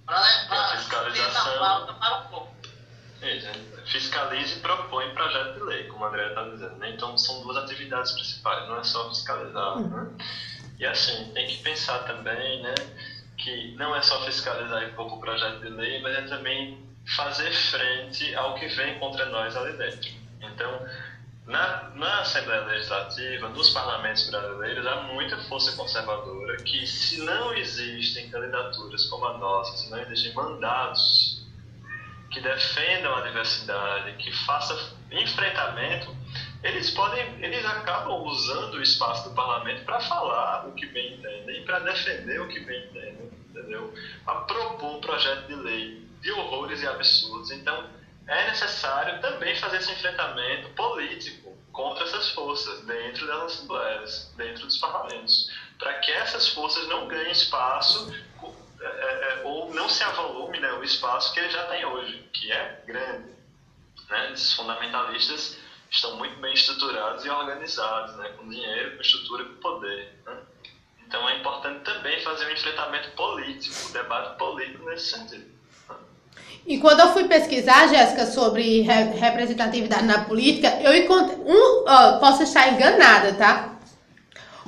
para 0.07 0.77
fiscalização 0.79 1.55
a 1.55 1.59
pauta 1.59 1.93
para 1.95 2.19
o 2.21 2.29
povo. 2.29 2.57
Isso, 3.23 3.49
fiscaliza 3.87 4.55
e 4.55 4.61
propõe 4.61 5.13
projeto 5.15 5.55
de 5.55 5.65
lei, 5.65 5.85
como 5.89 6.05
a 6.05 6.09
André 6.09 6.29
está 6.29 6.45
dizendo. 6.45 6.77
Né? 6.77 6.91
Então 6.91 7.17
são 7.19 7.43
duas 7.43 7.57
atividades 7.57 8.13
principais, 8.13 8.69
não 8.69 8.79
é 8.79 8.85
só 8.85 9.09
fiscalizar. 9.09 9.79
Uhum. 9.79 9.89
Né? 9.89 10.25
E 10.79 10.87
assim, 10.87 11.33
tem 11.33 11.47
que 11.47 11.63
também 12.01 12.63
né, 12.63 12.75
que 13.37 13.73
não 13.77 13.95
é 13.95 14.03
só 14.03 14.25
fiscalizar 14.25 14.83
e 14.83 14.93
pouco 14.93 15.17
o 15.17 15.21
projeto 15.21 15.61
de 15.61 15.69
lei, 15.69 16.01
mas 16.01 16.17
é 16.17 16.23
também 16.23 16.85
fazer 17.17 17.51
frente 17.53 18.35
ao 18.35 18.55
que 18.55 18.67
vem 18.69 18.99
contra 18.99 19.27
nós 19.27 19.57
ali 19.57 19.77
dentro. 19.77 20.11
Então, 20.41 20.87
na, 21.47 21.91
na 21.95 22.21
Assembleia 22.21 22.63
Legislativa, 22.63 23.49
nos 23.51 23.71
parlamentos 23.71 24.29
brasileiros, 24.29 24.87
há 24.87 25.03
muita 25.03 25.37
força 25.45 25.77
conservadora 25.77 26.57
que, 26.57 26.87
se 26.87 27.23
não 27.23 27.55
existem 27.55 28.29
candidaturas 28.31 29.05
como 29.07 29.27
a 29.27 29.39
nossa, 29.39 29.77
se 29.77 29.91
não 29.91 29.99
existem 30.01 30.35
mandatos 30.35 31.47
que 32.33 32.41
defendam 32.41 33.15
a 33.15 33.21
diversidade, 33.21 34.13
que 34.15 34.33
façam 34.45 34.77
enfrentamento, 35.13 36.15
eles 36.67 36.91
podem, 36.91 37.45
eles 37.45 37.65
acabam 37.65 38.23
usando 38.23 38.75
o 38.75 38.83
espaço 38.83 39.29
do 39.29 39.35
parlamento 39.35 39.85
para 39.85 40.01
falar 40.01 40.67
o 40.67 40.73
que 40.73 40.87
bem 40.87 41.15
entendem, 41.15 41.65
para 41.65 41.79
defender 41.81 42.41
o 42.41 42.49
que 42.49 42.61
bem 42.61 42.85
entendem, 42.87 43.31
entendeu? 43.51 43.95
Para 44.25 44.41
propor 44.41 44.97
um 44.97 45.01
projeto 45.01 45.47
de 45.47 45.55
lei 45.55 46.07
de 46.21 46.33
horrores 46.33 46.83
e 46.83 46.87
absurdos. 46.89 47.53
Então, 47.53 47.89
é 48.27 48.51
necessário 48.51 49.21
também 49.21 49.55
fazer 49.57 49.77
esse 49.77 49.93
enfrentamento 49.93 50.69
político 50.71 51.57
contra 51.73 52.05
essas 52.05 52.31
forças 52.31 52.81
dentro 52.85 53.27
das 53.29 53.43
assembleias, 53.43 54.33
dentro 54.37 54.67
dos 54.67 54.79
parlamentos, 54.79 55.53
para 55.79 55.95
que 56.01 56.11
essas 56.11 56.49
forças 56.49 56.89
não 56.89 57.07
ganhem 57.07 57.31
espaço 57.31 58.13
é, 58.81 58.87
é, 58.87 58.89
é, 58.89 59.43
ou 59.45 59.73
não 59.73 59.89
se 59.89 60.03
avolume 60.03 60.59
né, 60.59 60.73
o 60.73 60.83
espaço 60.83 61.33
que 61.33 61.39
ele 61.39 61.51
já 61.51 61.65
tem 61.67 61.85
hoje, 61.85 62.29
que 62.33 62.51
é 62.51 62.83
grande. 62.87 63.31
Né? 64.09 64.33
Esses 64.33 64.53
fundamentalistas 64.55 65.59
estão 65.91 66.17
muito 66.17 66.39
bem 66.41 66.53
estruturados 66.55 67.25
e 67.25 67.31
organizados, 67.31 68.17
né? 68.17 68.31
com 68.37 68.49
dinheiro, 68.49 68.97
com 68.97 69.03
estrutura, 69.03 69.45
com 69.45 69.55
poder. 69.55 70.13
Né? 70.25 70.37
Então 71.07 71.29
é 71.29 71.39
importante 71.39 71.85
também 71.85 72.21
fazer 72.23 72.47
um 72.47 72.51
enfrentamento 72.51 73.11
político, 73.11 73.75
um 73.89 73.93
debate 73.93 74.39
político 74.39 74.89
nesse 74.89 75.17
sentido. 75.17 75.57
E 76.67 76.79
quando 76.79 76.99
eu 76.99 77.13
fui 77.13 77.25
pesquisar, 77.29 77.87
Jéssica, 77.87 78.27
sobre 78.27 78.81
re 78.81 79.05
representatividade 79.19 80.05
na 80.05 80.25
política, 80.25 80.69
eu 80.83 80.97
encontrei. 80.97 81.39
Um, 81.39 81.85
ó, 81.87 82.19
posso 82.19 82.43
estar 82.43 82.73
enganada, 82.73 83.35
tá? 83.35 83.79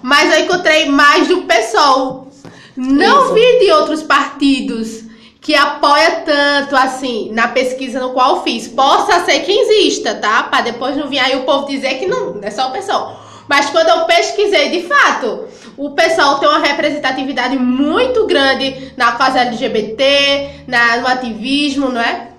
Mas 0.01 0.33
eu 0.33 0.45
encontrei 0.45 0.89
mais 0.89 1.27
do 1.27 1.43
PSOL. 1.43 2.31
Não 2.77 3.25
Isso. 3.25 3.35
vi 3.35 3.59
de 3.59 3.73
outros 3.73 4.05
partidos 4.05 5.07
que 5.49 5.55
apoia 5.55 6.20
tanto 6.26 6.76
assim 6.76 7.32
na 7.32 7.49
pesquisa 7.49 7.99
no 7.99 8.12
qual 8.12 8.44
fiz. 8.44 8.68
Possa 8.68 9.24
ser 9.24 9.40
que 9.40 9.51
exista, 9.51 10.14
tá? 10.14 10.42
Para 10.42 10.61
depois 10.61 10.94
não 10.94 11.09
vir 11.09 11.20
aí 11.20 11.36
o 11.36 11.46
povo 11.46 11.66
dizer 11.66 11.94
que 11.94 12.07
não 12.07 12.38
é 12.42 12.51
só 12.51 12.68
o 12.68 12.72
PSOL. 12.72 13.18
Mas 13.49 13.70
quando 13.70 13.88
eu 13.88 14.05
pesquisei 14.05 14.68
de 14.68 14.86
fato, 14.86 15.49
o 15.74 15.92
pessoal 15.92 16.38
tem 16.38 16.46
uma 16.46 16.59
representatividade 16.59 17.57
muito 17.57 18.26
grande 18.26 18.92
na 18.94 19.12
causa 19.12 19.40
LGBT, 19.40 20.64
na, 20.66 20.99
no 20.99 21.07
ativismo, 21.07 21.88
não 21.88 22.03
é? 22.03 22.30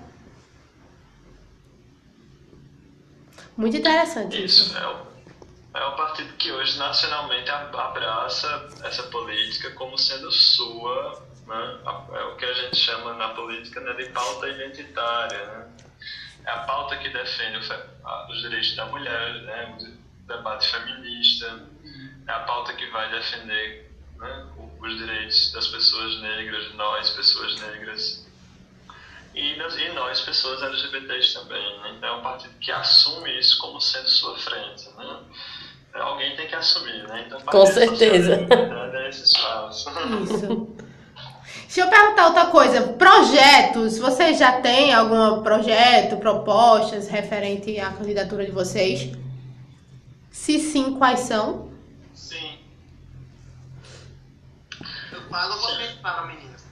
Muito 3.56 3.76
interessante. 3.76 4.44
Isso, 4.44 4.72
é 4.78 4.86
o, 4.86 5.80
é 5.80 5.84
o 5.84 5.96
partido 5.96 6.32
que 6.34 6.52
hoje 6.52 6.78
nacionalmente 6.78 7.50
abraça 7.50 8.68
essa 8.84 9.02
política 9.02 9.72
como 9.72 9.98
sendo 9.98 10.30
sua, 10.30 11.20
né? 11.50 11.78
é 12.12 12.22
o 12.24 12.36
que 12.36 12.44
a 12.44 12.54
gente 12.54 12.76
chama 12.76 13.14
na 13.14 13.30
política 13.30 13.80
né, 13.80 13.92
de 13.94 14.08
pauta 14.10 14.48
identitária. 14.48 15.46
Né? 15.46 15.68
É 16.46 16.50
a 16.50 16.58
pauta 16.60 16.96
que 16.96 17.08
defende 17.08 17.58
os 17.58 18.40
direitos 18.40 18.76
da 18.76 18.86
mulher, 18.86 19.42
né? 19.42 19.76
o 19.78 20.26
debate 20.26 20.70
feminista, 20.70 21.68
é 22.26 22.32
a 22.32 22.40
pauta 22.40 22.72
que 22.74 22.86
vai 22.86 23.10
defender 23.10 23.90
né, 24.16 24.46
os 24.80 24.96
direitos 24.96 25.52
das 25.52 25.66
pessoas 25.66 26.20
negras, 26.20 26.72
nós, 26.74 27.10
pessoas 27.10 27.60
negras, 27.60 28.26
e, 29.34 29.54
e 29.54 29.92
nós, 29.92 30.20
pessoas 30.20 30.62
LGBTs 30.62 31.34
também. 31.34 31.78
Né? 31.80 31.94
Então, 31.96 32.08
é 32.08 32.12
um 32.12 32.22
partido 32.22 32.54
que 32.60 32.70
assume 32.70 33.38
isso 33.38 33.58
como 33.58 33.80
sendo 33.80 34.08
sua 34.08 34.38
frente. 34.38 34.88
Né? 34.96 35.20
Alguém 35.94 36.36
tem 36.36 36.46
que 36.46 36.54
assumir, 36.54 37.02
né? 37.08 37.24
Então, 37.26 37.40
Com 37.40 37.66
certeza. 37.66 38.46
É 38.94 39.08
esse 39.08 39.24
espaço. 39.24 39.90
Isso. 39.90 40.76
Deixa 41.72 41.82
eu 41.82 41.88
perguntar 41.88 42.26
outra 42.26 42.46
coisa. 42.46 42.94
Projetos, 42.94 43.96
vocês 43.96 44.36
já 44.36 44.60
têm 44.60 44.92
algum 44.92 45.40
projeto, 45.40 46.16
propostas 46.16 47.06
referente 47.06 47.78
à 47.78 47.92
candidatura 47.92 48.44
de 48.44 48.50
vocês? 48.50 49.16
Se 50.32 50.58
sim, 50.58 50.98
quais 50.98 51.20
são? 51.20 51.70
fala, 55.30 55.56
vocês 55.58 55.92
falam, 56.02 56.26
meninas. 56.26 56.66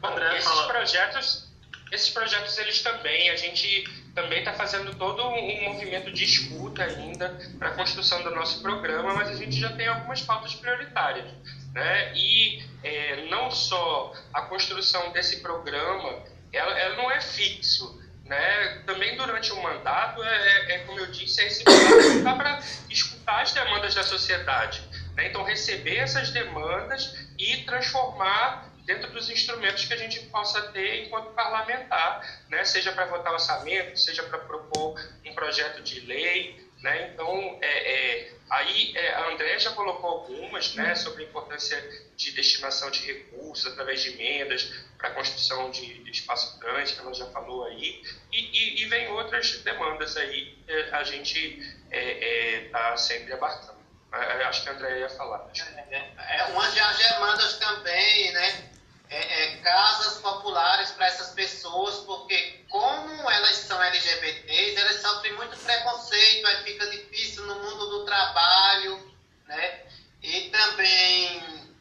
Bom, 0.00 0.18
esses 0.18 0.60
projetos, 0.62 1.48
esses 1.92 2.08
projetos 2.08 2.56
eles 2.56 2.80
também, 2.80 3.28
a 3.28 3.36
gente 3.36 3.84
também 4.14 4.40
está 4.40 4.52
fazendo 4.52 4.94
todo 4.94 5.22
um 5.28 5.64
movimento 5.64 6.10
de 6.12 6.24
escuta 6.24 6.82
ainda 6.82 7.36
para 7.58 7.68
a 7.68 7.72
construção 7.72 8.22
do 8.22 8.30
nosso 8.30 8.60
programa, 8.62 9.14
mas 9.14 9.28
a 9.28 9.34
gente 9.34 9.58
já 9.58 9.72
tem 9.72 9.86
algumas 9.86 10.22
pautas 10.22 10.54
prioritárias. 10.54 11.26
Né? 11.72 12.12
E 12.14 12.62
é, 12.82 13.26
não 13.30 13.50
só 13.50 14.12
a 14.32 14.42
construção 14.42 15.12
desse 15.12 15.40
programa, 15.40 16.18
ela, 16.52 16.78
ela 16.78 16.96
não 16.96 17.10
é 17.10 17.20
fixo. 17.20 18.00
Né? 18.24 18.82
Também 18.86 19.16
durante 19.16 19.52
o 19.52 19.62
mandato, 19.62 20.22
é, 20.22 20.28
é, 20.28 20.72
é 20.72 20.78
como 20.80 20.98
eu 21.00 21.06
disse, 21.10 21.40
é 21.40 21.46
esse 21.46 21.64
mandato 21.64 22.36
para 22.36 22.60
escutar 22.88 23.42
as 23.42 23.52
demandas 23.52 23.94
da 23.94 24.02
sociedade. 24.02 24.82
Né? 25.16 25.28
Então, 25.28 25.42
receber 25.44 25.96
essas 25.96 26.30
demandas 26.30 27.16
e 27.38 27.58
transformar 27.58 28.69
dentro 28.90 29.12
dos 29.12 29.30
instrumentos 29.30 29.84
que 29.84 29.94
a 29.94 29.96
gente 29.96 30.18
possa 30.26 30.60
ter 30.72 31.04
enquanto 31.04 31.32
parlamentar, 31.32 32.42
né? 32.48 32.64
seja 32.64 32.90
para 32.90 33.06
votar 33.06 33.32
orçamento, 33.32 33.96
seja 33.96 34.24
para 34.24 34.38
propor 34.38 35.00
um 35.24 35.32
projeto 35.32 35.80
de 35.80 36.00
lei. 36.00 36.68
Né? 36.80 37.10
Então, 37.12 37.58
é, 37.60 37.66
é, 37.66 38.32
aí 38.50 38.96
é, 38.96 39.14
a 39.14 39.28
André 39.28 39.58
já 39.58 39.70
colocou 39.72 40.10
algumas 40.10 40.74
né, 40.74 40.94
sobre 40.94 41.24
a 41.24 41.26
importância 41.26 41.78
de 42.16 42.32
destinação 42.32 42.90
de 42.90 43.06
recursos 43.06 43.70
através 43.70 44.02
de 44.02 44.10
emendas 44.10 44.64
para 44.98 45.10
a 45.10 45.12
construção 45.12 45.70
de, 45.70 46.02
de, 46.02 46.10
espaço 46.10 46.58
grande, 46.58 46.94
que 46.94 47.00
ela 47.00 47.14
já 47.14 47.26
falou 47.26 47.66
aí, 47.66 48.02
e, 48.32 48.38
e, 48.38 48.82
e 48.82 48.86
vem 48.86 49.08
outras 49.08 49.58
demandas 49.58 50.16
aí 50.16 50.56
que 50.66 50.72
a 50.72 51.04
gente 51.04 51.58
está 51.90 51.90
é, 51.92 52.92
é, 52.94 52.96
sempre 52.96 53.34
abarcando. 53.34 53.78
Eu 54.12 54.46
acho 54.48 54.62
que 54.64 54.68
a 54.68 54.72
André 54.72 54.98
ia 55.00 55.08
falar. 55.10 55.48
É, 55.54 55.94
é, 55.94 56.38
é, 56.38 56.44
uma 56.46 56.68
das 56.68 56.98
demandas 56.98 57.58
também, 57.58 58.32
né? 58.32 58.69
é, 59.10 59.16
é, 59.16 59.56
casas 59.56 60.18
populares 60.18 60.92
para 60.92 61.06
essas 61.06 61.30
pessoas, 61.30 61.96
porque 62.06 62.64
como 62.68 63.28
elas 63.28 63.56
são 63.56 63.82
LGBTs, 63.82 64.80
elas 64.80 65.02
sofrem 65.02 65.34
muito 65.34 65.56
preconceito, 65.58 66.46
aí 66.46 66.62
fica 66.62 66.88
difícil 66.90 67.44
no 67.44 67.56
mundo 67.56 67.90
do 67.90 68.04
trabalho, 68.04 69.12
né? 69.48 69.80
E 70.22 70.50
também 70.50 71.74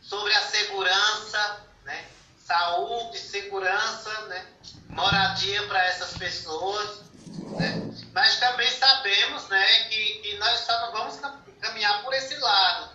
sobre 0.00 0.32
a 0.34 0.40
segurança, 0.40 1.66
né? 1.84 2.06
Saúde, 2.38 3.18
segurança, 3.18 4.10
né? 4.28 4.46
Moradia 4.88 5.66
para 5.66 5.84
essas 5.88 6.16
pessoas, 6.16 7.02
né? 7.58 7.82
Mas 8.14 8.40
também 8.40 8.70
sabemos, 8.70 9.46
né, 9.48 9.88
que, 9.88 10.20
que 10.20 10.36
nós 10.38 10.60
só 10.60 10.80
não 10.80 10.92
vamos 10.92 11.16
caminhar 11.62 12.02
por 12.02 12.12
esse 12.12 12.36
lado. 12.38 12.90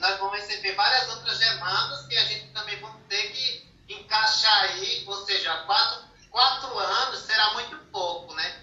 Nós 0.00 0.18
vamos 0.18 0.34
receber 0.34 0.74
várias 0.74 1.08
outras 1.08 1.38
demandas 1.38 2.06
que 2.06 2.16
a 2.16 2.24
gente 2.24 2.46
também 2.48 2.78
vamos 2.80 3.00
ter 3.08 3.30
que 3.30 3.70
encaixar 3.88 4.64
aí, 4.64 5.04
ou 5.06 5.24
seja, 5.24 5.54
quatro, 5.64 6.02
quatro 6.30 6.78
anos 6.78 7.20
será 7.20 7.54
muito 7.54 7.76
pouco, 7.92 8.34
né? 8.34 8.56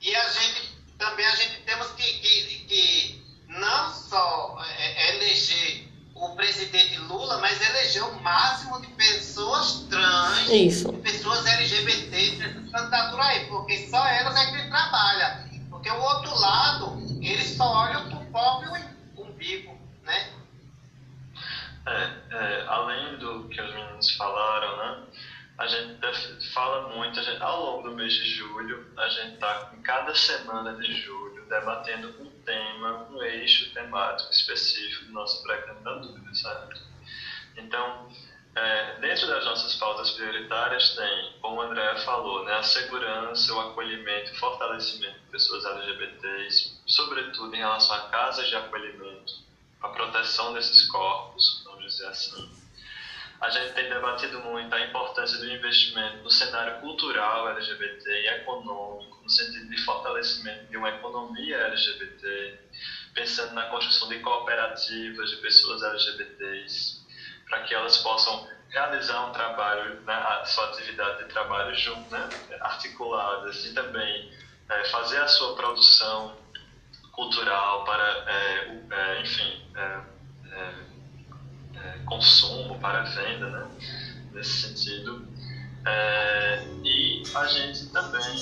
E 0.00 0.14
a 0.14 0.28
gente 0.28 0.78
também 0.98 1.26
a 1.26 1.34
gente 1.34 1.62
temos 1.62 1.88
que, 1.92 2.02
que, 2.02 2.64
que 2.66 3.44
não 3.48 3.92
só 3.92 4.62
é, 4.78 5.08
é 5.08 5.16
eleger 5.16 5.88
o 6.14 6.36
presidente 6.36 6.98
Lula, 6.98 7.38
mas 7.38 7.60
eleger 7.66 8.04
o 8.04 8.20
máximo 8.22 8.78
de 8.82 8.88
pessoas 8.88 9.86
trans, 9.88 10.50
Isso. 10.50 10.92
pessoas 10.94 11.46
LGBT 11.46 12.36
nessas 12.36 12.70
candidaturas 12.70 13.26
aí, 13.26 13.46
porque 13.46 13.88
só 13.88 14.06
elas 14.06 14.36
é 14.36 14.52
que 14.52 14.68
trabalha. 14.68 15.48
Porque 15.70 15.90
o 15.90 16.00
outro 16.02 16.38
lado, 16.38 16.98
eles 17.22 17.56
só 17.56 17.64
olham 17.64 18.19
próprio 18.30 18.72
umbigo, 19.16 19.78
né? 20.02 20.32
É, 21.86 22.12
é, 22.30 22.64
além 22.66 23.16
do 23.18 23.48
que 23.48 23.60
os 23.60 23.74
meninos 23.74 24.16
falaram, 24.16 24.76
né? 24.76 25.06
A 25.58 25.66
gente 25.66 26.52
fala 26.52 26.88
muito, 26.94 27.20
a 27.20 27.22
gente, 27.22 27.42
ao 27.42 27.62
longo 27.62 27.90
do 27.90 27.94
mês 27.94 28.14
de 28.14 28.24
julho, 28.30 28.86
a 28.96 29.08
gente 29.08 29.34
está 29.34 29.70
em 29.76 29.82
cada 29.82 30.14
semana 30.14 30.74
de 30.74 30.92
julho 30.94 31.44
debatendo 31.50 32.08
um 32.22 32.30
tema, 32.44 33.06
um 33.10 33.22
eixo 33.22 33.70
temático 33.74 34.32
específico 34.32 35.04
do 35.06 35.12
nosso 35.12 35.42
pré-candidatura, 35.42 36.34
certo? 36.34 36.80
Então, 37.56 38.08
é, 38.54 38.98
dentro 39.00 39.26
das 39.26 39.44
nossas 39.44 39.74
pautas 39.76 40.10
prioritárias 40.12 40.96
tem, 40.96 41.32
como 41.40 41.56
o 41.56 41.62
André 41.62 41.96
falou, 42.04 42.44
né, 42.44 42.54
a 42.54 42.62
segurança, 42.62 43.52
o 43.52 43.60
acolhimento, 43.60 44.32
o 44.32 44.36
fortalecimento 44.36 45.18
de 45.20 45.26
pessoas 45.30 45.64
LGBTs, 45.64 46.79
sobretudo 46.90 47.54
em 47.54 47.58
relação 47.58 47.94
a 47.94 48.08
casas 48.08 48.48
de 48.48 48.56
acolhimento, 48.56 49.32
a 49.80 49.88
proteção 49.88 50.52
desses 50.52 50.88
corpos, 50.88 51.62
vamos 51.64 51.84
dizer 51.84 52.06
assim. 52.06 52.60
A 53.40 53.48
gente 53.48 53.72
tem 53.72 53.88
debatido 53.88 54.38
muito 54.40 54.74
a 54.74 54.80
importância 54.80 55.38
do 55.38 55.50
investimento 55.50 56.18
no 56.18 56.30
cenário 56.30 56.78
cultural 56.80 57.48
LGBT 57.50 58.10
e 58.10 58.28
econômico, 58.40 59.18
no 59.22 59.30
sentido 59.30 59.70
de 59.70 59.82
fortalecimento 59.82 60.66
de 60.66 60.76
uma 60.76 60.90
economia 60.90 61.56
LGBT, 61.56 62.58
pensando 63.14 63.54
na 63.54 63.66
construção 63.66 64.08
de 64.08 64.18
cooperativas 64.18 65.30
de 65.30 65.36
pessoas 65.36 65.82
LGBTs, 65.82 67.00
para 67.48 67.62
que 67.62 67.74
elas 67.74 67.96
possam 67.98 68.46
realizar 68.68 69.26
um 69.26 69.32
trabalho, 69.32 70.00
né, 70.02 70.14
a 70.14 70.44
sua 70.44 70.66
atividade 70.66 71.24
de 71.24 71.30
trabalho 71.30 71.74
junto, 71.74 72.10
né, 72.10 72.28
articuladas 72.60 73.64
e 73.64 73.72
também 73.72 74.32
é, 74.68 74.84
fazer 74.84 75.18
a 75.18 75.26
sua 75.26 75.56
produção 75.56 76.39
cultural 77.20 77.84
para, 77.84 78.02
é, 78.26 78.80
é, 78.90 79.20
enfim, 79.20 79.62
é, 79.76 80.00
é, 81.76 81.98
consumo, 82.06 82.78
para 82.80 83.02
venda, 83.02 83.50
né? 83.50 83.70
nesse 84.32 84.68
sentido. 84.68 85.28
E 86.82 87.22
a 87.34 87.46
gente 87.46 87.86
também 87.90 88.36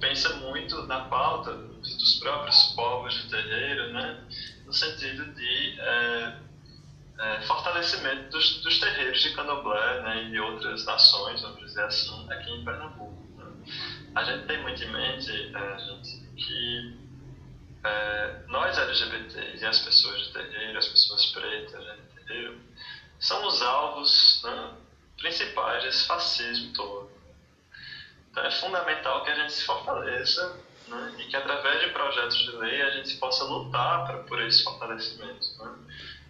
pensa 0.00 0.34
muito 0.36 0.82
na 0.86 1.00
pauta 1.02 1.52
dos 1.52 2.18
próprios 2.18 2.72
povos 2.74 3.14
de 3.14 3.30
terreiro, 3.30 3.92
né? 3.92 4.24
no 4.64 4.72
sentido 4.72 5.24
de 5.34 5.80
é, 5.80 7.40
fortalecimento 7.46 8.30
dos, 8.30 8.60
dos, 8.62 8.80
terreiros 8.80 9.22
de 9.22 9.34
candomblé 9.34 10.02
né? 10.02 10.24
e 10.24 10.30
de 10.30 10.40
outras 10.40 10.84
nações, 10.84 11.40
vamos 11.42 11.60
dizer 11.60 11.84
assim, 11.84 12.26
aqui 12.28 12.50
em 12.50 12.64
Pernambuco. 12.64 13.24
Né? 13.36 13.44
A 14.16 14.24
gente 14.24 14.46
tem 14.46 14.60
muito 14.62 14.82
em 14.82 14.92
mente 14.92 15.30
é, 15.54 15.78
gente, 15.78 16.26
que 16.36 17.05
é, 17.86 18.42
nós 18.48 18.76
LGBTs 18.76 19.62
e 19.62 19.66
as 19.66 19.78
pessoas 19.80 20.26
de 20.26 20.32
terreiro, 20.32 20.78
as 20.78 20.88
pessoas 20.88 21.26
pretas 21.26 21.84
né, 21.84 21.96
são 23.18 23.46
os 23.46 23.62
alvos 23.62 24.42
né, 24.44 24.72
principais 25.18 25.82
desse 25.82 26.06
fascismo 26.06 26.72
todo. 26.74 27.10
Então 28.30 28.44
é 28.44 28.50
fundamental 28.50 29.24
que 29.24 29.30
a 29.30 29.34
gente 29.34 29.52
se 29.52 29.64
fortaleça 29.64 30.60
né, 30.88 31.14
e 31.18 31.24
que 31.24 31.36
através 31.36 31.80
de 31.80 31.90
projetos 31.90 32.36
de 32.38 32.50
lei 32.56 32.82
a 32.82 32.90
gente 32.90 33.16
possa 33.16 33.44
lutar 33.44 34.06
pra, 34.06 34.18
por 34.24 34.42
esse 34.42 34.62
fortalecimento. 34.62 35.46
Né. 35.58 35.74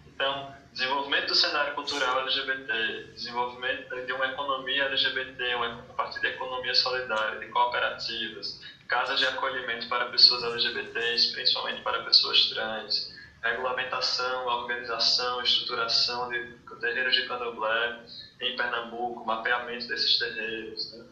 Então, 0.07 0.55
desenvolvimento 0.71 1.27
do 1.27 1.35
cenário 1.35 1.75
cultural 1.75 2.21
LGBT, 2.21 3.11
desenvolvimento 3.13 4.05
de 4.05 4.13
uma 4.13 4.25
economia 4.27 4.85
LGBT, 4.85 5.55
uma, 5.55 5.79
a 5.89 5.93
partir 5.93 6.21
da 6.21 6.29
economia 6.29 6.73
solidária, 6.73 7.39
de 7.39 7.47
cooperativas, 7.47 8.61
casas 8.87 9.19
de 9.19 9.25
acolhimento 9.25 9.87
para 9.87 10.05
pessoas 10.05 10.43
LGBTs, 10.43 11.31
principalmente 11.33 11.81
para 11.81 12.03
pessoas 12.03 12.49
trans, 12.49 13.13
regulamentação, 13.43 14.45
organização, 14.45 15.41
estruturação 15.41 16.29
de 16.29 16.57
terreiros 16.79 17.15
de 17.15 17.27
candomblé 17.27 17.99
em 18.41 18.55
Pernambuco, 18.55 19.25
mapeamento 19.25 19.87
desses 19.87 20.17
terreiros, 20.17 20.93
né? 20.93 21.05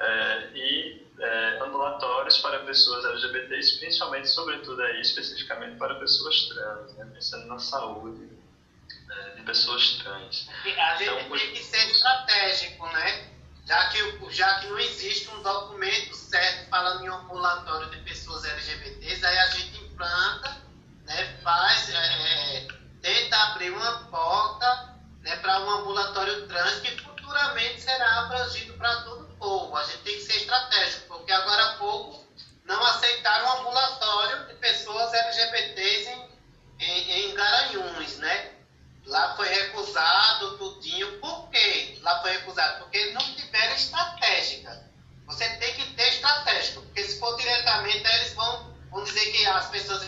é, 0.00 0.50
e 0.54 1.06
é, 1.18 1.58
ambulatórios 1.62 2.38
para 2.38 2.60
pessoas 2.60 3.04
LGBTs, 3.04 3.78
principalmente, 3.78 4.28
sobretudo 4.28 4.80
aí, 4.82 5.00
especificamente 5.00 5.76
para 5.76 5.94
pessoas 5.96 6.48
trans, 6.48 6.96
né? 6.96 7.10
pensando 7.12 7.46
na 7.46 7.58
saúde 7.58 8.28
é, 9.10 9.30
de 9.30 9.42
pessoas 9.42 9.98
trans. 10.02 10.48
A 10.48 10.96
gente 10.96 11.04
então, 11.04 11.38
tem 11.38 11.52
que 11.52 11.62
ser 11.62 11.90
estratégico, 11.90 12.86
né? 12.86 13.37
Já 13.68 13.88
que, 13.90 14.30
já 14.30 14.60
que 14.60 14.66
não 14.68 14.78
existe 14.78 15.28
um 15.28 15.42
documento 15.42 16.16
certo 16.16 16.70
falando 16.70 17.04
em 17.04 17.08
ambulatório 17.08 17.90
de 17.90 17.98
pessoas 17.98 18.42
LGBTs, 18.42 19.26
aí 19.26 19.38
a 19.38 19.46
gente 19.48 19.84
implanta, 19.84 20.56
né, 21.04 21.38
faz, 21.42 21.90
é, 21.90 21.96
é 21.96 22.68
tenta 23.02 23.36
abrir 23.36 23.70
uma 23.70 24.04
porta 24.04 24.96
né, 25.20 25.36
para 25.36 25.60
um 25.60 25.70
ambulatório 25.70 26.48
trans 26.48 26.80
que 26.80 26.96
futuramente 27.02 27.82
será 27.82 28.20
abrangido 28.20 28.72
para 28.74 29.02
todo 29.02 29.24
o 29.24 29.36
povo. 29.36 29.76
A 29.76 29.84
gente 29.84 29.98
tem 29.98 30.14
que 30.14 30.22
ser 30.22 30.36
estratégico, 30.38 31.06
porque 31.08 31.30
agora 31.30 31.62
há 31.62 31.76
pouco 31.76 32.26
não 32.64 32.82
aceitaram 32.86 33.48
um 33.48 33.60
ambulatório 33.60 34.46
de 34.46 34.54
pessoas 34.54 35.12
LGBTs 35.12 36.08
em, 36.08 36.30
em, 36.80 37.30
em 37.30 37.34
Garanhuns, 37.34 38.16
né? 38.16 38.47
Lá 39.08 39.34
foi 39.36 39.48
recusado 39.48 40.58
tudinho. 40.58 41.18
Por 41.18 41.48
quê? 41.48 41.98
Lá 42.02 42.20
foi 42.20 42.32
recusado 42.32 42.80
porque 42.80 43.12
não 43.12 43.34
tiveram 43.34 43.74
estratégica. 43.74 44.86
Você 45.26 45.48
tem 45.56 45.74
que 45.74 45.94
ter 45.94 46.08
estratégica, 46.08 46.80
porque 46.80 47.02
se 47.04 47.18
for 47.18 47.34
diretamente, 47.36 48.06
eles 48.06 48.34
vão, 48.34 48.74
vão 48.90 49.04
dizer 49.04 49.32
que 49.32 49.46
as 49.46 49.68
pessoas 49.68 50.02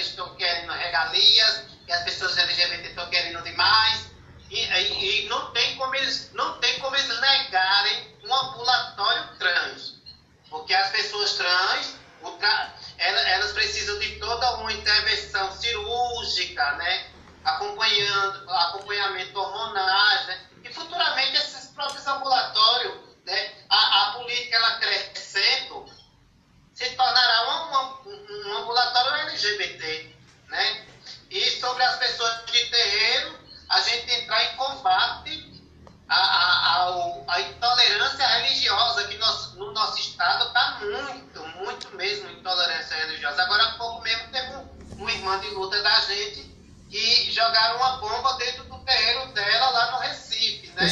estão 0.00 0.34
querendo 0.36 0.70
regalias, 0.70 1.64
que 1.86 1.92
as 1.92 2.04
pessoas 2.04 2.36
LGBT 2.36 2.88
estão 2.88 3.08
querendo 3.08 3.42
demais. 3.42 4.10
E, 4.50 4.60
e, 4.60 5.24
e, 5.24 5.28
não, 5.28 5.50
tem 5.52 5.76
como 5.76 5.94
eles, 5.94 6.30
não 6.34 6.58
tem 6.60 6.78
como 6.78 6.94
eles 6.94 7.20
negarem 7.20 8.18
um 8.22 8.34
ambulatório 8.34 9.38
trans. 9.38 9.94
Porque 10.50 10.74
as 10.74 10.90
pessoas 10.90 11.32
trans, 11.34 11.94
tra, 12.38 12.74
elas, 12.98 13.26
elas 13.28 13.52
precisam 13.52 13.98
de 13.98 14.18
toda 14.18 14.56
uma 14.56 14.72
intervenção 14.72 15.50
cirúrgica, 15.52 16.72
né? 16.72 17.11
Acompanhando, 17.44 18.50
acompanhamento 18.50 19.38
hormonais, 19.38 20.26
né? 20.26 20.46
E 20.64 20.72
futuramente 20.72 21.36
esses 21.36 21.70
próprios 21.70 22.06
ambulatórios, 22.06 22.94
né? 23.24 23.52
A, 23.68 24.02
a 24.02 24.12
política 24.12 24.56
ela 24.56 24.78
crescendo 24.78 25.86
se 26.74 26.90
tornará 26.90 27.94
um, 28.04 28.08
um, 28.08 28.48
um 28.48 28.58
ambulatório 28.58 29.28
LGBT, 29.28 30.16
né? 30.48 30.86
E 31.30 31.50
sobre 31.60 31.82
as 31.82 31.96
pessoas 31.96 32.44
de 32.46 32.66
terreiro, 32.66 33.38
a 33.68 33.80
gente 33.80 34.12
entrar 34.12 34.44
em 34.44 34.56
combate 34.56 35.62
à, 36.08 36.16
à, 36.16 36.88
à 37.28 37.40
intolerância 37.40 38.26
religiosa, 38.26 39.08
que 39.08 39.16
nós, 39.16 39.54
no 39.54 39.72
nosso 39.72 39.98
estado 39.98 40.46
está 40.46 40.78
muito, 40.80 41.42
muito 41.58 41.96
mesmo 41.96 42.30
intolerância 42.30 42.96
religiosa. 42.96 43.42
Agora 43.42 43.62
há 43.62 43.72
pouco 43.78 44.02
mesmo 44.02 44.28
teve 44.28 44.52
um 44.98 45.08
irmão 45.08 45.40
de 45.40 45.48
luta 45.48 45.82
da 45.82 46.00
gente 46.00 46.51
que 46.92 47.32
jogaram 47.32 47.78
uma 47.78 47.96
bomba 47.96 48.34
dentro 48.34 48.64
do 48.64 48.78
terreno 48.80 49.32
dela 49.32 49.70
lá 49.70 49.92
no 49.92 49.98
Recife, 50.00 50.68
né? 50.76 50.84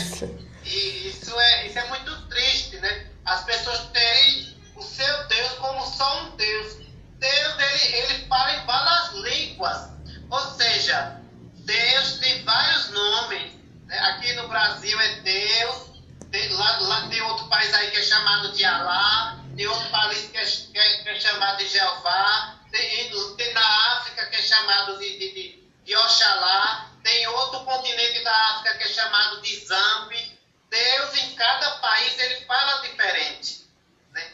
E 0.64 1.08
isso 1.08 1.38
é, 1.38 1.66
isso 1.66 1.78
é 1.78 1.88
muito 1.88 2.28
triste, 2.28 2.76
né? 2.78 3.10
As 3.26 3.44
pessoas 3.44 3.80
terem 3.92 4.56
o 4.76 4.82
seu 4.82 5.28
Deus 5.28 5.52
como 5.58 5.84
só 5.84 6.22
um 6.22 6.36
Deus. 6.36 6.78
Deus, 7.18 7.54
ele, 7.58 7.96
ele 7.96 8.26
fala 8.26 8.50
em 8.54 8.64
várias 8.64 9.12
línguas. 9.12 9.90
Ou 10.30 10.40
seja, 10.54 11.20
Deus 11.66 12.18
tem 12.18 12.44
vários 12.44 12.88
nomes. 12.88 13.52
Né? 13.84 13.98
Aqui 13.98 14.32
no 14.32 14.48
Brasil 14.48 14.98
é 14.98 15.20
Deus, 15.20 16.00
tem, 16.30 16.48
lá, 16.54 16.78
lá 16.78 17.08
tem 17.10 17.20
outro 17.20 17.46
país 17.48 17.74
aí 17.74 17.90
que 17.90 17.98
é 17.98 18.02
chamado 18.02 18.52
de 18.52 18.64
Alá, 18.64 19.38
tem 19.54 19.66
outro 19.66 19.90
país 19.90 20.30
que 20.30 20.38
é, 20.38 20.46
que 20.46 20.78
é, 20.78 21.02
que 21.02 21.08
é 21.10 21.20
chamado 21.20 21.58
de 21.58 21.68
Jeová, 21.68 22.58
tem, 22.70 23.10
tem 23.36 23.52
na 23.52 23.96
África 23.98 24.24
que 24.30 24.36
é 24.36 24.42
chamado 24.42 24.98
de, 24.98 25.18
de, 25.18 25.34
de 25.34 25.59
e 25.90 25.96
Oxalá. 25.96 26.88
Tem 27.02 27.26
outro 27.28 27.64
continente 27.64 28.22
da 28.22 28.36
África 28.50 28.78
que 28.78 28.84
é 28.84 28.88
chamado 28.88 29.40
de 29.42 29.56
Zambi. 29.66 30.38
Deus, 30.68 31.16
em 31.16 31.34
cada 31.34 31.70
país, 31.78 32.16
ele 32.18 32.44
fala 32.44 32.82
diferente. 32.82 33.66
Né? 34.12 34.32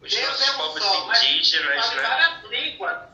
Os 0.00 0.10
Deus 0.10 0.40
é 0.40 0.52
um 0.52 0.78
só, 0.78 1.06
mas 1.06 1.50
fala 1.52 1.94
né? 1.94 2.02
várias 2.02 2.44
línguas. 2.50 3.10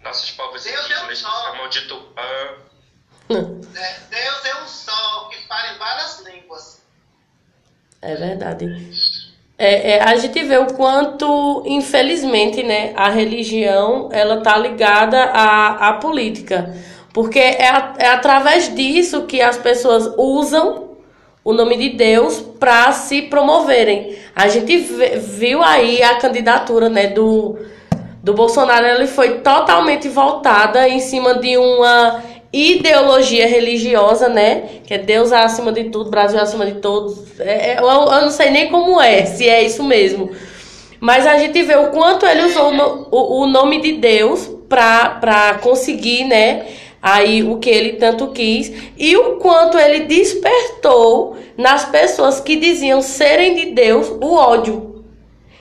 Nossos 0.00 0.30
povos 0.32 0.64
Deus 0.64 0.84
indígenas 0.84 1.22
é 1.22 1.28
um 1.28 1.30
chamam 1.30 1.68
de 1.68 1.80
Tupã. 1.82 2.22
Né? 3.28 3.98
Deus 4.10 4.44
é 4.44 4.62
um 4.62 4.66
só 4.66 5.28
que 5.28 5.46
fala 5.46 5.74
em 5.74 5.78
várias 5.78 6.20
línguas. 6.20 6.82
É 8.00 8.16
verdade. 8.16 8.66
É, 9.64 9.92
é, 9.92 10.02
a 10.02 10.16
gente 10.16 10.42
vê 10.42 10.58
o 10.58 10.74
quanto, 10.74 11.62
infelizmente, 11.64 12.64
né, 12.64 12.92
a 12.96 13.08
religião 13.08 14.08
ela 14.10 14.40
tá 14.40 14.58
ligada 14.58 15.22
à, 15.22 15.88
à 15.88 15.92
política. 15.92 16.74
Porque 17.14 17.38
é, 17.38 17.70
é 17.98 18.08
através 18.08 18.74
disso 18.74 19.22
que 19.22 19.40
as 19.40 19.56
pessoas 19.56 20.12
usam 20.18 20.96
o 21.44 21.52
nome 21.52 21.76
de 21.76 21.90
Deus 21.90 22.40
para 22.58 22.90
se 22.90 23.22
promoverem. 23.22 24.16
A 24.34 24.48
gente 24.48 24.76
viu 24.78 25.62
aí 25.62 26.02
a 26.02 26.16
candidatura 26.16 26.88
né, 26.88 27.06
do, 27.06 27.56
do 28.20 28.34
Bolsonaro, 28.34 28.84
ele 28.84 29.06
foi 29.06 29.38
totalmente 29.42 30.08
voltada 30.08 30.88
em 30.88 30.98
cima 30.98 31.38
de 31.38 31.56
uma 31.56 32.20
ideologia 32.52 33.46
religiosa, 33.46 34.28
né? 34.28 34.64
Que 34.84 34.94
é 34.94 34.98
Deus 34.98 35.32
acima 35.32 35.72
de 35.72 35.84
tudo, 35.84 36.10
Brasil 36.10 36.38
acima 36.38 36.66
de 36.66 36.80
todos. 36.80 37.40
É, 37.40 37.72
é, 37.72 37.78
eu, 37.78 37.86
eu, 37.86 38.22
não 38.22 38.30
sei 38.30 38.50
nem 38.50 38.68
como 38.68 39.00
é, 39.00 39.24
se 39.24 39.48
é 39.48 39.62
isso 39.62 39.82
mesmo. 39.82 40.30
Mas 41.00 41.26
a 41.26 41.38
gente 41.38 41.62
vê 41.62 41.74
o 41.76 41.88
quanto 41.88 42.26
ele 42.26 42.42
usou 42.42 42.72
no, 42.72 43.08
o, 43.10 43.42
o 43.42 43.46
nome 43.46 43.80
de 43.80 43.92
Deus 43.92 44.48
para 44.68 45.58
conseguir, 45.62 46.24
né? 46.24 46.66
Aí 47.00 47.42
o 47.42 47.56
que 47.56 47.68
ele 47.68 47.94
tanto 47.94 48.28
quis 48.28 48.72
e 48.96 49.16
o 49.16 49.36
quanto 49.36 49.76
ele 49.76 50.04
despertou 50.04 51.36
nas 51.56 51.84
pessoas 51.86 52.38
que 52.38 52.54
diziam 52.54 53.02
serem 53.02 53.56
de 53.56 53.66
Deus 53.72 54.08
o 54.20 54.34
ódio. 54.34 55.04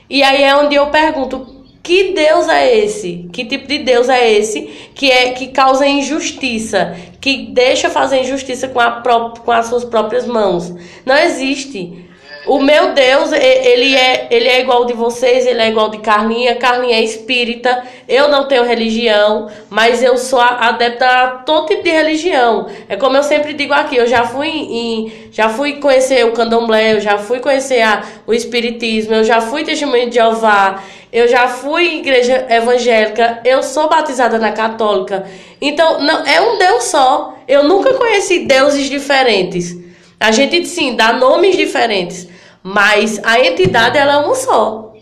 E 0.08 0.22
aí 0.22 0.44
é 0.44 0.56
onde 0.56 0.76
eu 0.76 0.88
pergunto, 0.88 1.51
que 1.84 2.14
Deus 2.14 2.48
é 2.48 2.78
esse? 2.78 3.30
Que 3.34 3.46
tipo 3.46 3.68
de 3.68 3.80
Deus 3.80 4.08
é 4.08 4.32
esse 4.32 4.62
que 4.94 5.12
é 5.12 5.32
que 5.32 5.48
causa 5.48 5.88
injustiça, 5.88 6.96
que 7.20 7.48
deixa 7.48 7.90
fazer 7.90 8.22
injustiça 8.22 8.68
com, 8.68 8.80
a 8.80 8.92
pró 8.92 9.32
com 9.32 9.52
as 9.52 9.66
suas 9.66 9.84
próprias 9.84 10.26
mãos? 10.26 10.74
Não 11.06 11.18
existe. 11.18 12.11
O 12.46 12.60
meu 12.60 12.94
Deus, 12.94 13.32
ele 13.32 13.96
é, 13.96 14.28
ele 14.32 14.48
é 14.48 14.62
igual 14.62 14.86
de 14.86 14.94
vocês, 14.94 15.46
ele 15.46 15.62
é 15.62 15.70
igual 15.70 15.90
de 15.90 16.00
Carlinha. 16.00 16.56
Carlinha 16.56 16.98
é 16.98 17.04
espírita. 17.04 17.84
Eu 18.08 18.30
não 18.30 18.48
tenho 18.48 18.64
religião, 18.64 19.48
mas 19.70 20.02
eu 20.02 20.18
sou 20.18 20.40
adepta 20.40 21.06
a 21.06 21.28
todo 21.38 21.68
tipo 21.68 21.84
de 21.84 21.92
religião. 21.92 22.68
É 22.90 22.96
como 22.96 23.16
eu 23.16 23.22
sempre 23.22 23.54
digo 23.54 23.74
aqui, 23.74 23.96
eu 23.96 24.08
já 24.08 24.26
fui 24.26 24.48
em, 24.48 25.30
já 25.32 25.50
fui 25.50 25.74
conhecer 25.74 26.26
o 26.26 26.32
candomblé, 26.32 26.94
eu 26.94 27.00
já 27.00 27.20
fui 27.20 27.40
conhecer 27.40 27.84
a, 27.84 28.04
o 28.26 28.34
espiritismo, 28.34 29.14
eu 29.14 29.24
já 29.24 29.40
fui 29.40 29.64
testemunho 29.64 30.10
de 30.10 30.16
Jeová, 30.16 30.82
eu 31.14 31.28
já 31.28 31.48
fui 31.48 31.90
em 31.90 32.00
igreja 32.00 32.48
evangélica, 32.50 33.40
eu 33.46 33.62
sou 33.62 33.88
batizada 33.88 34.40
na 34.40 34.52
católica. 34.52 35.26
Então, 35.62 36.02
não, 36.02 36.26
é 36.26 36.42
um 36.42 36.58
Deus 36.58 36.86
só. 36.86 37.36
Eu 37.48 37.66
nunca 37.66 37.94
conheci 37.94 38.46
deuses 38.46 38.90
diferentes. 38.90 39.91
A 40.22 40.32
gente 40.32 40.68
sim 40.68 40.96
dá 40.96 41.14
nomes 41.14 41.58
diferentes, 41.58 42.28
mas 42.62 43.18
a 43.24 43.40
entidade 43.40 43.98
ela 43.98 44.14
é 44.14 44.18
uma 44.18 44.36
só. 44.36 44.94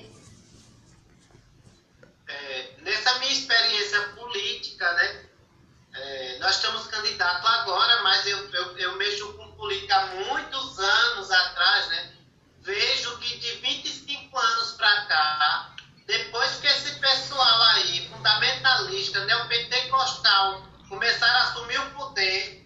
É, 2.26 2.68
nessa 2.82 3.20
minha 3.20 3.32
experiência 3.34 4.00
política, 4.16 4.90
né? 4.94 5.26
É, 5.94 6.38
nós 6.40 6.56
estamos 6.56 6.88
candidatos 6.88 7.46
agora, 7.46 8.02
mas 8.02 8.26
eu, 8.28 8.50
eu, 8.50 8.78
eu 8.78 8.96
mexo 8.96 9.34
com 9.34 9.52
política 9.58 9.98
há 9.98 10.06
muitos 10.06 10.80
anos 10.80 11.30
atrás, 11.30 11.90
né? 11.90 12.12
Vejo 12.62 13.18
que 13.18 13.38
de 13.40 13.52
25 13.58 14.38
anos 14.38 14.72
para 14.72 15.06
cá, 15.08 15.76
depois 16.08 16.52
que 16.62 16.68
esse 16.68 16.98
pessoal 16.98 17.62
aí, 17.74 18.08
fundamentalista, 18.08 19.26
neopentecostal, 19.26 20.64
começaram 20.88 21.40
a 21.40 21.44
assumir 21.44 21.80
o 21.80 21.90
poder, 21.92 22.60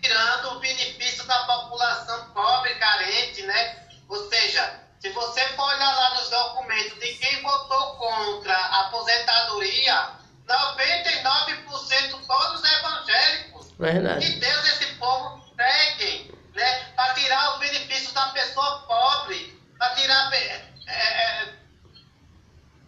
tirando 0.00 0.56
o 0.56 0.60
benefício 0.60 1.24
da 1.24 1.44
população 1.44 2.30
pobre, 2.30 2.74
carente, 2.76 3.42
né? 3.42 3.86
Ou 4.08 4.28
seja, 4.28 4.80
se 5.00 5.10
você 5.10 5.46
for 5.48 5.64
olhar 5.64 5.94
lá 5.94 6.14
nos 6.14 6.30
documentos 6.30 6.98
de 6.98 7.14
quem 7.14 7.42
votou 7.42 7.96
contra 7.96 8.54
a 8.54 8.80
aposentadoria, 8.86 10.10
99% 10.46 12.26
todos 12.26 12.64
evangélicos. 12.64 13.70
Verdade. 13.78 14.26
Que 14.26 14.40
Deus 14.40 14.64
esse 14.64 14.86
povo 14.94 15.44
segue, 15.56 16.34
né? 16.54 16.84
Para 16.96 17.14
tirar 17.14 17.56
o 17.56 17.58
benefício 17.58 18.12
da 18.12 18.28
pessoa 18.28 18.80
pobre, 18.86 19.60
para 19.78 19.94
tirar. 19.94 20.32
É, 20.32 20.64
é, 20.86 21.54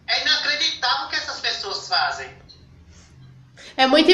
é 0.07 0.21
inacreditável 0.21 1.05
o 1.05 1.09
que 1.09 1.15
essas 1.15 1.39
pessoas 1.39 1.87
fazem. 1.87 2.41
É 3.77 3.87
muito 3.87 4.11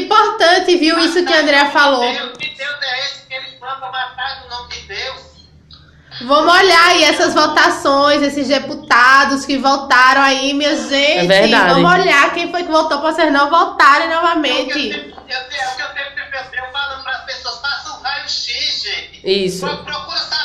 importante, 0.78 0.96
viu, 0.96 1.00
isso 1.00 1.26
que 1.26 1.34
a 1.34 1.40
Andrea 1.42 1.72
falou. 1.72 2.02
Deus, 2.02 2.38
que 2.38 2.50
Deus 2.56 2.76
é 2.82 3.00
esse 3.06 3.28
que 3.28 3.34
eles 3.34 3.60
mandam 3.60 3.92
matar 3.92 4.42
no 4.42 4.50
nome 4.50 4.74
de 4.74 4.82
Deus? 4.82 5.28
Vamos 6.22 6.52
olhar 6.52 6.88
aí 6.88 7.04
essas 7.04 7.34
votações, 7.34 8.24
esses 8.24 8.48
deputados 8.48 9.46
que 9.46 9.58
votaram 9.58 10.22
aí, 10.22 10.54
minha 10.54 10.76
gente. 10.76 11.20
É 11.20 11.28
verdade. 11.28 11.74
Vamos 11.74 11.92
olhar 11.92 12.34
quem 12.34 12.50
foi 12.50 12.64
que 12.64 12.72
votou 12.72 13.00
para 13.00 13.12
vocês 13.12 13.32
não 13.32 13.50
votarem 13.50 14.10
novamente. 14.10 14.90
Eu, 14.90 14.98
eu, 14.98 15.14
eu, 15.18 15.88
eu, 16.08 16.64
eu 16.64 16.72
falando 16.72 17.04
para 17.04 17.18
as 17.18 17.26
pessoas, 17.26 17.60
faça 17.60 17.92
um 17.92 18.02
raio-x, 18.02 18.84
gente. 18.84 19.22
Isso 19.24 19.68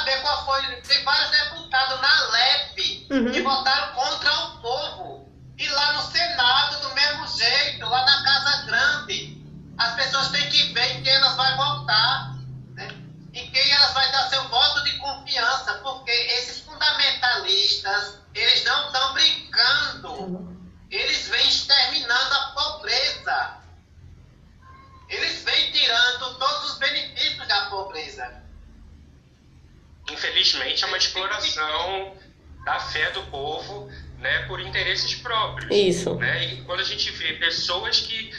saber 0.03 0.21
qual 0.23 0.45
foi. 0.45 0.63
Tem 0.83 1.05
vários 1.05 1.31
deputados 1.31 2.01
na 2.01 2.31
LEP 2.31 3.07
uhum. 3.11 3.33
que 3.33 3.43
votaram 3.43 3.95
contra 3.95 4.33
o 4.33 4.59
povo. 4.61 5.33
E 5.59 5.69
lá 5.69 5.93
no 5.93 6.03
Senado, 6.03 6.81
do 6.81 6.95
mesmo 6.95 7.27
jeito, 7.29 7.87
lá 7.87 8.05
na 8.05 8.25
Casa 8.25 8.67
Grande. 8.67 9.43
As 9.79 9.95
pessoas 9.95 10.29
têm 10.29 10.49
que 10.51 10.73
ver 10.73 10.97
em 10.97 11.03
quem 11.03 11.13
elas 11.13 11.37
vão 11.37 11.57
votar, 11.57 12.37
né? 12.75 12.89
em 13.33 13.51
quem 13.51 13.73
elas 13.73 13.93
vão 13.95 14.13
dar 14.13 14.29
seu 14.29 14.49
voto 14.49 14.85
de 14.85 14.99
confiança, 14.99 15.75
porque 15.83 16.11
esses 16.11 16.61
fundamentalistas, 16.61 18.21
eles 18.35 18.65
não 18.65 18.87
estão 18.87 19.15
brincando. 19.15 20.53
Eles 20.91 21.29
vêm 21.29 21.49
exterminando 21.49 22.35
a 22.35 22.53
pobreza. 22.55 23.59
Eles 25.09 25.43
vêm 25.43 25.73
tirando 25.73 26.39
todos 26.39 26.73
os 26.73 26.79
benefícios 26.79 27.49
da 27.49 27.67
pobreza. 27.67 28.43
Infelizmente, 30.11 30.83
é 30.85 30.87
uma 30.87 30.97
exploração 30.97 32.17
da 32.65 32.79
fé 32.81 33.11
do 33.13 33.23
povo 33.25 33.91
né, 34.19 34.47
por 34.47 34.61
interesses 34.61 35.15
próprios. 35.17 35.71
Isso. 35.71 36.15
Né? 36.15 36.55
E 36.55 36.63
quando 36.63 36.81
a 36.81 36.85
gente 36.85 37.11
vê 37.13 37.35
pessoas 37.35 38.01
que 38.01 38.33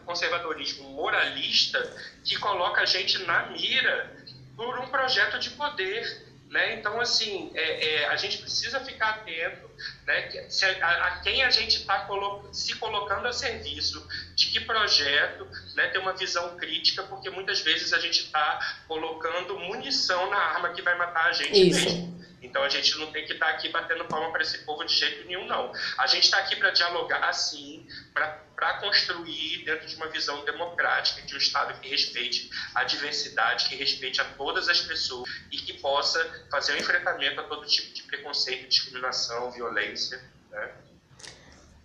conservadorismo 0.05 0.91
moralista 0.91 1.81
que 2.25 2.37
coloca 2.37 2.83
a 2.83 2.85
gente 2.85 3.17
na 3.19 3.47
mira 3.51 4.26
por 4.57 4.79
um 4.81 4.89
projeto 4.89 5.39
de 5.39 5.51
poder 5.51 6.27
Né? 6.49 6.77
Então, 6.77 7.01
assim, 7.01 7.51
é, 7.55 7.95
é, 7.95 8.07
a 8.07 8.17
gente 8.17 8.39
precisa 8.39 8.81
ficar 8.81 9.11
atento 9.11 9.69
né, 10.07 10.49
a, 10.81 11.07
a, 11.07 11.21
quem 11.21 11.43
a 11.43 11.51
gente 11.51 11.79
está 11.79 12.01
colo 12.07 12.49
se 12.53 12.77
colocando 12.77 13.27
a 13.27 13.33
serviço, 13.33 14.07
de 14.37 14.51
que 14.51 14.61
projeto, 14.61 15.49
né, 15.75 15.89
ter 15.89 15.99
uma 15.99 16.13
visão 16.13 16.57
crítica, 16.59 17.03
porque 17.05 17.31
muitas 17.31 17.61
vezes 17.61 17.95
a 17.95 17.99
gente 17.99 18.25
está 18.25 18.77
colocando 18.87 19.59
munição 19.59 20.29
na 20.29 20.37
arma 20.37 20.75
que 20.75 20.83
vai 20.83 20.97
matar 20.97 21.31
a 21.31 21.33
gente 21.33 21.69
Isso. 21.69 21.85
mesmo. 21.85 22.17
Então 22.43 22.63
a 22.63 22.69
gente 22.69 22.97
não 22.99 23.11
tem 23.11 23.25
que 23.25 23.33
estar 23.33 23.47
tá 23.47 23.53
aqui 23.53 23.71
batendo 23.71 24.05
palma 24.05 24.31
para 24.31 24.43
esse 24.43 24.59
povo 24.59 24.85
de 24.85 24.95
jeito 24.95 25.27
nenhum, 25.27 25.47
não. 25.47 25.73
A 25.97 26.07
gente 26.07 26.25
está 26.25 26.39
aqui 26.39 26.55
para 26.55 26.71
dialogar, 26.71 27.33
sim, 27.33 27.89
para 28.13 28.75
construir 28.81 29.65
dentro 29.65 29.87
de 29.87 29.97
uma 29.97 30.09
visão 30.09 30.45
democrática, 30.45 31.23
de 31.23 31.35
um 31.35 31.39
Estado 31.39 31.81
que 31.81 31.89
respeite 31.89 32.51
a 32.75 32.85
diversidade, 32.85 33.71
que 33.71 33.75
respeite 33.75 34.21
a 34.21 34.25
todas 34.25 34.69
as 34.69 34.83
pessoas 34.83 35.29
e 35.51 35.57
que 35.57 35.73
possa 35.81 36.47
fazer 36.51 36.75
um 36.75 36.77
enfrentamento 36.77 37.41
a 37.41 37.45
todo 37.45 37.67
tipo 37.67 37.93
de 37.95 38.03
preconceito, 38.03 38.69
discriminação, 38.69 39.51
violência. 39.51 40.23
Né? 40.51 40.75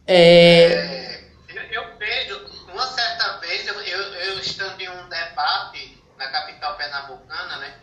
É... 0.06 1.18
é 1.18 1.21
eu 1.72 1.98
vejo, 1.98 2.46
uma 2.68 2.88
certa 2.88 3.38
vez, 3.38 3.68
eu, 3.68 3.82
eu, 3.82 4.14
eu 4.14 4.40
estando 4.40 4.80
em 4.80 4.90
um 4.90 5.10
debate 5.10 6.04
na 6.18 6.28
capital 6.28 6.76
pernambucana, 6.76 7.58
né? 7.58 7.82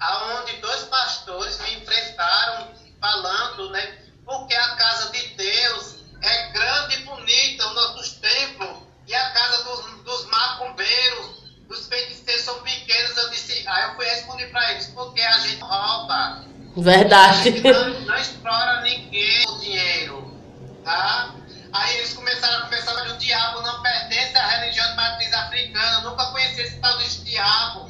aonde 0.00 0.56
dois 0.56 0.84
pastores 0.84 1.60
me 1.60 1.74
enfrentaram 1.74 2.68
falando, 3.00 3.70
né? 3.70 3.98
Porque 4.24 4.54
a 4.54 4.76
casa 4.76 5.12
de 5.12 5.28
Deus 5.28 5.96
é 6.22 6.48
grande 6.48 6.96
e 6.96 7.04
bonita, 7.04 7.66
os 7.66 7.74
nossos 7.74 8.12
templos, 8.14 8.78
e 9.06 9.14
a 9.14 9.30
casa 9.30 9.64
dos, 9.64 10.04
dos 10.04 10.24
macumbeiros, 10.26 11.52
dos 11.68 11.86
feiticeiros 11.88 12.42
são 12.42 12.60
pequenos. 12.62 13.16
Eu 13.16 13.30
disse, 13.30 13.66
aí 13.66 13.90
eu 13.90 13.96
fui 13.96 14.06
responder 14.06 14.46
para 14.46 14.72
eles, 14.72 14.86
porque 14.88 15.20
a 15.20 15.38
gente 15.38 15.60
rouba. 15.60 16.44
Verdade. 16.76 17.42
Gente 17.42 17.62
não, 17.62 18.00
não 18.00 18.16
explora 18.16 18.80
ninguém 18.82 19.44
o 19.48 19.58
dinheiro, 19.58 20.40
tá? 20.84 21.34
Aí 21.72 21.96
eles 21.98 22.14
começaram 22.14 22.58
a 22.58 22.62
conversar, 22.62 22.94
mas 22.94 23.12
o 23.12 23.16
diabo 23.18 23.62
não 23.62 23.80
pertence 23.80 24.36
à 24.36 24.46
religião 24.46 24.88
de 24.90 24.96
matriz 24.96 25.32
africana. 25.32 25.98
Eu 25.98 26.10
nunca 26.10 26.26
conheci 26.26 26.62
esse 26.62 26.76
tal 26.80 26.98
desse 26.98 27.22
diabo. 27.24 27.88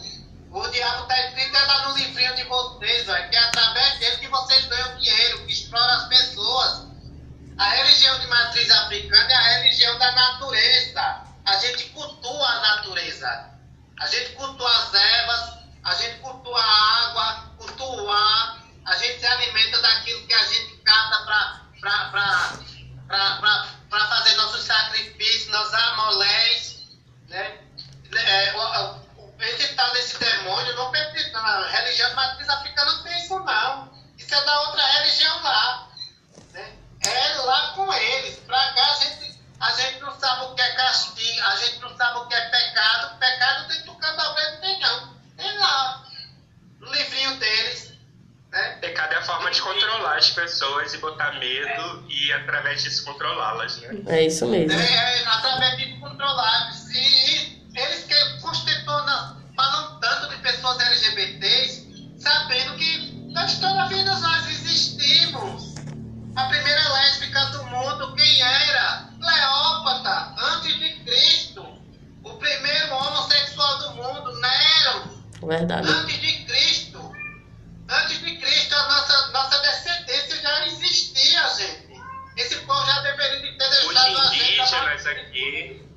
O 0.51 0.69
diabo 0.69 1.03
está 1.03 1.27
escrito 1.27 1.53
lá 1.53 1.89
no 1.89 1.97
livrinho 1.97 2.35
de 2.37 2.45
vocês, 2.45 3.05
que 3.05 3.37
é 3.37 3.39
através 3.39 3.99
dele 3.99 4.17
que 4.19 4.29
vocês 4.29 4.67
ganham 4.67 4.99
dinheiro, 4.99 5.47
que 5.47 5.53
explora 5.53 5.93
as 5.95 6.09
pessoas. 6.09 6.89
A 7.57 7.71
religião 7.71 8.19
de 8.19 8.27
matriz 8.27 8.71
africana 8.71 9.33
é 9.33 9.35
a 9.35 9.59
religião 9.59 9.99
da 9.99 10.13
natureza. 10.13 11.21
A 11.47 11.57
gente 11.59 11.85
cultua 11.91 12.49
a 12.49 12.61
natureza. 12.61 13.51
A 13.99 14.07
gente 14.07 14.33
cultua 14.33 14.71
as 14.71 14.95
ervas, 14.95 15.59
a 15.85 15.95
gente 15.95 16.19
cultua 16.21 16.61
a 16.61 17.05
água, 17.05 17.55
cultua 17.59 18.03
o 18.03 18.11
ar. 18.11 18.63
A 18.87 18.97
gente 18.97 19.21
se 19.21 19.27
alimenta 19.27 19.81
daquilo 19.81 20.27
que 20.27 20.35
a 20.35 20.45
gente 20.45 20.77
cata 20.79 21.25
para 21.25 21.61
fazer 23.11 24.35
nossos 24.37 24.65
sacrifícios, 24.65 25.49
nos 25.49 25.75
amolés. 25.75 26.77
Né? 27.29 27.59
É, 28.15 28.55
esse 29.41 29.75
tal 29.75 29.93
desse 29.93 30.19
demônio 30.19 30.75
não 30.77 30.91
pertence 30.91 31.31
na 31.31 31.67
religião 31.69 32.15
matriz 32.15 32.49
africana 32.49 32.93
não 32.93 33.03
tem 33.03 33.19
isso 33.19 33.39
não. 33.39 33.93
Isso 34.19 34.35
é 34.35 34.45
da 34.45 34.61
outra 34.63 34.87
religião 34.87 35.43
lá. 35.43 35.89
Né? 36.53 36.73
É 37.07 37.35
lá 37.43 37.73
com 37.75 37.93
eles. 37.93 38.39
Pra 38.41 38.73
cá 38.75 38.91
a 38.91 38.95
gente, 38.95 39.41
a 39.61 39.71
gente 39.73 40.01
não 40.01 40.19
sabe 40.19 40.45
o 40.45 40.55
que 40.55 40.63
é 40.63 40.75
castigo, 40.75 41.43
a 41.47 41.57
gente 41.57 41.79
não 41.81 41.97
sabe 41.97 42.19
o 42.19 42.27
que 42.27 42.35
é 42.35 42.49
pecado. 42.49 43.19
Pecado 43.19 43.69
dentro 43.69 43.87
do 43.87 43.95
candomblé 43.99 44.53
não 44.53 44.61
tem 44.61 44.81
não. 44.81 45.15
Tem 45.37 45.59
lá. 45.59 46.05
No 46.79 46.93
livrinho 46.93 47.37
deles. 47.39 47.90
Né? 48.51 48.79
Pecado 48.81 49.13
é 49.13 49.17
a 49.17 49.23
forma 49.23 49.51
de 49.51 49.61
controlar 49.61 50.17
as 50.17 50.31
pessoas 50.31 50.93
e 50.95 50.99
botar 50.99 51.39
medo 51.39 52.05
é. 52.09 52.13
e 52.13 52.33
através 52.33 52.83
disso 52.83 53.05
controlá-las, 53.05 53.77
né? 53.79 54.03
É 54.07 54.27
isso 54.27 54.47
mesmo. 54.47 54.73
É, 54.73 55.21
é 55.21 55.27
através 55.27 55.77
de 55.77 55.99
controlar. 56.01 56.71
E, 56.93 57.61
eles 57.75 58.05
que 58.05 58.41
constituam, 58.41 59.41
falam 59.57 60.01
tanto 60.01 60.29
de 60.31 60.43
pessoas 60.43 60.81
LGBTs, 60.81 62.11
sabendo 62.19 62.77
que 62.77 63.21
na 63.33 63.47
história 63.47 63.77
da 63.77 63.87
vida 63.87 64.15
nós 64.19 64.47
existimos. 64.49 65.75
A 66.37 66.45
primeira 66.45 66.93
lésbica 66.93 67.45
do 67.47 67.65
mundo, 67.65 68.15
quem 68.15 68.43
era? 68.43 69.09
Cleópatra, 69.21 70.35
antes 70.39 70.79
de 70.79 70.95
Cristo. 71.05 71.63
O 72.25 72.31
primeiro 72.35 72.95
homossexual 72.95 73.79
do 73.79 73.95
mundo, 73.95 74.41
Nero. 74.41 75.25
Verdade. 75.43 75.89
Antes 75.89 76.21
de 76.21 76.45
Cristo. 76.45 77.13
Antes 77.89 78.21
de 78.21 78.37
Cristo, 78.37 78.75
a 78.75 78.89
nossa, 78.89 79.29
nossa 79.33 79.59
descendência 79.63 80.41
já 80.41 80.67
existia, 80.67 81.49
gente. 81.55 82.01
Esse 82.37 82.57
povo 82.61 82.87
já 82.87 83.01
deveria 83.01 83.41
ter 83.41 83.59
deixado 83.59 84.19
a 84.19 84.35
gente. 84.35 84.61
Os 84.61 84.73
indígenas 84.73 85.07
aqui 85.07 85.91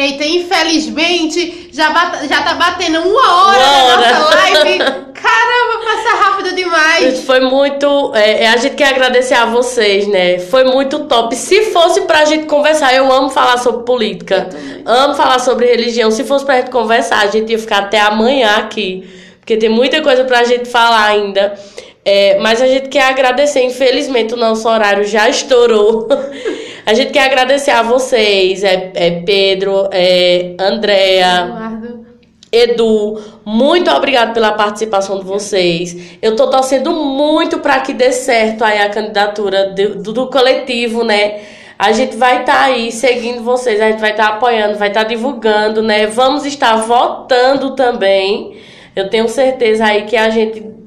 Eita, 0.00 0.24
infelizmente, 0.24 1.68
já, 1.72 1.90
bat, 1.90 2.26
já 2.26 2.42
tá 2.42 2.54
batendo 2.54 3.00
uma 3.00 3.44
hora 3.44 3.58
uma 3.58 3.84
hora. 3.84 4.18
nossa 4.18 4.34
live. 4.34 4.78
Caramba, 5.20 5.84
passa 5.84 6.16
rápido 6.16 6.54
demais. 6.54 7.22
Foi 7.24 7.40
muito. 7.40 8.12
É, 8.14 8.44
é, 8.44 8.48
a 8.48 8.56
gente 8.56 8.74
quer 8.74 8.88
agradecer 8.88 9.34
a 9.34 9.44
vocês, 9.44 10.06
né? 10.06 10.38
Foi 10.38 10.64
muito 10.64 11.00
top. 11.00 11.36
Se 11.36 11.64
fosse 11.72 12.00
pra 12.02 12.24
gente 12.24 12.46
conversar, 12.46 12.94
eu 12.94 13.12
amo 13.12 13.28
falar 13.28 13.58
sobre 13.58 13.84
política, 13.84 14.48
amo 14.86 15.14
falar 15.14 15.38
sobre 15.38 15.66
religião. 15.66 16.10
Se 16.10 16.24
fosse 16.24 16.46
pra 16.46 16.56
gente 16.56 16.70
conversar, 16.70 17.20
a 17.20 17.26
gente 17.26 17.52
ia 17.52 17.58
ficar 17.58 17.80
até 17.80 18.00
amanhã 18.00 18.56
aqui. 18.56 19.06
Porque 19.40 19.56
tem 19.56 19.68
muita 19.68 20.00
coisa 20.00 20.24
pra 20.24 20.44
gente 20.44 20.68
falar 20.68 21.04
ainda. 21.04 21.58
É, 22.04 22.38
mas 22.38 22.62
a 22.62 22.66
gente 22.66 22.88
quer 22.88 23.04
agradecer. 23.04 23.62
Infelizmente, 23.62 24.34
o 24.34 24.36
nosso 24.36 24.68
horário 24.68 25.04
já 25.04 25.28
estourou. 25.28 26.08
A 26.86 26.94
gente 26.94 27.12
quer 27.12 27.26
agradecer 27.26 27.70
a 27.70 27.82
vocês, 27.82 28.64
é, 28.64 28.90
é 28.94 29.10
Pedro, 29.20 29.88
é 29.92 30.56
Andréa, 30.58 31.44
Eduardo. 31.44 32.06
Edu, 32.52 33.22
muito 33.44 33.88
obrigado 33.92 34.34
pela 34.34 34.52
participação 34.52 35.18
de 35.18 35.24
vocês. 35.24 36.18
Eu 36.20 36.34
tô 36.34 36.50
torcendo 36.50 36.90
muito 36.92 37.60
para 37.60 37.78
que 37.80 37.92
dê 37.92 38.10
certo 38.10 38.64
aí 38.64 38.78
a 38.78 38.88
candidatura 38.88 39.70
do, 39.70 40.12
do 40.12 40.26
coletivo, 40.28 41.04
né? 41.04 41.42
A 41.78 41.92
gente 41.92 42.16
vai 42.16 42.40
estar 42.40 42.54
tá 42.54 42.64
aí 42.64 42.90
seguindo 42.90 43.42
vocês, 43.42 43.80
a 43.80 43.90
gente 43.90 44.00
vai 44.00 44.10
estar 44.10 44.30
tá 44.30 44.34
apoiando, 44.34 44.76
vai 44.76 44.88
estar 44.88 45.04
tá 45.04 45.08
divulgando, 45.08 45.80
né? 45.80 46.06
Vamos 46.08 46.44
estar 46.44 46.74
votando 46.76 47.76
também. 47.76 48.56
Eu 48.96 49.08
tenho 49.08 49.28
certeza 49.28 49.84
aí 49.84 50.02
que 50.02 50.16
a 50.16 50.28
gente 50.28 50.79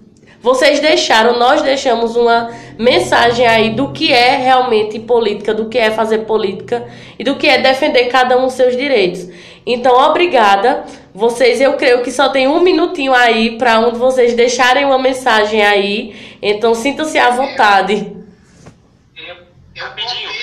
vocês 0.44 0.82
deixaram, 0.82 1.39
nós 1.39 1.62
deixamos 1.62 2.18
uma 2.18 2.52
mensagem 2.78 3.48
aí 3.48 3.70
do 3.70 3.94
que 3.94 4.12
é 4.12 4.36
realmente 4.36 5.00
política, 5.00 5.54
do 5.54 5.70
que 5.70 5.78
é 5.78 5.89
fazer 5.89 6.26
política 6.26 6.86
e 7.18 7.24
do 7.24 7.38
que 7.38 7.48
é 7.48 7.60
defender 7.60 8.08
cada 8.08 8.38
um 8.38 8.50
seus 8.50 8.76
direitos. 8.76 9.30
Então, 9.66 9.96
obrigada. 9.98 10.84
Vocês, 11.16 11.62
eu 11.62 11.78
creio 11.78 12.04
que 12.04 12.12
só 12.12 12.28
tem 12.28 12.46
um 12.46 12.60
minutinho 12.60 13.14
aí 13.14 13.58
para 13.58 13.80
um 13.80 13.94
de 13.94 13.98
vocês 13.98 14.34
deixarem 14.34 14.84
uma 14.84 15.00
mensagem 15.00 15.64
aí. 15.64 16.38
Então, 16.41 16.76
sintam-se 16.76 17.18
à 17.18 17.30
vontade. 17.30 18.14
Eu, 19.16 19.36
eu 19.76 19.86
lá 19.86 20.43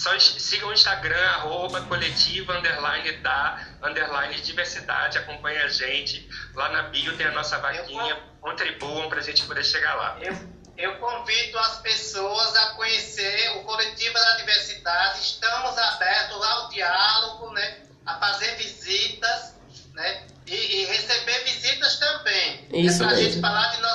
só 0.00 0.18
sigam 0.18 0.70
o 0.70 0.72
Instagram, 0.72 1.22
arroba 1.32 1.82
coletiva, 1.82 2.56
underline 2.56 3.12
da, 3.18 3.66
underline 3.82 4.40
diversidade, 4.40 5.18
acompanhe 5.18 5.58
a 5.58 5.68
gente. 5.68 6.26
Lá 6.54 6.70
na 6.70 6.82
bio 6.84 7.14
tem 7.18 7.26
a 7.26 7.32
nossa 7.32 7.58
vaquinha, 7.58 8.18
contribuam 8.40 9.10
para 9.10 9.18
a 9.18 9.22
gente 9.22 9.44
poder 9.44 9.62
chegar 9.62 9.94
lá. 9.96 10.16
Eu, 10.22 10.34
eu 10.78 10.96
convido 10.96 11.58
as 11.58 11.80
pessoas 11.80 12.56
a 12.56 12.74
conhecer 12.76 13.58
o 13.58 13.64
Coletiva 13.64 14.18
da 14.18 14.36
Diversidade. 14.38 15.20
Estamos 15.20 15.76
abertos 15.76 16.42
ao 16.46 16.70
diálogo, 16.70 17.52
né? 17.52 17.80
a 18.06 18.14
fazer 18.14 18.56
visitas 18.56 19.54
né? 19.92 20.26
e, 20.46 20.54
e 20.54 20.84
receber 20.86 21.44
visitas 21.44 21.98
também. 21.98 22.66
Isso 22.72 23.02
é 23.02 23.06
para 23.06 23.16
a 23.16 23.20
gente 23.20 23.38
falar 23.38 23.68
de 23.74 23.82
nossa 23.82 23.90